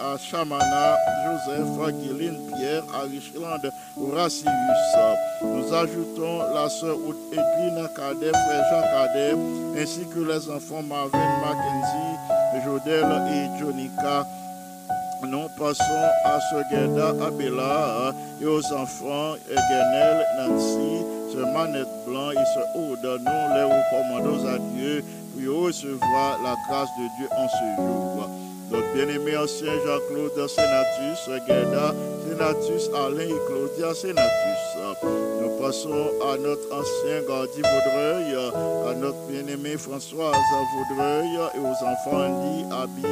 à 0.00 0.16
Chamana 0.18 0.96
Joseph, 1.24 1.94
Guiline 2.00 2.38
Pierre, 2.48 2.82
à 2.94 3.02
Richland 3.02 3.60
Horatius. 4.00 4.50
Nous 5.42 5.72
ajoutons 5.74 6.38
la 6.54 6.68
sœur 6.68 6.96
Edwina 7.32 7.88
Cadet, 7.88 8.30
Frère 8.30 8.64
Jean 8.70 8.82
Cadet, 8.82 9.36
ainsi 9.80 10.00
que 10.08 10.20
les 10.20 10.50
enfants 10.50 10.82
Marvin 10.82 11.18
Mackenzie, 11.40 12.64
Jodel 12.64 13.06
et 13.30 13.58
Jonica. 13.58 14.26
Nous 15.22 15.48
passons 15.58 16.04
à 16.24 16.38
ce 16.40 16.56
Gerda 16.70 17.08
Abela 17.24 18.12
et 18.40 18.46
aux 18.46 18.72
enfants 18.74 19.34
Guenel, 19.48 20.26
Nancy, 20.38 21.04
ce 21.32 21.38
Manette 21.38 21.88
Blanc 22.06 22.30
et 22.30 22.44
ce 22.54 22.78
Aude. 22.78 23.20
Nous 23.20 23.54
les 23.54 23.64
recommandons 23.64 24.46
à 24.46 24.58
Dieu 24.74 25.04
pour 25.34 25.64
recevoir 25.64 26.38
la 26.42 26.54
grâce 26.68 26.90
de 26.98 27.16
Dieu 27.16 27.28
en 27.36 27.48
ce 27.48 27.82
jour. 27.82 28.28
Notre 28.70 28.92
bien-aimé 28.94 29.36
ancien 29.36 29.72
Jean-Claude 29.84 30.48
Sénatus, 30.48 31.46
Gerda 31.46 31.94
Sénatus, 32.28 32.90
Alain 32.94 33.28
et 33.28 33.40
Claudia 33.46 33.94
Sénatus. 33.94 34.62
Nous 35.02 35.60
passons 35.60 36.10
à 36.32 36.36
notre 36.38 36.66
ancien 36.72 37.20
Gardi 37.28 37.60
Vaudreuil, 37.60 38.34
à 38.90 38.94
notre 38.94 39.18
bien-aimée 39.28 39.76
Françoise 39.76 40.34
Vaudreuil 40.88 41.28
et 41.54 41.58
aux 41.58 41.86
enfants 41.86 42.22
Annie, 42.22 42.64
Abby, 42.72 43.06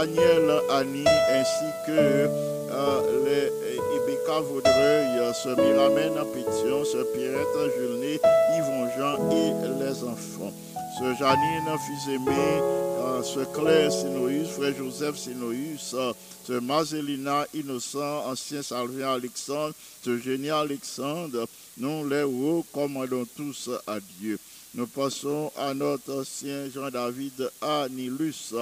Agnel, 0.00 0.50
Annie, 0.70 1.04
ainsi 1.30 1.66
que 1.86 2.28
euh, 2.70 3.00
les 3.24 3.52
Ibeka 3.96 4.40
Vaudreuil, 4.40 5.32
ce 5.34 5.48
Miramène 5.50 6.18
Pétion, 6.32 6.84
ce 6.84 7.04
Pierrette 7.14 7.74
Julné, 7.78 8.20
Yvon 8.58 8.88
Jean 8.98 9.30
et 9.30 9.84
les 9.84 10.04
enfants. 10.04 10.52
Ce 10.98 11.14
Janine 11.14 11.78
Fils-Aimé, 11.86 12.32
euh, 12.36 13.22
ce 13.22 13.40
Claire 13.54 13.92
Sinoïus, 13.92 14.48
frère 14.48 14.74
Joseph 14.76 15.16
Sinoïus, 15.16 15.94
euh, 15.94 16.12
ce 16.44 16.54
Mazelina 16.54 17.46
Innocent, 17.54 18.24
ancien 18.26 18.62
Salvien 18.62 19.12
Alexandre, 19.12 19.74
ce 20.02 20.18
génie 20.18 20.50
Alexandre, 20.50 21.46
nous 21.76 22.08
les 22.08 22.22
recommandons 22.22 23.26
tous 23.36 23.70
à 23.86 23.98
Dieu. 24.18 24.38
Nous 24.74 24.86
passons 24.86 25.52
à 25.56 25.72
notre 25.74 26.20
ancien 26.20 26.68
Jean-David 26.68 27.50
Anilus. 27.62 28.54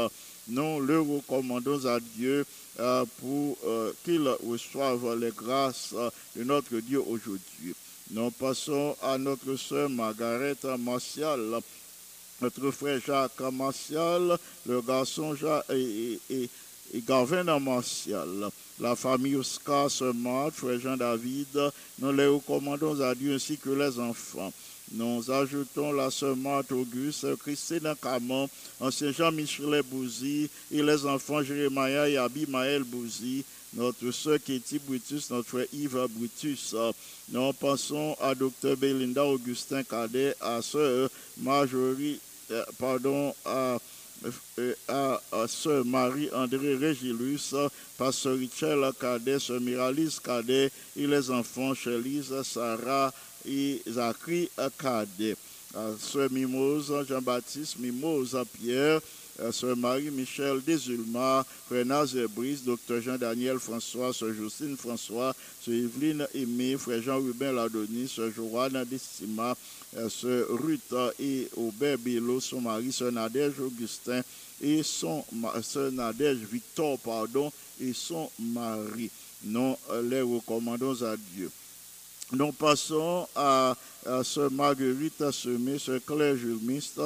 Nous 0.48 0.80
le 0.80 1.00
recommandons 1.00 1.84
à 1.86 1.98
Dieu 2.00 2.44
euh, 2.78 3.04
pour 3.20 3.58
euh, 3.66 3.92
qu'il 4.04 4.28
reçoive 4.46 5.18
les 5.18 5.30
grâces 5.30 5.94
euh, 5.96 6.10
de 6.36 6.44
notre 6.44 6.76
Dieu 6.76 7.00
aujourd'hui. 7.00 7.74
Nous 8.12 8.30
passons 8.30 8.94
à 9.02 9.18
notre 9.18 9.56
sœur 9.56 9.88
Margaret 9.88 10.56
Martial, 10.78 11.40
notre 12.40 12.70
frère 12.70 13.00
Jacques 13.04 13.52
Martial, 13.52 14.36
le 14.66 14.80
garçon 14.82 15.34
Jacques 15.34 15.64
et, 15.70 16.18
et, 16.30 16.50
Gavin 17.06 17.58
Martial, 17.58 18.48
la 18.78 18.94
famille 18.94 19.36
Oscar, 19.36 19.88
Marthe, 20.14 20.54
frère 20.54 20.78
Jean-David, 20.78 21.70
nous 21.98 22.12
les 22.12 22.26
recommandons 22.26 23.00
à 23.00 23.14
Dieu 23.14 23.34
ainsi 23.34 23.58
que 23.58 23.70
les 23.70 23.98
enfants. 23.98 24.52
Nous 24.92 25.30
ajoutons 25.32 25.92
la 25.92 26.12
sœur 26.12 26.36
Marthe 26.36 26.70
Auguste, 26.70 27.34
Christine 27.36 27.92
Camon, 28.00 28.48
ancien 28.78 29.10
Jean-Michel 29.10 29.82
Bouzy 29.82 30.48
et 30.70 30.80
les 30.80 31.04
enfants 31.06 31.42
Jérémia 31.42 32.08
et 32.08 32.16
Abimaël 32.16 32.84
Bouzy, 32.84 33.44
notre 33.76 34.10
sœur 34.10 34.38
Katie 34.42 34.78
Brutus, 34.78 35.30
notre 35.30 35.48
frère 35.48 35.66
Yves 35.72 36.06
Brutus. 36.10 36.74
Nous 37.30 37.52
pensons 37.52 38.16
à 38.20 38.34
Dr 38.34 38.76
Belinda 38.76 39.24
Augustin 39.24 39.82
Cadet, 39.82 40.34
à 40.40 40.62
sœur 40.62 41.10
Marjorie, 41.38 42.18
euh, 42.50 42.64
pardon, 42.78 43.34
à, 43.44 43.76
euh, 44.58 44.74
à, 44.88 45.20
Marie-André 45.84 46.76
Régilus, 46.76 47.54
pasteur 47.98 48.38
Richel 48.38 48.80
Cadet, 48.98 49.38
sœur 49.38 49.60
Miralise 49.60 50.18
Cadet 50.20 50.70
et 50.96 51.06
les 51.06 51.30
enfants 51.30 51.74
Chélise, 51.74 52.32
Sarah 52.42 53.12
et 53.46 53.82
Zachary 53.86 54.48
Cadet. 54.78 55.36
Sœur 56.00 56.30
Mimose, 56.32 56.90
Jean-Baptiste 57.06 57.78
Mimose, 57.78 58.38
Pierre, 58.54 59.00
Sœur 59.52 59.76
Marie-Michel 59.76 60.62
Desulma, 60.66 61.44
Frère 61.66 61.84
Nazer 61.84 62.28
Brice, 62.28 62.64
Docteur 62.64 63.00
Jean-Daniel 63.02 63.58
François, 63.58 64.12
Sœur 64.12 64.32
Justine 64.32 64.76
François, 64.76 65.34
Sœur 65.60 65.74
Evelyne 65.74 66.26
Aimé, 66.34 66.76
Frère 66.78 67.02
Jean-Rubin 67.02 67.52
Ladonis, 67.52 68.08
Sœur 68.08 68.30
Joanne 68.32 68.84
Destima, 68.84 69.56
euh, 69.96 70.08
Sœur 70.08 70.46
Ruth 70.50 70.94
et 71.20 71.48
Aubert 71.56 71.98
Bello, 71.98 72.40
son 72.40 72.60
mari, 72.60 72.92
Sœur 72.92 73.12
Nadège 73.12 73.60
Augustin 73.60 74.22
et 74.62 74.82
son 74.82 75.24
Sœur 75.62 75.92
Nadège 75.92 76.38
Victor, 76.38 76.98
pardon, 76.98 77.52
et 77.80 77.92
son 77.92 78.30
mari. 78.38 79.10
Nous 79.44 79.76
euh, 79.90 80.02
les 80.02 80.22
recommandons 80.22 81.02
à 81.02 81.16
Dieu. 81.16 81.50
Nous 82.32 82.50
passons 82.50 83.28
à, 83.36 83.76
Sœur 84.24 84.50
Marguerite 84.50 85.22
Assemé, 85.22 85.78
Sœur 85.78 86.00
Claire 86.04 86.36
Julmiste, 86.36 87.00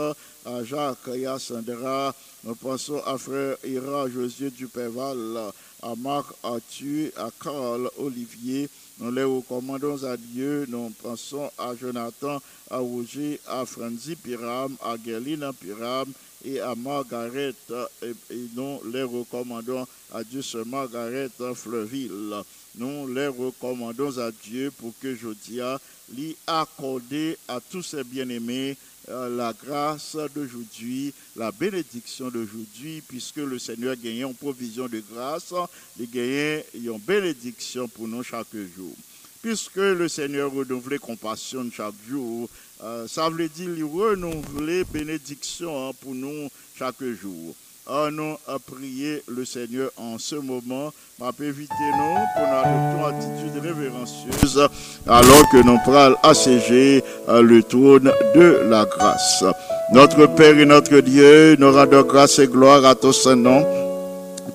à 0.46 0.64
Jacques 0.64 1.08
Yassandra. 1.14 2.14
Nous 2.42 2.54
passons 2.54 3.02
à 3.04 3.18
Frère 3.18 3.56
Ira 3.62 4.08
José 4.08 4.50
Dupéval, 4.50 5.52
à 5.82 5.94
Marc 5.94 6.26
Arthur, 6.42 7.10
à 7.18 7.28
Carl 7.38 7.90
Olivier. 7.98 8.70
Nous 8.98 9.12
les 9.12 9.24
recommandons 9.24 10.02
à 10.04 10.16
Dieu. 10.16 10.64
Nous 10.68 10.90
pensons 11.02 11.50
à 11.58 11.74
Jonathan, 11.76 12.40
à 12.70 12.78
Roger, 12.78 13.38
à 13.46 13.66
Franzi 13.66 14.16
Piram, 14.16 14.74
à 14.82 14.96
Gerline 15.04 15.50
Piram 15.60 16.10
et 16.46 16.60
à 16.60 16.74
Margaret. 16.74 17.54
Et, 18.02 18.14
nous 18.54 18.80
les 18.90 19.02
recommandons 19.02 19.86
à 20.14 20.24
Dieu, 20.24 20.40
Sœur 20.40 20.64
Margaret 20.64 21.28
Fleuville. 21.54 22.42
Nous 22.76 23.12
les 23.12 23.26
recommandons 23.26 24.18
à 24.18 24.30
Dieu 24.30 24.70
pour 24.70 24.92
que 25.00 25.14
Jodia 25.14 25.80
lui 26.14 26.36
accorde 26.46 27.36
à 27.48 27.60
tous 27.60 27.82
ses 27.82 28.04
bien-aimés 28.04 28.76
euh, 29.08 29.34
la 29.36 29.52
grâce 29.52 30.16
d'aujourd'hui, 30.34 31.12
la 31.34 31.50
bénédiction 31.50 32.28
d'aujourd'hui, 32.28 33.02
puisque 33.08 33.38
le 33.38 33.58
Seigneur 33.58 33.92
a 33.92 33.96
gagné 33.96 34.24
en 34.24 34.34
provision 34.34 34.86
de 34.86 35.02
grâce, 35.12 35.52
il 35.98 36.04
a 36.04 36.06
gagné 36.06 36.64
une 36.74 36.98
bénédiction 36.98 37.88
pour 37.88 38.06
nous 38.06 38.22
chaque 38.22 38.54
jour. 38.76 38.94
Puisque 39.42 39.76
le 39.76 40.08
Seigneur 40.08 40.52
renouvelle 40.52 41.00
compassion 41.00 41.68
chaque 41.74 41.94
jour, 42.08 42.48
euh, 42.82 43.08
ça 43.08 43.28
veut 43.30 43.48
dire 43.48 43.88
renouveler 43.88 44.84
bénédiction 44.84 45.88
hein, 45.88 45.92
pour 46.00 46.14
nous 46.14 46.48
chaque 46.76 47.02
jour. 47.02 47.54
Allons 47.86 48.36
à 48.46 48.58
prier 48.58 49.22
le 49.26 49.44
Seigneur 49.44 49.90
en 49.96 50.18
ce 50.18 50.36
moment. 50.36 50.92
M'a 51.18 51.30
éviter 51.40 51.74
nous 51.98 52.18
pour 52.34 52.46
notre 52.46 53.08
attitude 53.08 53.62
révérencieuse 53.62 54.68
alors 55.06 55.48
que 55.50 55.62
nous 55.62 55.78
prenons 55.84 56.16
assiéger 56.22 57.02
euh, 57.28 57.42
le 57.42 57.62
trône 57.62 58.12
de 58.34 58.60
la 58.70 58.84
grâce. 58.84 59.44
Notre 59.92 60.26
Père 60.26 60.58
et 60.58 60.66
notre 60.66 61.00
Dieu, 61.00 61.56
nous 61.58 61.72
rendons 61.72 62.02
grâce 62.02 62.38
et 62.38 62.46
gloire 62.46 62.84
à 62.84 62.94
ton 62.94 63.12
Saint-Nom, 63.12 63.66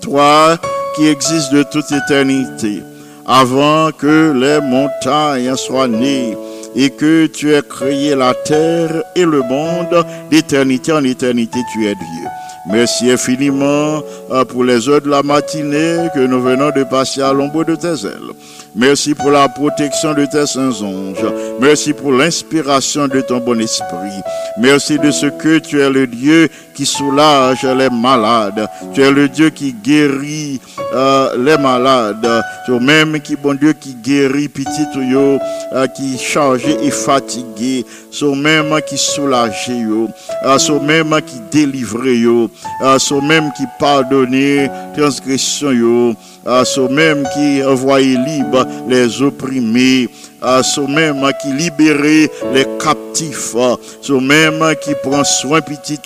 toi 0.01 0.57
qui 0.95 1.07
existes 1.07 1.51
de 1.51 1.63
toute 1.63 1.91
éternité, 1.91 2.81
avant 3.27 3.91
que 3.91 4.31
les 4.31 4.61
montagnes 4.61 5.55
soient 5.55 5.87
nées 5.87 6.37
et 6.75 6.89
que 6.89 7.25
tu 7.27 7.53
aies 7.53 7.61
créé 7.67 8.15
la 8.15 8.33
terre 8.33 9.03
et 9.15 9.25
le 9.25 9.41
monde, 9.41 10.05
d'éternité 10.29 10.91
en 10.93 11.03
éternité, 11.03 11.59
tu 11.73 11.85
es 11.85 11.95
Dieu. 11.95 12.29
Merci 12.67 13.11
infiniment 13.11 14.01
euh, 14.31 14.43
pour 14.43 14.63
les 14.63 14.89
heures 14.89 15.01
de 15.01 15.09
la 15.09 15.21
matinée 15.21 16.07
que 16.13 16.19
nous 16.19 16.41
venons 16.41 16.71
de 16.71 16.83
passer 16.83 17.21
à 17.21 17.31
l'ombre 17.31 17.63
de 17.63 17.75
tes 17.75 18.05
ailes. 18.07 18.31
Merci 18.75 19.15
pour 19.15 19.31
la 19.31 19.47
protection 19.47 20.13
de 20.13 20.25
tes 20.25 20.45
saints 20.45 20.81
anges. 20.81 21.25
Merci 21.61 21.93
pour 21.93 22.11
l'inspiration 22.11 23.07
de 23.07 23.21
ton 23.21 23.37
bon 23.37 23.61
esprit. 23.61 24.21
Merci 24.57 24.99
de 24.99 25.11
ce 25.11 25.27
que 25.27 25.59
tu 25.59 25.79
es 25.79 25.89
le 25.89 26.05
Dieu 26.07 26.49
qui 26.73 26.85
soulage 26.85 27.63
les 27.63 27.89
malades. 27.89 28.67
Tu 28.93 29.01
es 29.01 29.11
le 29.11 29.29
Dieu 29.29 29.49
qui 29.49 29.73
guérit 29.73 30.59
euh, 30.93 31.37
les 31.37 31.57
malades. 31.57 32.43
Tu 32.65 32.75
es 32.75 32.79
même 32.81 33.19
qui, 33.21 33.37
bon 33.37 33.53
Dieu, 33.53 33.71
qui 33.71 33.93
guérit 33.93 34.49
petit 34.49 34.87
yo, 35.09 35.39
euh, 35.71 35.87
qui 35.87 36.17
chargé 36.17 36.75
et 36.83 36.91
fatigué. 36.91 37.85
Tu 38.11 38.25
même 38.25 38.77
qui 38.85 38.97
soulage 38.97 39.69
yo. 39.69 40.09
Euh, 40.45 40.79
même 40.81 41.15
qui 41.25 41.39
délivre 41.49 42.05
yo. 42.05 42.51
Euh, 42.83 42.97
tu 42.97 43.13
même 43.21 43.51
qui 43.55 43.63
pardonne 43.79 44.69
transgression 44.97 45.71
yo. 45.71 46.13
Euh, 46.47 46.63
ceux 46.63 46.87
même 46.87 47.27
qui 47.33 47.63
envoyait 47.63 48.17
libre 48.17 48.67
les 48.87 49.21
opprimés, 49.21 50.07
à 50.41 50.61
ceux 50.61 50.85
même 50.85 51.27
qui 51.41 51.51
libérait 51.53 52.29
les 52.53 52.65
captifs, 52.79 53.55
à 53.55 53.77
ceux 54.01 54.19
même 54.19 54.63
qui 54.83 54.91
prend 55.01 55.23
soin 55.23 55.61
petit 55.61 55.99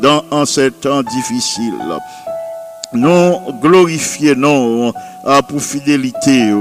dans 0.00 0.24
en 0.30 0.46
ces 0.46 0.70
temps 0.70 1.02
difficiles. 1.02 1.74
Nous 2.94 3.36
glorifions 3.60 4.94
pour 5.48 5.62
fidélité. 5.62 6.52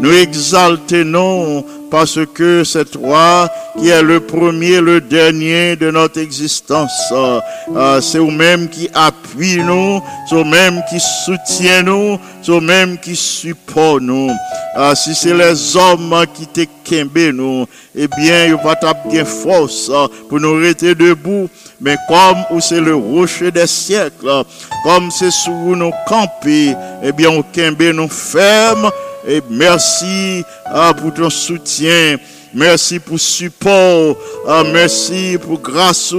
Nous 0.00 0.12
exaltons 0.12 1.64
parce 1.90 2.18
que 2.34 2.64
c'est 2.64 2.90
toi 2.90 3.48
qui 3.78 3.88
es 3.88 4.02
le 4.02 4.20
premier, 4.20 4.80
le 4.80 5.00
dernier 5.00 5.76
de 5.76 5.90
notre 5.90 6.20
existence. 6.20 7.12
Euh, 7.12 8.00
c'est 8.00 8.18
vous-même 8.18 8.68
qui 8.68 8.88
appuie 8.94 9.62
nous, 9.62 10.00
c'est 10.28 10.36
vous-même 10.36 10.82
qui 10.88 10.98
soutient 11.00 11.82
nous, 11.82 12.18
c'est 12.42 12.52
vous-même 12.52 12.98
qui 12.98 13.14
supporte 13.14 14.02
nous. 14.02 14.30
Euh, 14.78 14.94
si 14.94 15.14
c'est 15.14 15.34
les 15.34 15.76
hommes 15.76 16.24
qui 16.34 16.46
te 16.46 17.30
nous, 17.32 17.66
eh 17.94 18.08
bien, 18.08 18.46
il 18.46 18.56
va 18.56 18.78
bien 19.08 19.24
force 19.24 19.90
euh, 19.90 20.06
pour 20.28 20.40
nous 20.40 20.54
rester 20.54 20.94
debout. 20.94 21.48
Mais 21.80 21.96
comme 22.08 22.38
où 22.50 22.60
c'est 22.60 22.80
le 22.80 22.94
rocher 22.94 23.50
des 23.50 23.66
siècles, 23.66 24.44
comme 24.84 25.10
c'est 25.10 25.30
sous 25.30 25.76
nous 25.76 25.92
camper, 26.06 26.74
eh 27.02 27.12
bien, 27.12 27.30
on 27.30 27.42
kembe 27.42 27.82
nous 27.82 28.08
ferme. 28.08 28.90
Et 29.28 29.42
merci 29.50 30.44
ah, 30.66 30.94
pour 30.94 31.12
ton 31.12 31.30
soutien. 31.30 32.16
Merci 32.54 32.98
pour 32.98 33.18
support. 33.18 34.16
Ah, 34.46 34.62
merci 34.72 35.36
pour 35.40 35.60
grâce. 35.60 36.14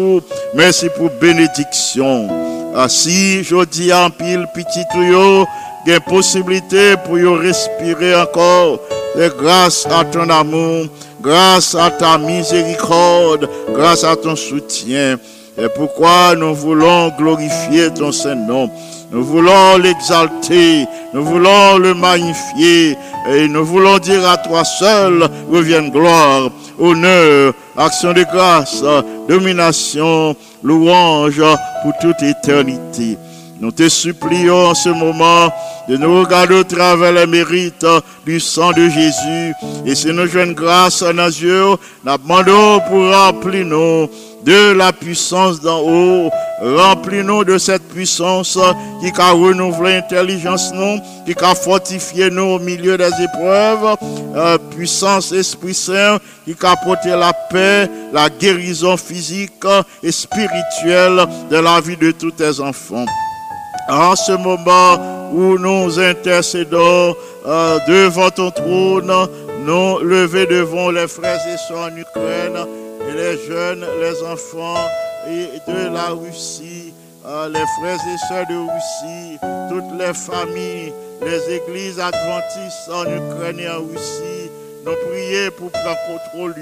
Merci 0.53 0.87
pour 0.95 1.09
bénédiction. 1.21 2.27
Ah, 2.75 2.89
si 2.89 3.43
je 3.43 3.65
dis 3.65 3.91
en 3.93 4.09
pile 4.09 4.45
petit 4.53 4.83
tuyau, 4.91 5.45
il 5.85 5.91
y 5.91 5.95
a 5.95 5.99
possibilité 5.99 6.95
pour 7.05 7.17
y 7.17 7.25
respirer 7.25 8.15
encore. 8.15 8.81
C'est 9.15 9.35
grâce 9.35 9.87
à 9.89 10.05
ton 10.05 10.29
amour, 10.29 10.85
grâce 11.21 11.73
à 11.73 11.89
ta 11.89 12.19
miséricorde, 12.19 13.49
grâce 13.73 14.03
à 14.03 14.15
ton 14.15 14.35
soutien. 14.35 15.17
Et 15.57 15.69
pourquoi 15.75 16.35
nous 16.35 16.53
voulons 16.53 17.09
glorifier 17.17 17.91
ton 17.91 18.11
Saint-Nom? 18.11 18.69
Nous 19.11 19.23
voulons 19.23 19.77
l'exalter, 19.77 20.85
nous 21.13 21.23
voulons 21.23 21.77
le 21.77 21.93
magnifier 21.93 22.97
et 23.29 23.47
nous 23.47 23.65
voulons 23.65 23.99
dire 23.99 24.27
à 24.27 24.37
toi 24.37 24.65
seul 24.65 25.29
revienne 25.49 25.91
gloire, 25.91 26.49
honneur, 26.77 27.53
action 27.77 28.11
de 28.11 28.23
grâce, 28.23 28.83
domination, 29.29 30.35
louange 30.61 31.41
pour 31.83 31.93
toute 32.01 32.21
éternité. 32.21 33.17
Nous 33.59 33.71
te 33.71 33.89
supplions 33.89 34.67
en 34.67 34.75
ce 34.75 34.89
moment 34.89 35.51
de 35.89 35.97
nous 35.97 36.19
regarder 36.21 36.55
au 36.55 36.63
travers 36.63 37.11
les 37.11 37.25
mérites 37.25 37.85
du 38.25 38.39
sang 38.39 38.71
de 38.71 38.87
Jésus. 38.87 39.53
Et 39.85 39.95
si 39.95 40.07
nous 40.07 40.27
jouons 40.27 40.51
grâce 40.51 41.01
à 41.01 41.11
nos 41.13 41.27
yeux, 41.27 41.75
nous 42.03 42.17
demandons 42.17 42.79
pour 42.87 43.11
remplir 43.11 43.65
nous 43.65 44.09
de 44.43 44.73
la 44.73 44.93
puissance 44.93 45.59
d'en 45.59 45.79
haut. 45.79 46.29
Remplis-nous 46.61 47.43
de 47.43 47.57
cette 47.57 47.87
puissance 47.89 48.57
qui 49.01 49.11
a 49.21 49.31
renouvelé 49.31 49.95
l'intelligence 49.95 50.71
nous, 50.73 50.99
qui 51.25 51.33
a 51.43 51.53
fortifié 51.53 52.29
nous 52.29 52.55
au 52.55 52.59
milieu 52.59 52.97
des 52.97 53.11
épreuves. 53.23 53.97
Euh, 54.35 54.57
puissance 54.75 55.31
Esprit 55.31 55.73
Saint 55.73 56.17
qui 56.45 56.55
a 56.63 56.71
apporté 56.71 57.09
la 57.09 57.33
paix, 57.33 57.89
la 58.13 58.29
guérison 58.29 58.97
physique 58.97 59.65
et 60.01 60.11
spirituelle 60.11 61.25
de 61.49 61.57
la 61.57 61.81
vie 61.81 61.97
de 61.97 62.11
tous 62.11 62.31
tes 62.31 62.59
enfants. 62.59 63.05
En 63.89 64.15
ce 64.15 64.33
moment 64.33 65.31
où 65.31 65.57
nous 65.57 65.99
intercédons 65.99 67.15
euh, 67.45 67.79
devant 67.87 68.29
ton 68.29 68.51
trône, 68.51 69.11
nous 69.65 69.99
lever 69.99 70.45
devant 70.45 70.91
les 70.91 71.07
frères 71.07 71.39
et 71.47 71.57
sœurs 71.57 71.89
en 71.91 71.95
Ukraine 71.95 72.57
et 73.09 73.13
les 73.13 73.37
jeunes, 73.47 73.85
les 74.01 74.23
enfants 74.23 74.87
de 75.67 75.93
la 75.93 76.09
Russie, 76.09 76.93
euh, 77.25 77.49
les 77.49 77.65
frères 77.79 77.99
et 77.99 78.27
sœurs 78.27 78.47
de 78.47 78.55
Russie, 78.55 79.37
toutes 79.69 79.99
les 79.99 80.13
familles, 80.13 80.93
les 81.25 81.55
églises 81.55 81.99
adventistes 81.99 82.89
en 82.93 83.03
Ukraine 83.03 83.59
et 83.59 83.69
en 83.69 83.79
Russie. 83.81 84.51
Nous 84.85 84.93
prions 85.09 85.51
pour 85.57 85.71
prendre 85.71 85.97
contrôle. 86.07 86.55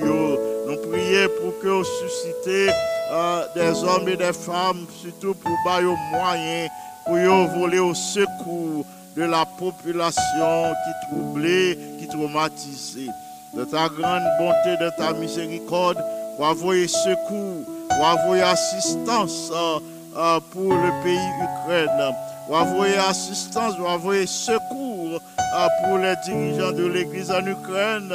Nous 0.67 0.77
prions 0.77 1.29
pour 1.39 1.59
que 1.59 1.67
vous 1.67 1.83
suscitez 1.83 2.69
euh, 3.11 3.43
des 3.55 3.83
hommes 3.83 4.09
et 4.09 4.17
des 4.17 4.33
femmes, 4.33 4.85
surtout 4.99 5.35
pour 5.35 5.51
bailler 5.63 5.85
aux 5.85 6.17
moyens, 6.17 6.69
pour 7.05 7.47
voler 7.57 7.79
au 7.79 7.93
secours 7.93 8.85
de 9.15 9.23
la 9.23 9.45
population 9.45 10.73
qui 10.83 11.07
troublée, 11.07 11.79
qui 11.99 12.07
traumatisée. 12.07 13.09
De 13.53 13.63
ta 13.63 13.87
grande 13.87 14.23
bonté, 14.37 14.75
de 14.81 14.89
ta 14.97 15.13
miséricorde, 15.13 15.97
pour 16.35 16.45
envoyer 16.45 16.87
secours, 16.87 17.63
pour 17.89 18.05
envoyer 18.05 18.41
assistance 18.43 19.49
euh, 19.53 20.39
pour 20.51 20.73
le 20.73 21.03
pays 21.03 21.17
Ukraine, 21.41 22.13
pour 22.47 22.57
envoyer 22.57 22.97
assistance, 22.97 23.75
pour 23.77 23.89
envoyer 23.89 24.27
secours 24.27 25.21
euh, 25.39 25.67
pour 25.83 25.97
les 25.99 26.15
dirigeants 26.25 26.73
de 26.73 26.85
l'Église 26.85 27.31
en 27.31 27.45
Ukraine 27.45 28.13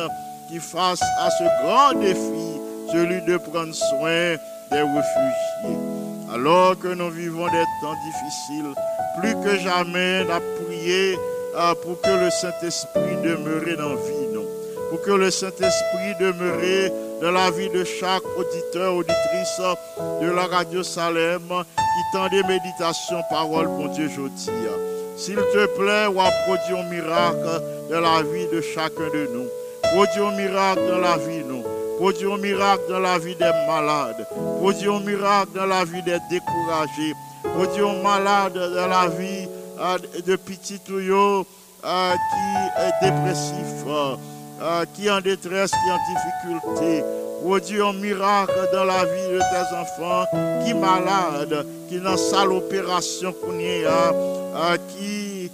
qui 0.48 0.58
face 0.58 1.02
à 1.18 1.30
ce 1.30 1.44
grand 1.62 1.98
défi, 2.00 2.60
celui 2.92 3.22
de 3.22 3.36
prendre 3.38 3.74
soin 3.74 4.36
des 4.70 4.82
réfugiés. 4.82 6.09
Alors 6.32 6.78
que 6.78 6.88
nous 6.88 7.10
vivons 7.10 7.46
des 7.46 7.64
temps 7.80 7.96
difficiles, 8.04 8.74
plus 9.20 9.34
que 9.42 9.58
jamais, 9.58 10.24
nous 10.24 10.64
prié 10.64 11.18
pour 11.82 12.00
que 12.00 12.24
le 12.24 12.30
Saint-Esprit 12.30 13.16
demeure 13.24 13.76
dans 13.76 13.88
la 13.88 13.94
vie. 13.96 14.28
nous. 14.32 14.44
pour 14.90 15.02
que 15.02 15.10
le 15.10 15.30
Saint-Esprit 15.30 16.14
demeure 16.20 16.92
dans 17.20 17.32
la 17.32 17.50
vie 17.50 17.68
de 17.70 17.84
chaque 17.84 18.22
auditeur, 18.38 18.94
auditrice 18.94 19.60
de 20.22 20.30
la 20.30 20.46
radio 20.46 20.82
Salem 20.82 21.42
qui 21.48 22.16
tend 22.16 22.28
des 22.28 22.42
méditations, 22.44 23.22
paroles, 23.28 23.66
bon 23.66 23.88
Dieu, 23.88 24.08
jeudi. 24.08 24.50
S'il 25.16 25.36
te 25.36 25.66
plaît, 25.76 26.06
ou 26.06 26.20
à 26.20 26.30
produire 26.46 26.78
un 26.78 26.90
miracle 26.90 27.62
dans 27.90 28.00
la 28.00 28.22
vie 28.22 28.46
de 28.52 28.60
chacun 28.60 29.08
de 29.12 29.28
nous. 29.34 29.48
Produire 29.82 30.26
un 30.28 30.36
miracle 30.36 30.80
dans 30.88 30.98
la 30.98 31.16
vie, 31.16 31.39
nous. 32.00 32.06
Produire 32.06 32.32
un 32.32 32.38
miracle 32.38 32.82
dans 32.88 32.98
la 32.98 33.18
vie 33.18 33.34
des 33.36 33.50
malades. 33.66 34.26
Produire 34.58 34.94
un 34.94 35.00
miracle 35.00 35.50
dans 35.54 35.66
la 35.66 35.84
vie 35.84 36.02
des 36.02 36.18
découragés. 36.30 37.14
Produire 37.42 37.88
un 37.88 38.02
malade 38.02 38.54
dans 38.54 38.86
la 38.88 39.08
vie 39.08 39.48
euh, 39.78 39.98
de 40.26 40.36
petit 40.36 40.78
tuyau 40.80 41.46
euh, 41.84 42.12
qui 42.12 42.80
est 42.82 43.10
dépressif, 43.10 43.84
euh, 43.86 44.84
qui 44.94 45.06
est 45.06 45.10
en 45.10 45.20
détresse, 45.20 45.70
qui 45.70 45.76
est 45.88 45.92
en 45.92 46.54
difficulté. 46.58 47.04
Produire 47.42 47.86
un 47.88 47.92
miracle 47.94 48.52
dans 48.72 48.84
la 48.84 49.04
vie 49.04 49.28
de 49.32 49.38
tes 49.38 49.74
enfants 49.74 50.26
qui 50.64 50.74
malades, 50.74 51.66
qui 51.88 51.98
dans 51.98 52.16
salle 52.18 52.52
opération 52.52 53.34
qui 54.88 55.50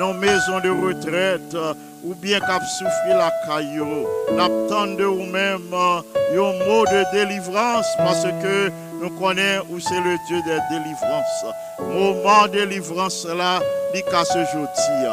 dans 0.00 0.14
maison 0.14 0.60
de 0.64 0.70
retraite 0.70 1.54
euh, 1.54 1.74
ou 2.02 2.14
bien 2.14 2.40
cap 2.40 2.62
souffrir 2.78 3.18
la 3.18 3.30
caillou. 3.46 4.06
N'attendons 4.32 4.94
de 4.94 5.04
vous-même 5.04 5.60
euh, 5.74 6.00
un 6.32 6.66
mot 6.66 6.86
de 6.86 7.12
délivrance 7.12 7.86
parce 7.98 8.22
que 8.22 8.72
nous 9.02 9.10
connaissons 9.10 9.66
où 9.68 9.78
c'est 9.78 10.00
le 10.00 10.16
Dieu 10.26 10.38
des 10.46 10.58
délivrances. 10.70 11.44
Moment 11.80 12.46
de 12.46 12.52
délivrance 12.52 13.26
là, 13.26 13.60
il 13.94 14.02
casse 14.04 14.32
jeudi. 14.32 15.06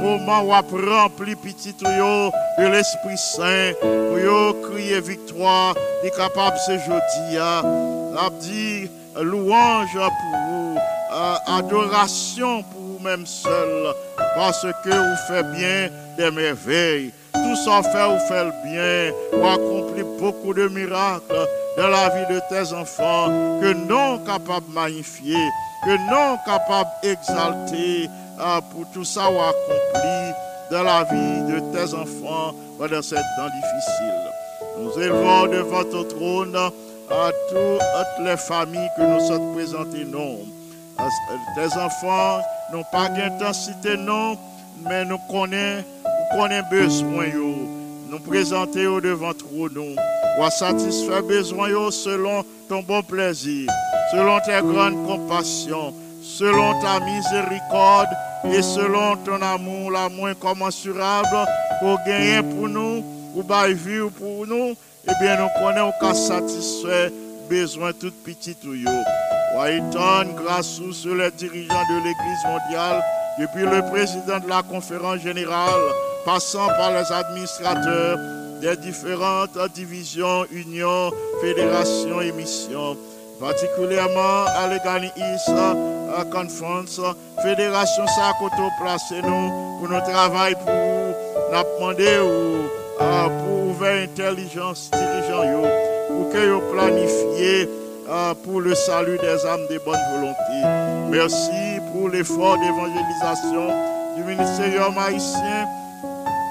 Moment 0.00 0.42
où 0.42 0.52
on 0.52 0.90
rempli 0.90 1.36
petit 1.36 1.72
de 1.74 2.66
l'Esprit 2.66 3.16
Saint 3.16 3.72
pour 3.80 4.68
crier 4.68 5.00
victoire, 5.00 5.76
est 6.02 6.16
capable 6.16 6.56
ce 6.66 6.72
jeudi. 6.72 7.38
A 7.38 8.30
dit 8.40 8.90
louange 9.22 9.94
pour 9.94 10.38
vous, 10.48 10.78
euh, 11.12 11.36
adoration 11.46 12.62
pour 12.64 12.80
vous-même 12.80 13.26
seul, 13.26 13.94
parce 14.34 14.66
que 14.84 14.90
vous 14.90 15.16
faites 15.28 15.50
bien 15.52 15.88
des 16.16 16.30
merveilles. 16.30 17.12
Tout 17.32 17.56
ça 17.56 17.82
fait, 17.82 18.06
vous 18.06 18.18
faites 18.28 18.46
le 18.46 18.52
bien, 18.64 19.12
vous 19.32 19.46
accomplissez 19.46 20.06
beaucoup 20.18 20.54
de 20.54 20.68
miracles 20.68 21.48
dans 21.76 21.88
la 21.88 22.08
vie 22.10 22.34
de 22.34 22.40
tes 22.48 22.72
enfants, 22.72 23.26
que 23.60 23.72
non 23.72 24.18
capables 24.18 24.68
de 24.68 24.74
magnifier, 24.74 25.36
que 25.84 25.96
non 26.10 26.38
capables 26.46 26.90
d'exalter, 27.02 28.08
euh, 28.40 28.60
pour 28.72 28.86
tout 28.92 29.04
ça 29.04 29.28
vous 29.30 29.40
accompli 29.40 30.32
dans 30.70 30.82
la 30.82 31.04
vie 31.04 31.52
de 31.52 31.60
tes 31.72 31.94
enfants 31.94 32.54
pendant 32.78 33.02
ces 33.02 33.16
temps 33.16 33.50
difficiles. 33.54 34.30
Nous 34.78 35.02
élevons 35.02 35.46
devant 35.46 35.84
ton 35.84 36.04
trône 36.04 36.56
à 36.56 37.30
toutes 37.48 38.26
les 38.26 38.36
familles 38.36 38.90
que 38.96 39.02
nous 39.02 39.26
sommes 39.26 39.54
présentées, 39.54 40.04
non. 40.04 40.38
Tes 41.56 41.76
enfants 41.76 42.40
n'ont 42.72 42.84
pas 42.90 43.08
d'intensité, 43.08 43.96
non, 43.96 44.36
mais 44.88 45.04
nous 45.04 45.18
connaissons, 45.30 45.84
nous 46.04 46.38
connaissons 46.38 46.68
besoin, 46.70 47.26
nous 48.10 48.18
présenter 48.20 48.86
au 48.86 49.00
devant 49.00 49.32
nous, 49.74 49.96
ou 50.38 50.50
satisfaire 50.50 51.22
besoin 51.22 51.68
selon 51.90 52.44
ton 52.68 52.82
bon 52.82 53.02
plaisir, 53.02 53.70
selon 54.12 54.38
tes 54.40 54.60
grandes 54.66 55.06
compassions, 55.06 55.94
selon 56.22 56.80
ta 56.80 57.00
miséricorde 57.00 58.08
et 58.52 58.62
selon 58.62 59.16
ton 59.24 59.40
amour 59.42 59.90
la 59.90 60.08
moins 60.08 60.34
commensurable 60.34 61.46
pour 61.80 61.98
gagner 62.06 62.42
pour 62.42 62.68
nous, 62.68 63.04
ou 63.34 63.42
bailler 63.42 63.74
vivre 63.74 64.10
pour 64.10 64.46
nous, 64.46 64.74
eh 65.06 65.12
bien 65.20 65.36
nous 65.36 65.48
connaissons 65.60 65.92
qu'à 66.00 66.14
satisfaire 66.14 67.10
besoin 67.48 67.92
tout 67.92 68.12
petit 68.24 68.56
ou 68.64 68.74
Waiton, 69.56 70.34
grâce 70.36 70.80
sur 70.92 71.14
les 71.14 71.30
dirigeants 71.32 71.86
de 71.90 71.96
l'Église 72.04 72.44
mondiale, 72.46 73.02
depuis 73.38 73.62
le 73.62 73.82
président 73.90 74.38
de 74.40 74.48
la 74.48 74.62
conférence 74.62 75.20
générale, 75.20 75.80
passant 76.24 76.66
par 76.66 76.90
les 76.92 77.12
administrateurs 77.12 78.18
des 78.60 78.76
différentes 78.76 79.56
divisions, 79.74 80.44
unions, 80.50 81.10
fédérations 81.40 82.20
et 82.20 82.32
missions, 82.32 82.96
particulièrement 83.40 84.44
à 84.46 84.68
à 86.16 86.24
Conference, 86.24 87.00
fédération 87.42 88.06
ça 88.06 88.32
côté 88.38 88.62
placé 88.80 89.16
nous 89.22 89.78
pour 89.78 89.88
notre 89.88 90.06
travail 90.10 90.54
pour 90.54 90.72
nous 90.72 91.62
demander 91.78 92.18
ou 92.18 92.68
pour 92.98 93.66
ouvrir 93.70 94.04
intelligence 94.04 94.90
dirigeant 94.92 95.68
pour 96.08 96.30
que 96.30 96.46
yo 96.46 96.60
planifier 96.72 97.68
euh, 97.68 97.83
pour 98.44 98.60
le 98.60 98.74
salut 98.74 99.18
des 99.18 99.46
âmes 99.46 99.66
de 99.70 99.78
bonne 99.84 99.98
volonté. 100.12 101.10
Merci 101.10 101.80
pour 101.92 102.08
l'effort 102.08 102.58
d'évangélisation 102.58 103.68
du 104.16 104.24
ministère 104.24 104.98
haïtien 104.98 105.66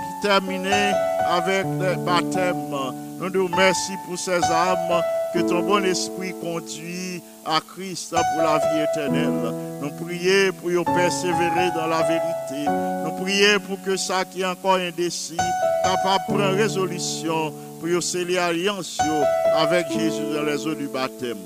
qui 0.03 0.27
terminé 0.27 0.91
avec 1.29 1.65
le 1.79 1.95
baptême. 2.03 2.75
Nous 3.19 3.29
nous 3.29 3.45
remercions 3.47 3.95
pour 4.07 4.17
ces 4.17 4.43
âmes 4.43 5.03
que 5.33 5.39
ton 5.39 5.61
bon 5.61 5.83
esprit 5.85 6.33
conduit 6.41 7.23
à 7.45 7.59
Christ 7.61 8.11
pour 8.11 8.43
la 8.43 8.57
vie 8.57 8.85
éternelle. 8.91 9.53
Nous 9.81 9.91
prions 10.05 10.53
pour 10.53 10.93
persévérer 10.93 11.71
dans 11.75 11.87
la 11.87 12.03
vérité. 12.03 12.69
Nous 13.05 13.23
prions 13.23 13.59
pour 13.67 13.81
que 13.83 13.97
ça 13.97 14.25
qui 14.25 14.41
est 14.41 14.45
encore 14.45 14.75
indécis, 14.75 15.37
capable 15.83 16.23
de 16.27 16.33
prendre 16.33 16.55
résolution 16.55 17.53
pour 17.83 17.89
y 17.89 18.01
sceller 18.01 18.37
alliance 18.37 18.97
yo 19.05 19.25
avec 19.57 19.91
Jésus 19.91 20.23
dans 20.33 20.43
les 20.43 20.65
eaux 20.65 20.73
du 20.73 20.87
baptême. 20.87 21.37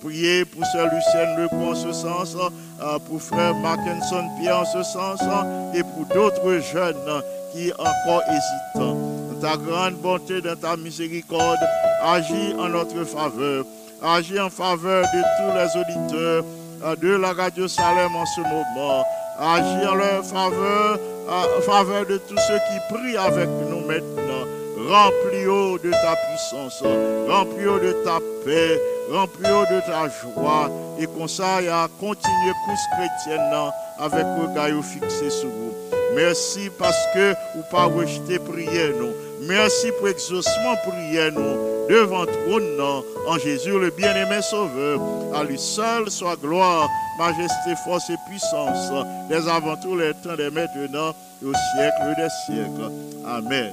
Prions 0.00 0.44
pour 0.52 0.64
Sœur 0.66 0.86
Lucienne 0.86 1.36
Lecourt 1.36 1.70
en 1.70 1.74
ce 1.74 1.92
sens, 1.92 2.36
euh, 2.80 2.98
pour 3.08 3.20
Frère 3.20 3.56
Mackinson 3.56 4.24
Pierre 4.38 4.60
en 4.60 4.64
ce 4.64 4.84
sens, 4.84 5.18
et 5.74 5.82
pour 5.82 6.06
d'autres 6.14 6.60
jeunes 6.72 7.22
qui 7.52 7.72
encore 7.72 8.22
hésitants. 8.28 8.96
Dans 9.32 9.40
ta 9.40 9.56
grande 9.56 9.94
bonté, 9.94 10.40
dans 10.40 10.54
ta 10.54 10.76
miséricorde, 10.76 11.58
agis 12.04 12.54
en 12.56 12.68
notre 12.68 13.02
faveur. 13.02 13.64
Agis 14.00 14.38
en 14.38 14.48
faveur 14.48 15.02
de 15.02 15.22
tous 15.38 15.52
les 15.58 15.80
auditeurs 15.80 16.44
euh, 16.84 16.94
de 17.02 17.16
la 17.16 17.32
radio 17.32 17.66
Salem 17.66 18.14
en 18.14 18.26
ce 18.26 18.40
moment. 18.42 19.04
Agis 19.40 19.88
en 19.88 19.96
leur 19.96 20.24
faveur, 20.24 21.00
euh, 21.28 21.58
en 21.58 21.62
faveur 21.62 22.06
de 22.06 22.18
tous 22.18 22.38
ceux 22.46 22.58
qui 22.58 22.94
prient 22.94 23.16
avec 23.16 23.48
nous 23.68 23.80
maintenant. 23.88 24.29
Remplis-nous 24.90 25.78
de 25.78 25.90
ta 25.92 26.16
puissance, 26.16 26.82
remplis-nous 27.28 27.78
de 27.78 27.92
ta 28.04 28.18
paix, 28.44 28.76
remplis-nous 29.12 29.76
de 29.76 29.80
ta 29.86 30.08
joie. 30.08 30.68
Et 30.98 31.06
comme 31.06 31.28
ça, 31.28 31.58
a 31.58 31.86
continuer 32.00 32.52
course 32.66 32.80
chrétienne 32.96 33.52
avec 34.00 34.24
le 34.24 34.48
regard 34.48 34.84
fixé 34.84 35.30
sur 35.30 35.48
vous. 35.48 35.72
Merci 36.16 36.70
parce 36.76 36.98
que 37.14 37.34
vous 37.54 37.62
pas 37.70 37.84
rejeté 37.84 38.40
prière 38.40 38.90
nous. 38.98 39.12
Merci 39.46 39.92
pour 39.96 40.08
exaucement 40.08 40.74
prière 40.84 41.30
nous 41.34 41.86
devant 41.88 42.26
trône 42.26 42.76
non, 42.76 43.04
en 43.28 43.38
Jésus 43.38 43.78
le 43.78 43.90
bien-aimé 43.90 44.42
sauveur. 44.42 45.00
À 45.32 45.44
lui 45.44 45.56
seul 45.56 46.10
soit 46.10 46.34
gloire, 46.34 46.88
majesté, 47.16 47.76
force 47.84 48.10
et 48.10 48.16
puissance, 48.28 48.90
dès 49.28 49.48
avant 49.48 49.76
tous 49.76 49.96
les 49.96 50.14
temps, 50.14 50.34
dès 50.36 50.50
maintenant 50.50 51.14
et 51.42 51.46
au 51.46 51.52
siècle 51.52 52.16
des 52.16 52.28
siècles. 52.44 52.90
Amen. 53.24 53.72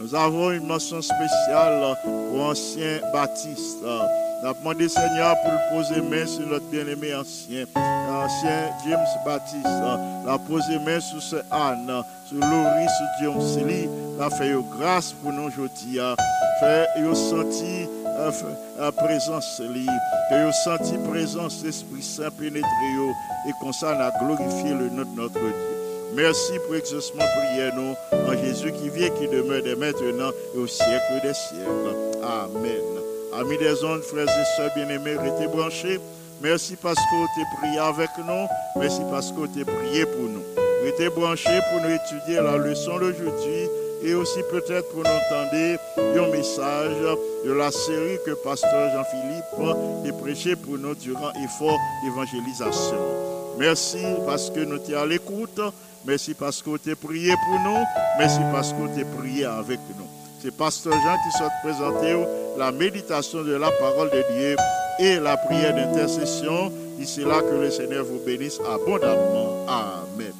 Nous 0.00 0.14
avons 0.14 0.50
une 0.50 0.66
mention 0.66 1.02
spéciale 1.02 1.94
pour 2.04 2.40
ancien 2.40 3.00
Baptiste. 3.12 3.82
Nous 3.82 4.48
avons 4.48 4.58
demandé 4.60 4.88
Seigneur 4.88 5.36
pour 5.42 5.52
le 5.52 5.76
poser 5.76 6.00
main 6.00 6.26
sur 6.26 6.46
notre 6.46 6.64
bien-aimé 6.70 7.14
ancien, 7.14 7.64
ancien 7.76 8.70
James 8.86 9.06
Baptiste. 9.26 9.66
La 10.26 10.38
poser 10.38 10.78
main 10.78 11.00
sur 11.00 11.20
ce 11.20 11.36
Anne, 11.50 12.02
sur 12.26 12.38
Laurie, 12.38 12.88
sur 12.96 13.06
Dion 13.20 13.40
Sili. 13.40 13.88
La 14.18 14.30
fait 14.30 14.54
grâce 14.78 15.12
pour 15.12 15.32
nous 15.32 15.48
aujourd'hui. 15.48 15.98
Fait 16.60 16.88
yo 17.00 17.14
senti 17.14 17.88
euh, 18.06 18.30
euh, 18.80 18.90
présence 18.92 19.60
li, 19.60 19.86
que 20.28 20.52
senti 20.64 20.98
présence 21.10 21.62
l'Esprit 21.64 22.02
Saint 22.02 22.30
pénétrer 22.30 22.66
et 23.48 23.52
qu'on 23.60 23.72
ça 23.72 23.90
a 23.92 24.10
glorifié 24.22 24.74
le 24.74 24.90
nom 24.90 25.04
de 25.04 25.16
notre 25.16 25.40
Dieu. 25.40 25.79
Merci 26.14 26.58
pour 26.66 26.74
exaucement 26.74 27.24
prière 27.24 27.72
nous 27.76 27.94
en 28.12 28.32
Jésus 28.32 28.72
qui 28.72 28.88
vient, 28.90 29.10
qui 29.10 29.28
demeure 29.28 29.62
dès 29.62 29.76
maintenant 29.76 30.30
et 30.54 30.58
au 30.58 30.66
siècle 30.66 31.20
des 31.22 31.34
siècles. 31.34 31.96
Amen. 32.22 33.00
Amis 33.38 33.58
des 33.58 33.84
ondes, 33.84 34.02
frères 34.02 34.26
et 34.28 34.56
sœurs 34.56 34.70
bien-aimés, 34.74 35.16
restez 35.16 35.46
branchés. 35.46 36.00
Merci 36.42 36.76
parce 36.76 36.96
que 36.96 37.16
vous 37.16 37.26
avez 37.36 37.56
prié 37.60 37.78
avec 37.78 38.10
nous. 38.18 38.80
Merci 38.80 39.00
parce 39.10 39.30
que 39.30 39.36
vous 39.36 39.44
avez 39.44 39.64
prié 39.64 40.04
pour 40.04 40.22
nous. 40.22 40.42
Restez 40.82 41.08
branchés 41.10 41.60
pour 41.70 41.80
nous 41.80 41.94
étudier 41.94 42.36
la 42.42 42.56
leçon 42.56 42.98
d'aujourd'hui 42.98 43.68
et 44.02 44.14
aussi 44.14 44.40
peut-être 44.50 44.88
pour 44.90 45.04
nous 45.04 45.10
entendre 45.10 45.78
un 46.18 46.30
message 46.30 47.16
de 47.44 47.52
la 47.52 47.70
série 47.70 48.18
que 48.26 48.32
pasteur 48.32 48.90
Jean-Philippe 48.94 50.08
a 50.08 50.22
prêché 50.22 50.56
pour 50.56 50.76
nous 50.78 50.94
durant 50.94 51.30
l'effort 51.40 51.78
d'évangélisation. 52.02 52.96
Merci 53.58 54.02
parce 54.26 54.50
que 54.50 54.60
nous 54.60 54.78
t'es 54.78 54.94
à 54.94 55.06
l'écoute. 55.06 55.60
Merci 56.06 56.34
parce 56.34 56.62
que 56.62 56.76
tu 56.78 56.96
prié 56.96 57.34
pour 57.46 57.60
nous. 57.60 57.84
Merci 58.18 58.40
parce 58.52 58.72
que 58.72 58.98
tu 58.98 59.04
prié 59.04 59.44
avec 59.44 59.80
nous. 59.98 60.06
C'est 60.42 60.56
Pasteur 60.56 60.92
Jean 60.92 61.16
qui 61.16 61.36
souhaite 61.36 61.52
présenter 61.62 62.16
la 62.56 62.72
méditation 62.72 63.42
de 63.44 63.52
la 63.52 63.70
parole 63.72 64.10
de 64.10 64.24
Dieu 64.34 64.56
et 64.98 65.20
la 65.20 65.36
prière 65.36 65.74
d'intercession. 65.74 66.72
Ici 66.98 67.20
là 67.20 67.40
que 67.42 67.54
le 67.54 67.70
Seigneur 67.70 68.04
vous 68.04 68.20
bénisse 68.24 68.58
abondamment. 68.60 69.66
Amen. 69.68 70.32